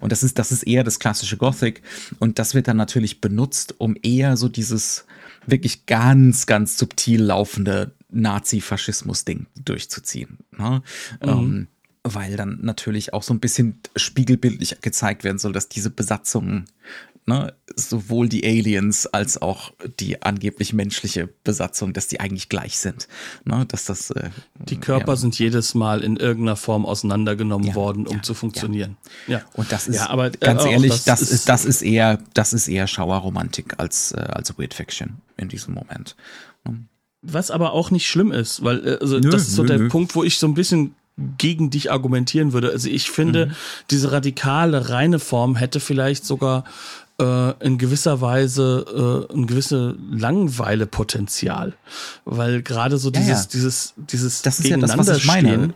und 0.01 0.13
das 0.13 0.23
ist, 0.23 0.39
das 0.39 0.53
ist 0.53 0.63
eher 0.63 0.85
das 0.85 0.99
klassische 0.99 1.37
Gothic. 1.37 1.83
Und 2.19 2.39
das 2.39 2.55
wird 2.55 2.69
dann 2.69 2.77
natürlich 2.77 3.21
benutzt, 3.21 3.75
um 3.79 3.97
eher 4.03 4.37
so 4.37 4.49
dieses 4.49 5.05
wirklich 5.47 5.87
ganz, 5.87 6.47
ganz 6.47 6.77
subtil 6.77 7.23
laufende 7.23 7.93
Nazi-Faschismus-Ding 8.11 9.47
durchzuziehen. 9.65 10.39
Ne? 10.57 10.83
Mhm. 11.23 11.29
Ähm, 11.29 11.69
weil 12.03 12.37
dann 12.37 12.59
natürlich 12.63 13.13
auch 13.13 13.23
so 13.23 13.35
ein 13.35 13.41
bisschen 13.41 13.81
spiegelbildlich 13.97 14.81
gezeigt 14.81 15.25
werden 15.25 15.39
soll, 15.39 15.53
dass 15.53 15.69
diese 15.69 15.91
Besatzungen, 15.91 16.67
ne, 17.27 17.53
sowohl 17.75 18.29
die 18.29 18.45
Aliens 18.45 19.07
als 19.07 19.41
auch 19.43 19.73
die 20.01 20.23
angeblich 20.23 20.73
menschliche 20.73 21.29
Besatzung, 21.45 21.93
dass 21.93 22.09
die 22.09 22.21
eigentlich 22.21 22.49
gleich 22.49 22.79
sind. 22.79 23.09
Ne, 23.45 23.67
dass 23.67 23.85
das, 23.85 24.11
äh, 24.11 24.31
die 24.59 24.79
Körper 24.79 25.13
ja. 25.13 25.17
sind 25.17 25.39
jedes 25.39 25.75
Mal 25.75 26.03
in 26.03 26.17
irgendeiner 26.17 26.57
Form 26.57 26.87
auseinandergenommen 26.87 27.69
ja, 27.69 27.75
worden, 27.75 28.07
um 28.07 28.17
ja, 28.17 28.23
zu 28.23 28.35
funktionieren. 28.35 28.97
Ja. 29.27 29.43
Und 29.55 29.73
das 29.73 29.89
ist, 29.89 30.01
aber, 30.01 30.27
äh, 30.27 30.33
ganz 30.41 30.65
ehrlich, 30.65 30.91
das, 30.91 31.05
das, 31.05 31.23
ist, 31.23 31.49
das 31.49 31.65
ist 31.65 31.83
eher, 31.83 32.19
das 32.35 32.53
ist 32.53 32.69
eher 32.69 32.87
Schauerromantik 32.87 33.75
als, 33.79 34.13
äh, 34.13 34.21
als 34.21 34.57
Weird 34.59 34.75
Fiction 34.75 35.21
in 35.37 35.49
diesem 35.49 35.75
Moment. 35.75 36.17
Ne? 36.65 36.87
Was 37.23 37.51
aber 37.51 37.73
auch 37.73 37.91
nicht 37.91 38.07
schlimm 38.07 38.31
ist, 38.31 38.63
weil 38.63 38.87
äh, 38.87 38.99
also 39.01 39.19
nö, 39.19 39.31
das 39.31 39.43
ist 39.43 39.55
so 39.57 39.63
nö, 39.63 39.69
der 39.69 39.79
nö. 39.79 39.89
Punkt, 39.89 40.15
wo 40.15 40.23
ich 40.23 40.39
so 40.39 40.47
ein 40.47 40.55
bisschen 40.55 40.95
gegen 41.39 41.71
dich 41.71 41.91
argumentieren 41.91 42.53
würde. 42.53 42.71
Also 42.71 42.89
ich 42.89 43.11
finde, 43.11 43.47
mhm. 43.47 43.53
diese 43.91 44.13
radikale, 44.13 44.91
reine 44.91 45.19
Form 45.19 45.57
hätte 45.57 45.81
vielleicht 45.81 46.25
sogar 46.25 46.65
in 47.19 47.79
gewisser 47.79 48.21
Weise 48.21 49.27
äh, 49.31 49.35
ein 49.35 49.47
gewisse 49.47 49.97
Langweilepotenzial. 50.11 51.75
Weil 52.25 52.63
gerade 52.63 52.99
so 52.99 53.11
dieses, 53.11 53.29
ja, 53.29 53.35
ja. 53.37 53.49
dieses, 53.53 53.95
dieses 53.97 54.43
Das 54.43 54.59
ist 54.61 54.69
ja 54.69 54.77
das, 54.77 54.99
was 54.99 55.09
ich 55.09 55.27
meine. 55.27 55.73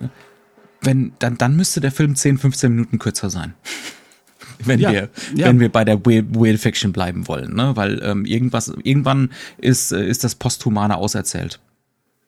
Wenn, 0.83 1.13
dann, 1.19 1.37
dann 1.39 1.57
müsste 1.57 1.81
der 1.81 1.93
Film 1.93 2.17
10, 2.17 2.39
15 2.39 2.73
Minuten 2.73 2.99
kürzer 2.99 3.29
sein 3.29 3.55
wenn 4.65 4.81
ja, 4.81 4.93
wir 4.93 5.09
wenn 5.33 5.61
wir 5.61 5.71
bei 5.71 5.85
der 5.85 6.05
Weird, 6.05 6.35
Weird 6.35 6.59
Fiction 6.59 6.93
bleiben 6.93 7.29
wollen, 7.29 7.55
ne? 7.55 7.77
Weil 7.77 8.01
ähm, 8.03 8.25
irgendwas 8.25 8.73
irgendwann 8.83 9.31
ist 9.59 9.93
äh, 9.93 10.07
ist 10.07 10.25
das 10.25 10.35
Posthumane 10.35 10.97
auserzählt. 10.97 11.61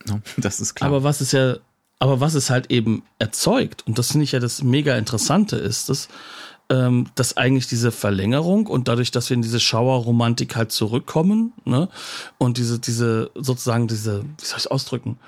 Ne? 0.07 0.23
Das 0.37 0.61
ist 0.61 0.75
klar. 0.75 0.89
Aber 0.89 1.05
was 1.05 1.21
ist 1.21 1.33
ja 1.33 1.57
aber 1.99 2.21
was 2.21 2.35
es 2.35 2.51
halt 2.51 2.71
eben 2.71 3.05
erzeugt 3.19 3.87
und 3.87 3.99
das 3.99 4.13
finde 4.13 4.25
ich 4.25 4.33
ja 4.33 4.41
das 4.41 4.63
mega 4.63 4.97
interessante 4.97 5.57
ist, 5.57 5.89
dass 5.89 6.09
ähm, 6.73 7.07
dass 7.15 7.37
eigentlich 7.37 7.67
diese 7.67 7.93
Verlängerung 7.93 8.67
und 8.67 8.89
dadurch, 8.89 9.11
dass 9.11 9.29
wir 9.29 9.35
in 9.35 9.43
diese 9.43 9.61
Schauerromantik 9.61 10.57
halt 10.57 10.73
zurückkommen, 10.73 11.53
ne, 11.67 11.91
und 12.39 12.57
diese, 12.57 12.79
diese, 12.79 13.31
sozusagen 13.35 13.89
diese, 13.89 14.23
wie 14.23 14.45
soll 14.45 14.57
ich 14.57 14.65
es 14.65 14.67
ausdrücken, 14.67 15.19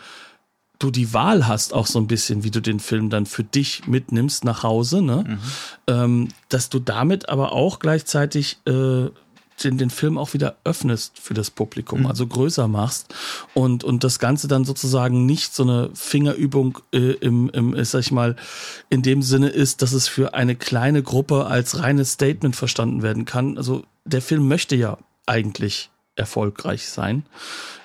du 0.79 0.91
die 0.91 1.13
Wahl 1.13 1.47
hast, 1.47 1.75
auch 1.75 1.87
so 1.87 1.99
ein 1.99 2.07
bisschen, 2.07 2.45
wie 2.45 2.51
du 2.51 2.61
den 2.61 2.81
Film 2.81 3.11
dann 3.11 3.27
für 3.27 3.45
dich 3.45 3.87
mitnimmst 3.87 4.45
nach 4.45 4.63
Hause, 4.63 5.03
ne? 5.03 5.25
Mhm. 5.27 5.39
Ähm, 5.87 6.29
dass 6.49 6.71
du 6.71 6.79
damit 6.79 7.29
aber 7.29 7.53
auch 7.53 7.79
gleichzeitig 7.79 8.59
äh, 8.67 9.09
den, 9.63 9.79
den 9.79 9.91
Film 9.91 10.19
auch 10.19 10.35
wieder 10.35 10.57
öffnest 10.65 11.19
für 11.21 11.35
das 11.35 11.51
Publikum, 11.51 12.01
mhm. 12.01 12.07
also 12.07 12.27
größer 12.27 12.67
machst 12.67 13.15
und, 13.55 13.85
und 13.85 14.03
das 14.03 14.19
Ganze 14.19 14.49
dann 14.49 14.65
sozusagen 14.65 15.27
nicht 15.27 15.55
so 15.55 15.63
eine 15.63 15.91
Fingerübung 15.95 16.79
äh, 16.93 17.13
im, 17.13 17.51
im, 17.51 17.85
sag 17.85 18.01
ich 18.01 18.13
mal, 18.13 18.37
in 18.91 19.03
dem 19.03 19.23
Sinne 19.23 19.49
ist, 19.49 19.83
dass 19.83 19.93
es 19.93 20.09
für 20.09 20.35
eine 20.35 20.57
kleine 20.57 21.03
Gruppe 21.03 21.47
als 21.47 21.79
reines 21.79 22.13
Statement 22.13 22.57
verstanden 22.57 23.03
werden 23.03 23.25
kann. 23.25 23.57
Also 23.57 23.85
der 24.05 24.23
Film 24.23 24.49
möchte 24.49 24.77
ja 24.77 24.99
eigentlich 25.27 25.91
erfolgreich 26.17 26.89
sein. 26.89 27.25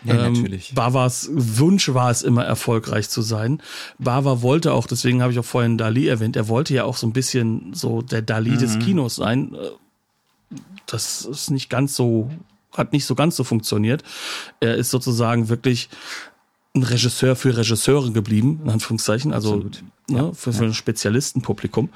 Ja, 0.04 0.26
ähm, 0.26 0.34
natürlich. 0.34 0.74
Bavas 0.76 1.30
Wunsch 1.32 1.94
war 1.94 2.12
es 2.12 2.22
immer 2.22 2.46
erfolgreich 2.46 3.10
zu 3.10 3.22
sein. 3.22 3.62
Bava 3.98 4.42
wollte 4.42 4.74
auch, 4.74 4.88
deswegen 4.88 5.22
habe 5.22 5.34
ich 5.34 5.40
auch 5.40 5.46
vorhin 5.46 5.78
Dali 5.78 6.08
erwähnt, 6.08 6.36
er 6.36 6.48
wollte 6.48 6.74
ja 6.74 6.84
auch 6.84 6.96
so 6.96 7.08
ein 7.08 7.14
bisschen 7.14 7.74
so 7.74 8.02
der 8.02 8.22
Dali 8.22 8.52
mhm. 8.52 8.60
des 8.60 8.80
Kinos 8.80 9.16
sein. 9.16 9.56
Das 10.86 11.26
ist 11.26 11.52
nicht 11.52 11.70
ganz 11.70 11.96
so, 11.96 12.30
hat 12.76 12.94
nicht 12.94 13.06
so 13.06 13.16
ganz 13.16 13.36
so 13.36 13.44
funktioniert. 13.44 14.04
Er 14.60 14.76
ist 14.76 14.90
sozusagen 14.90 15.50
wirklich 15.50 15.90
ein 16.76 16.84
Regisseur 16.84 17.36
für 17.36 17.56
Regisseure 17.58 18.12
geblieben, 18.12 18.62
in 18.64 18.70
Anführungszeichen, 18.70 19.34
also 19.34 19.56
Absolut. 19.56 19.84
ne, 20.08 20.18
ja, 20.18 20.32
für, 20.34 20.54
für 20.54 20.64
ja. 20.64 20.70
ein 20.70 20.74
Spezialistenpublikum. 20.74 21.90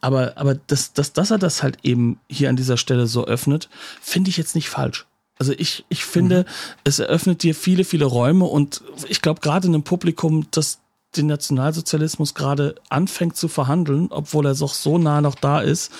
Aber, 0.00 0.36
aber 0.36 0.54
das, 0.54 0.92
das, 0.92 1.12
dass 1.12 1.30
er 1.30 1.38
das 1.38 1.62
halt 1.62 1.78
eben 1.82 2.20
hier 2.28 2.48
an 2.48 2.56
dieser 2.56 2.76
Stelle 2.76 3.06
so 3.06 3.26
öffnet, 3.26 3.68
finde 4.00 4.30
ich 4.30 4.36
jetzt 4.36 4.54
nicht 4.54 4.68
falsch. 4.68 5.06
Also 5.38 5.52
ich, 5.56 5.84
ich 5.88 6.04
finde, 6.04 6.40
mhm. 6.42 6.74
es 6.84 6.98
eröffnet 6.98 7.42
dir 7.42 7.54
viele, 7.54 7.84
viele 7.84 8.04
Räume 8.04 8.44
und 8.44 8.82
ich 9.08 9.22
glaube 9.22 9.40
gerade 9.40 9.66
in 9.66 9.74
einem 9.74 9.82
Publikum, 9.82 10.46
das 10.50 10.80
den 11.16 11.26
Nationalsozialismus 11.26 12.34
gerade 12.34 12.76
anfängt 12.88 13.36
zu 13.36 13.48
verhandeln, 13.48 14.08
obwohl 14.10 14.46
er 14.46 14.54
doch 14.54 14.74
so 14.74 14.98
nah 14.98 15.20
noch 15.20 15.34
da 15.34 15.60
ist. 15.60 15.90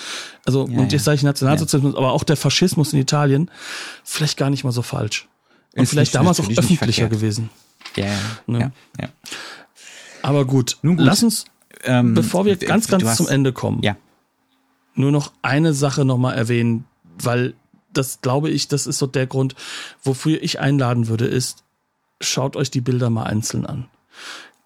Also, 0.45 0.67
ja, 0.67 0.79
und 0.79 0.91
jetzt 0.93 1.03
sage 1.03 1.15
ich 1.15 1.23
Nationalsozialismus, 1.23 1.93
ja. 1.93 1.99
aber 1.99 2.13
auch 2.13 2.23
der 2.23 2.37
Faschismus 2.37 2.93
in 2.93 2.99
Italien, 2.99 3.51
vielleicht 4.03 4.37
gar 4.37 4.49
nicht 4.49 4.63
mal 4.63 4.71
so 4.71 4.81
falsch. 4.81 5.27
Und 5.75 5.83
ist 5.83 5.89
vielleicht 5.89 6.15
damals 6.15 6.39
auch 6.39 6.49
öffentlicher 6.49 7.07
gewesen. 7.09 7.49
Ja, 7.95 8.05
ne? 8.47 8.59
ja, 8.59 8.71
ja. 8.99 9.09
Aber 10.21 10.45
gut, 10.45 10.77
gut, 10.81 10.99
lass 10.99 11.23
uns, 11.23 11.45
ähm, 11.83 12.13
bevor 12.13 12.45
wir 12.45 12.55
ganz, 12.55 12.87
ganz 12.87 13.03
hast, 13.03 13.17
zum 13.17 13.27
Ende 13.27 13.53
kommen, 13.53 13.81
ja. 13.81 13.97
nur 14.93 15.11
noch 15.11 15.31
eine 15.41 15.73
Sache 15.73 16.05
nochmal 16.05 16.35
erwähnen, 16.35 16.85
weil 17.03 17.53
das 17.91 18.21
glaube 18.21 18.49
ich, 18.49 18.67
das 18.67 18.87
ist 18.87 18.99
so 18.99 19.07
der 19.07 19.27
Grund, 19.27 19.55
wofür 20.03 20.41
ich 20.41 20.59
einladen 20.59 21.07
würde, 21.07 21.25
ist, 21.25 21.63
schaut 22.21 22.55
euch 22.55 22.71
die 22.71 22.81
Bilder 22.81 23.09
mal 23.09 23.23
einzeln 23.23 23.65
an. 23.65 23.87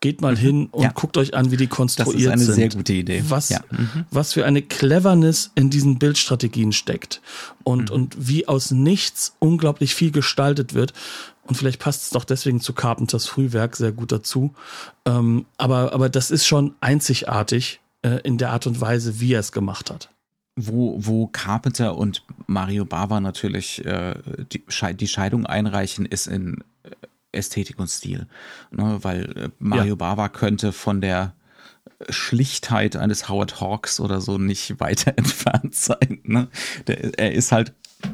Geht 0.02 0.22
mal 0.22 0.34
mhm. 0.34 0.38
hin 0.38 0.66
und 0.72 0.84
ja. 0.84 0.92
guckt 0.92 1.18
euch 1.18 1.34
an, 1.34 1.52
wie 1.52 1.58
die 1.58 1.68
konstruiert 1.68 2.14
sind. 2.16 2.32
Das 2.32 2.42
ist 2.42 2.48
eine 2.50 2.54
sind. 2.54 2.72
sehr 2.72 2.80
gute 2.80 2.94
Idee. 2.94 3.24
Was, 3.28 3.50
ja. 3.50 3.62
mhm. 3.72 4.06
was 4.12 4.34
für 4.34 4.46
eine 4.46 4.62
Cleverness 4.62 5.52
in 5.56 5.70
diesen 5.70 5.98
Bildstrategien 5.98 6.74
steckt 6.74 7.22
und, 7.64 7.90
mhm. 7.90 7.96
und 7.96 8.28
wie 8.28 8.48
aus 8.48 8.72
nichts 8.72 9.36
unglaublich 9.40 9.96
viel 9.96 10.12
gestaltet 10.12 10.74
wird. 10.74 10.94
Und 11.44 11.56
vielleicht 11.56 11.80
passt 11.80 12.04
es 12.04 12.10
doch 12.10 12.24
deswegen 12.24 12.60
zu 12.60 12.74
Carpenters 12.74 13.28
Frühwerk 13.28 13.76
sehr 13.76 13.92
gut 13.92 14.12
dazu. 14.12 14.54
Ähm, 15.06 15.46
aber, 15.58 15.94
aber 15.94 16.10
das 16.10 16.32
ist 16.32 16.46
schon 16.46 16.74
einzigartig 16.82 17.80
äh, 18.02 18.20
in 18.24 18.38
der 18.38 18.52
Art 18.52 18.68
und 18.68 18.82
Weise, 18.82 19.20
wie 19.20 19.34
er 19.34 19.40
es 19.40 19.52
gemacht 19.52 19.92
hat 19.92 20.10
wo, 20.56 20.96
wo 20.98 21.28
Carpenter 21.28 21.98
und 21.98 22.24
Mario 22.48 22.86
Bava 22.86 23.20
natürlich 23.20 23.84
äh, 23.86 24.16
die, 24.52 24.64
die, 24.96 25.08
Scheidung 25.08 25.46
einreichen, 25.46 26.06
ist 26.06 26.28
in, 26.28 26.64
Ästhetik 27.36 27.80
und 27.80 27.88
Stil. 27.88 28.28
Ne, 28.72 29.00
weil 29.02 29.24
äh, 29.38 29.50
Mario 29.60 29.94
ja. 29.94 29.96
Bava 29.96 30.30
könnte 30.30 30.72
von 30.72 31.02
der 31.02 31.34
Schlichtheit 32.10 32.96
eines 32.96 33.30
Howard 33.30 33.62
Hawks 33.62 34.00
oder 34.00 34.22
so 34.22 34.38
nicht 34.38 34.80
weiter 34.80 35.14
entfernt 35.18 35.76
sein. 35.76 36.20
Ne? 36.24 36.48
Der, 36.88 37.18
er 37.20 37.34
ist 37.34 37.52
halt 37.52 37.74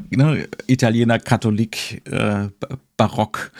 ne, 0.09 0.47
Italiener, 0.67 1.19
Katholik, 1.19 2.01
äh, 2.09 2.49
Barock. 3.01 3.51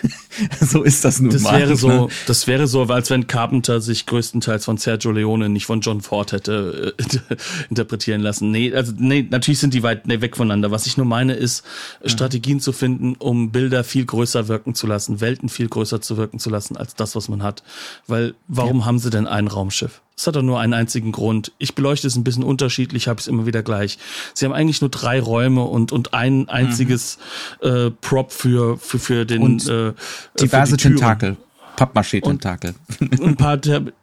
so 0.60 0.82
ist 0.82 1.04
das 1.04 1.20
nun 1.20 1.30
das 1.30 1.42
mal. 1.42 1.58
Wäre 1.58 1.76
so, 1.76 1.88
ne? 1.88 2.08
Das 2.26 2.46
wäre 2.46 2.66
so, 2.66 2.84
als 2.84 3.10
wenn 3.10 3.26
Carpenter 3.26 3.82
sich 3.82 4.06
größtenteils 4.06 4.64
von 4.64 4.78
Sergio 4.78 5.10
Leone, 5.10 5.50
nicht 5.50 5.66
von 5.66 5.82
John 5.82 6.00
Ford 6.00 6.32
hätte 6.32 6.94
äh, 6.98 7.36
interpretieren 7.68 8.22
lassen. 8.22 8.50
Nee, 8.50 8.72
also 8.72 8.94
nee, 8.96 9.26
natürlich 9.28 9.58
sind 9.58 9.74
die 9.74 9.82
weit 9.82 10.06
nee, 10.06 10.22
weg 10.22 10.34
voneinander. 10.34 10.70
Was 10.70 10.86
ich 10.86 10.96
nur 10.96 11.04
meine, 11.04 11.34
ist, 11.34 11.62
mhm. 12.02 12.08
Strategien 12.08 12.60
zu 12.60 12.72
finden, 12.72 13.16
um 13.16 13.50
Bilder 13.52 13.84
viel 13.84 14.06
größer 14.06 14.48
wirken 14.48 14.74
zu 14.74 14.86
lassen, 14.86 15.20
Welten 15.20 15.50
viel 15.50 15.68
größer 15.68 16.00
zu 16.00 16.16
wirken 16.16 16.38
zu 16.38 16.48
lassen, 16.48 16.78
als 16.78 16.94
das, 16.94 17.14
was 17.14 17.28
man 17.28 17.42
hat. 17.42 17.62
Weil, 18.06 18.34
warum 18.48 18.78
ja. 18.78 18.86
haben 18.86 18.98
sie 18.98 19.10
denn 19.10 19.26
ein 19.26 19.46
Raumschiff? 19.46 20.00
Es 20.18 20.26
hat 20.26 20.34
doch 20.34 20.42
nur 20.42 20.58
einen 20.58 20.72
einzigen 20.72 21.12
Grund. 21.12 21.52
Ich 21.58 21.74
beleuchte 21.74 22.06
es 22.06 22.16
ein 22.16 22.24
bisschen 22.24 22.42
unterschiedlich, 22.42 23.06
habe 23.06 23.20
es 23.20 23.26
immer 23.26 23.44
wieder 23.44 23.62
gleich. 23.62 23.98
Sie 24.32 24.46
haben 24.46 24.52
eigentlich 24.52 24.80
nur 24.80 24.88
drei 24.88 25.20
Räume 25.20 25.62
und, 25.64 25.92
und 25.92 26.14
ein 26.14 26.48
einziges 26.48 27.18
mhm. 27.62 27.68
äh, 27.68 27.90
Prop 27.90 28.32
für, 28.32 28.78
für, 28.78 28.98
für 28.98 29.26
den 29.26 29.42
und 29.42 29.68
äh, 29.68 29.92
diverse 30.40 30.78
Tentakel. 30.78 31.36
Pappmaché-Tentakel. 31.76 32.74
Und, 33.20 33.40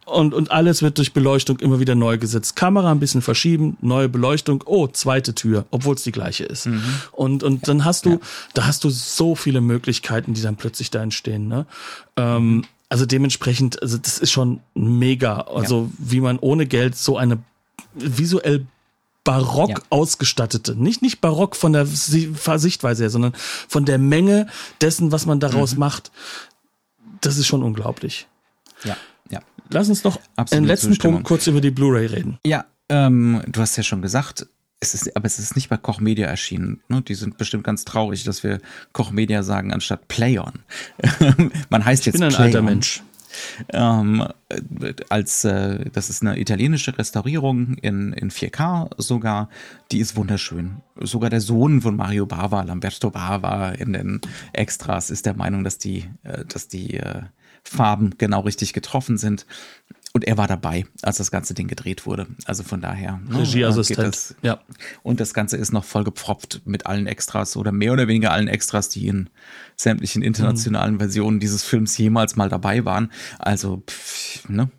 und, 0.06 0.34
und 0.34 0.50
alles 0.52 0.82
wird 0.82 0.98
durch 0.98 1.12
Beleuchtung 1.12 1.58
immer 1.58 1.80
wieder 1.80 1.94
neu 1.94 2.18
gesetzt. 2.18 2.54
Kamera 2.54 2.92
ein 2.92 3.00
bisschen 3.00 3.20
verschieben, 3.20 3.76
neue 3.80 4.08
Beleuchtung, 4.08 4.62
oh, 4.66 4.86
zweite 4.86 5.34
Tür, 5.34 5.66
obwohl 5.70 5.96
es 5.96 6.04
die 6.04 6.12
gleiche 6.12 6.44
ist. 6.44 6.66
Mhm. 6.66 6.82
Und, 7.10 7.42
und 7.42 7.66
dann 7.66 7.84
hast 7.84 8.06
du, 8.06 8.10
ja. 8.10 8.18
da 8.54 8.66
hast 8.66 8.84
du 8.84 8.90
so 8.90 9.34
viele 9.34 9.60
Möglichkeiten, 9.60 10.34
die 10.34 10.42
dann 10.42 10.54
plötzlich 10.54 10.90
da 10.90 11.02
entstehen. 11.02 11.48
Ne? 11.48 11.66
Ähm, 12.16 12.64
also 12.88 13.06
dementsprechend, 13.06 13.80
also 13.82 13.98
das 13.98 14.18
ist 14.18 14.30
schon 14.30 14.60
mega. 14.74 15.40
Also 15.42 15.82
ja. 15.82 15.90
wie 15.98 16.20
man 16.20 16.38
ohne 16.38 16.66
Geld 16.66 16.96
so 16.96 17.16
eine 17.16 17.38
visuell 17.94 18.66
barock 19.24 19.70
ja. 19.70 19.76
ausgestattete, 19.90 20.74
nicht 20.76 21.00
nicht 21.00 21.20
barock 21.20 21.56
von 21.56 21.72
der 21.72 21.86
Sichtweise 21.86 23.04
her, 23.04 23.10
sondern 23.10 23.32
von 23.34 23.84
der 23.84 23.98
Menge 23.98 24.48
dessen, 24.80 25.12
was 25.12 25.26
man 25.26 25.40
daraus 25.40 25.74
mhm. 25.74 25.80
macht. 25.80 26.12
Das 27.20 27.38
ist 27.38 27.46
schon 27.46 27.62
unglaublich. 27.62 28.26
Ja, 28.84 28.96
ja. 29.30 29.40
Lass 29.70 29.88
uns 29.88 30.04
noch 30.04 30.18
einen 30.36 30.66
letzten 30.66 30.96
Punkt 30.98 31.24
kurz 31.24 31.46
über 31.46 31.62
die 31.62 31.70
Blu-ray 31.70 32.06
reden. 32.06 32.38
Ja, 32.44 32.66
ähm, 32.90 33.42
du 33.46 33.60
hast 33.62 33.76
ja 33.76 33.82
schon 33.82 34.02
gesagt, 34.02 34.46
es 34.84 34.94
ist, 34.94 35.16
aber 35.16 35.26
es 35.26 35.38
ist 35.38 35.56
nicht 35.56 35.68
bei 35.68 35.76
Koch 35.76 36.00
Media 36.00 36.26
erschienen. 36.26 36.80
Ne? 36.88 37.02
Die 37.02 37.14
sind 37.14 37.38
bestimmt 37.38 37.64
ganz 37.64 37.84
traurig, 37.84 38.24
dass 38.24 38.42
wir 38.42 38.60
Koch 38.92 39.10
Media 39.10 39.42
sagen 39.42 39.72
anstatt 39.72 40.08
Playon. 40.08 40.60
Man 41.70 41.84
heißt 41.84 42.02
ich 42.02 42.06
jetzt 42.06 42.14
bin 42.14 42.24
ein 42.24 42.28
Playon. 42.30 42.46
alter 42.46 42.62
Mensch. 42.62 43.02
Ähm, 43.72 44.24
als 45.08 45.44
äh, 45.44 45.90
das 45.90 46.08
ist 46.08 46.22
eine 46.22 46.38
italienische 46.38 46.96
Restaurierung 46.96 47.74
in, 47.74 48.12
in 48.12 48.30
4K 48.30 48.90
sogar. 48.98 49.48
Die 49.90 49.98
ist 49.98 50.16
wunderschön. 50.16 50.76
Sogar 51.00 51.30
der 51.30 51.40
Sohn 51.40 51.82
von 51.82 51.96
Mario 51.96 52.26
Bava, 52.26 52.62
Lamberto 52.62 53.10
Bava, 53.10 53.70
in 53.70 53.92
den 53.92 54.20
Extras 54.52 55.10
ist 55.10 55.26
der 55.26 55.34
Meinung, 55.34 55.64
dass 55.64 55.78
die, 55.78 56.04
äh, 56.22 56.44
dass 56.44 56.68
die 56.68 56.98
äh, 56.98 57.22
Farben 57.64 58.14
genau 58.18 58.40
richtig 58.40 58.72
getroffen 58.72 59.16
sind. 59.16 59.46
Und 60.16 60.24
er 60.24 60.38
war 60.38 60.46
dabei, 60.46 60.86
als 61.02 61.16
das 61.16 61.32
ganze 61.32 61.54
Ding 61.54 61.66
gedreht 61.66 62.06
wurde. 62.06 62.28
Also 62.44 62.62
von 62.62 62.80
daher. 62.80 63.20
Ne, 63.28 63.40
Regieassistent. 63.40 64.36
Ja. 64.42 64.60
Und 65.02 65.18
das 65.18 65.34
Ganze 65.34 65.56
ist 65.56 65.72
noch 65.72 65.82
voll 65.82 66.04
gepfropft 66.04 66.62
mit 66.66 66.86
allen 66.86 67.08
Extras 67.08 67.56
oder 67.56 67.72
mehr 67.72 67.92
oder 67.92 68.06
weniger 68.06 68.30
allen 68.30 68.46
Extras, 68.46 68.88
die 68.88 69.08
in 69.08 69.28
sämtlichen 69.74 70.22
internationalen 70.22 70.94
mhm. 70.94 70.98
Versionen 70.98 71.40
dieses 71.40 71.64
Films 71.64 71.98
jemals 71.98 72.36
mal 72.36 72.48
dabei 72.48 72.84
waren. 72.84 73.10
Also, 73.40 73.82
pff, 73.88 74.48
ne? 74.48 74.70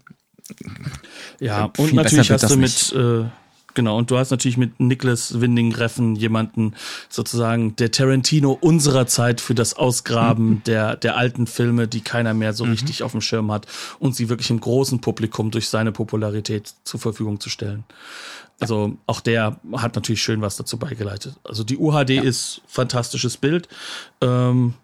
Ja, 1.42 1.66
und 1.78 1.94
natürlich 1.94 2.32
hast 2.32 2.50
du 2.50 2.56
mit, 2.56 2.94
äh, 2.94 3.30
Genau, 3.76 3.98
und 3.98 4.10
du 4.10 4.18
hast 4.18 4.32
natürlich 4.32 4.58
mit 4.58 4.80
Nicholas 4.80 5.42
Winding 5.42 5.74
Reffen 5.74 6.16
jemanden 6.16 6.74
sozusagen 7.10 7.76
der 7.76 7.92
Tarantino 7.92 8.58
unserer 8.60 9.06
Zeit 9.06 9.42
für 9.42 9.54
das 9.54 9.76
Ausgraben 9.76 10.50
mhm. 10.50 10.64
der, 10.64 10.96
der 10.96 11.18
alten 11.18 11.46
Filme, 11.46 11.88
die 11.88 12.02
keiner 12.02 12.34
mehr 12.34 12.54
so 12.54 12.66
mhm. 12.66 12.72
richtig 12.72 13.04
auf 13.04 13.12
dem 13.12 13.22
Schirm 13.22 13.52
hat 13.52 13.68
und 14.00 14.16
sie 14.16 14.30
wirklich 14.30 14.50
im 14.50 14.62
großen 14.62 15.02
Publikum 15.02 15.52
durch 15.52 15.68
seine 15.68 15.92
Popularität 15.92 16.74
zur 16.86 17.00
Verfügung 17.00 17.40
zu 17.42 17.50
stellen. 17.50 17.84
Also 18.62 18.98
auch 19.06 19.20
der 19.20 19.60
hat 19.74 19.96
natürlich 19.96 20.22
schön 20.22 20.42
was 20.42 20.56
dazu 20.56 20.78
beigeleitet. 20.78 21.36
Also 21.44 21.66
die 21.66 21.78
UHD 21.78 22.12
ja. 22.12 22.24
ist 22.24 22.62
fantastisches 22.68 23.36
Bild. 23.36 23.68
Ähm, 24.22 24.76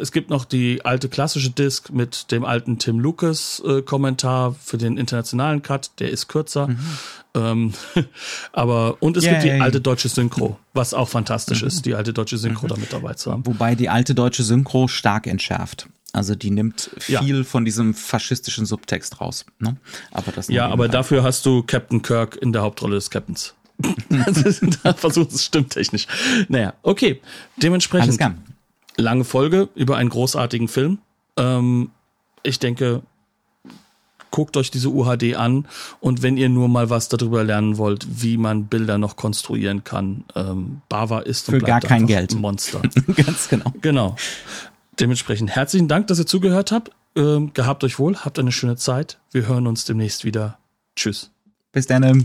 es 0.00 0.12
gibt 0.12 0.30
noch 0.30 0.44
die 0.44 0.84
alte 0.84 1.08
klassische 1.08 1.50
Disc 1.50 1.90
mit 1.90 2.30
dem 2.30 2.44
alten 2.44 2.78
Tim 2.78 2.98
Lucas 2.98 3.62
äh, 3.66 3.82
Kommentar 3.82 4.54
für 4.62 4.78
den 4.78 4.96
internationalen 4.96 5.62
Cut, 5.62 5.90
der 5.98 6.10
ist 6.10 6.28
kürzer. 6.28 6.68
Mhm. 6.68 6.78
Ähm, 7.34 7.72
aber 8.52 8.96
und 9.00 9.16
es 9.16 9.24
Yay. 9.24 9.32
gibt 9.32 9.44
die 9.44 9.50
alte 9.52 9.80
deutsche 9.80 10.08
Synchro, 10.08 10.58
was 10.72 10.94
auch 10.94 11.08
fantastisch 11.08 11.62
mhm. 11.62 11.68
ist, 11.68 11.86
die 11.86 11.94
alte 11.94 12.12
deutsche 12.12 12.38
Synchro 12.38 12.64
mhm. 12.64 12.68
da 12.68 12.76
mit 12.76 12.92
dabei 12.92 13.14
zu 13.14 13.30
haben. 13.30 13.46
Wobei 13.46 13.74
die 13.74 13.88
alte 13.88 14.14
deutsche 14.14 14.42
Synchro 14.42 14.88
stark 14.88 15.26
entschärft. 15.26 15.88
Also 16.12 16.34
die 16.34 16.50
nimmt 16.50 16.90
viel 16.98 17.38
ja. 17.38 17.44
von 17.44 17.66
diesem 17.66 17.92
faschistischen 17.92 18.64
Subtext 18.64 19.20
raus. 19.20 19.44
Ne? 19.58 19.76
Aber 20.12 20.32
das 20.32 20.48
ja, 20.48 20.66
aber 20.66 20.88
dafür 20.88 21.22
hast 21.22 21.44
du 21.44 21.62
Captain 21.62 22.00
Kirk 22.00 22.36
in 22.36 22.54
der 22.54 22.62
Hauptrolle 22.62 22.94
des 22.94 23.10
Captains. 23.10 23.54
da 24.82 24.94
versucht 24.94 25.32
es 25.32 25.44
stimmt 25.44 25.70
technisch. 25.70 26.06
Naja, 26.48 26.72
okay. 26.82 27.20
Dementsprechend 27.58 28.18
lange 28.96 29.24
Folge 29.24 29.68
über 29.74 29.96
einen 29.96 30.10
großartigen 30.10 30.68
Film. 30.68 30.98
Ähm, 31.36 31.90
ich 32.42 32.58
denke, 32.58 33.02
guckt 34.30 34.56
euch 34.56 34.70
diese 34.70 34.90
UHD 34.90 35.34
an 35.36 35.66
und 36.00 36.22
wenn 36.22 36.36
ihr 36.36 36.48
nur 36.48 36.68
mal 36.68 36.90
was 36.90 37.08
darüber 37.08 37.42
lernen 37.44 37.78
wollt, 37.78 38.06
wie 38.22 38.36
man 38.36 38.66
Bilder 38.66 38.98
noch 38.98 39.16
konstruieren 39.16 39.84
kann, 39.84 40.24
ähm, 40.34 40.82
Bava 40.88 41.20
ist 41.20 41.48
und 41.48 41.54
Für 41.54 41.64
bleibt 41.64 41.82
gar 41.82 41.88
kein 41.88 42.06
Geld. 42.06 42.32
ein 42.32 42.40
Monster. 42.40 42.82
Ganz 43.16 43.48
genau. 43.48 43.72
Genau. 43.80 44.16
Dementsprechend 45.00 45.50
herzlichen 45.50 45.88
Dank, 45.88 46.06
dass 46.08 46.18
ihr 46.18 46.26
zugehört 46.26 46.72
habt. 46.72 46.90
Ähm, 47.16 47.52
gehabt 47.54 47.82
euch 47.84 47.98
wohl, 47.98 48.16
habt 48.16 48.38
eine 48.38 48.52
schöne 48.52 48.76
Zeit. 48.76 49.18
Wir 49.30 49.46
hören 49.46 49.66
uns 49.66 49.84
demnächst 49.84 50.24
wieder. 50.24 50.58
Tschüss. 50.96 51.30
Bis 51.72 51.86
dann. 51.86 52.24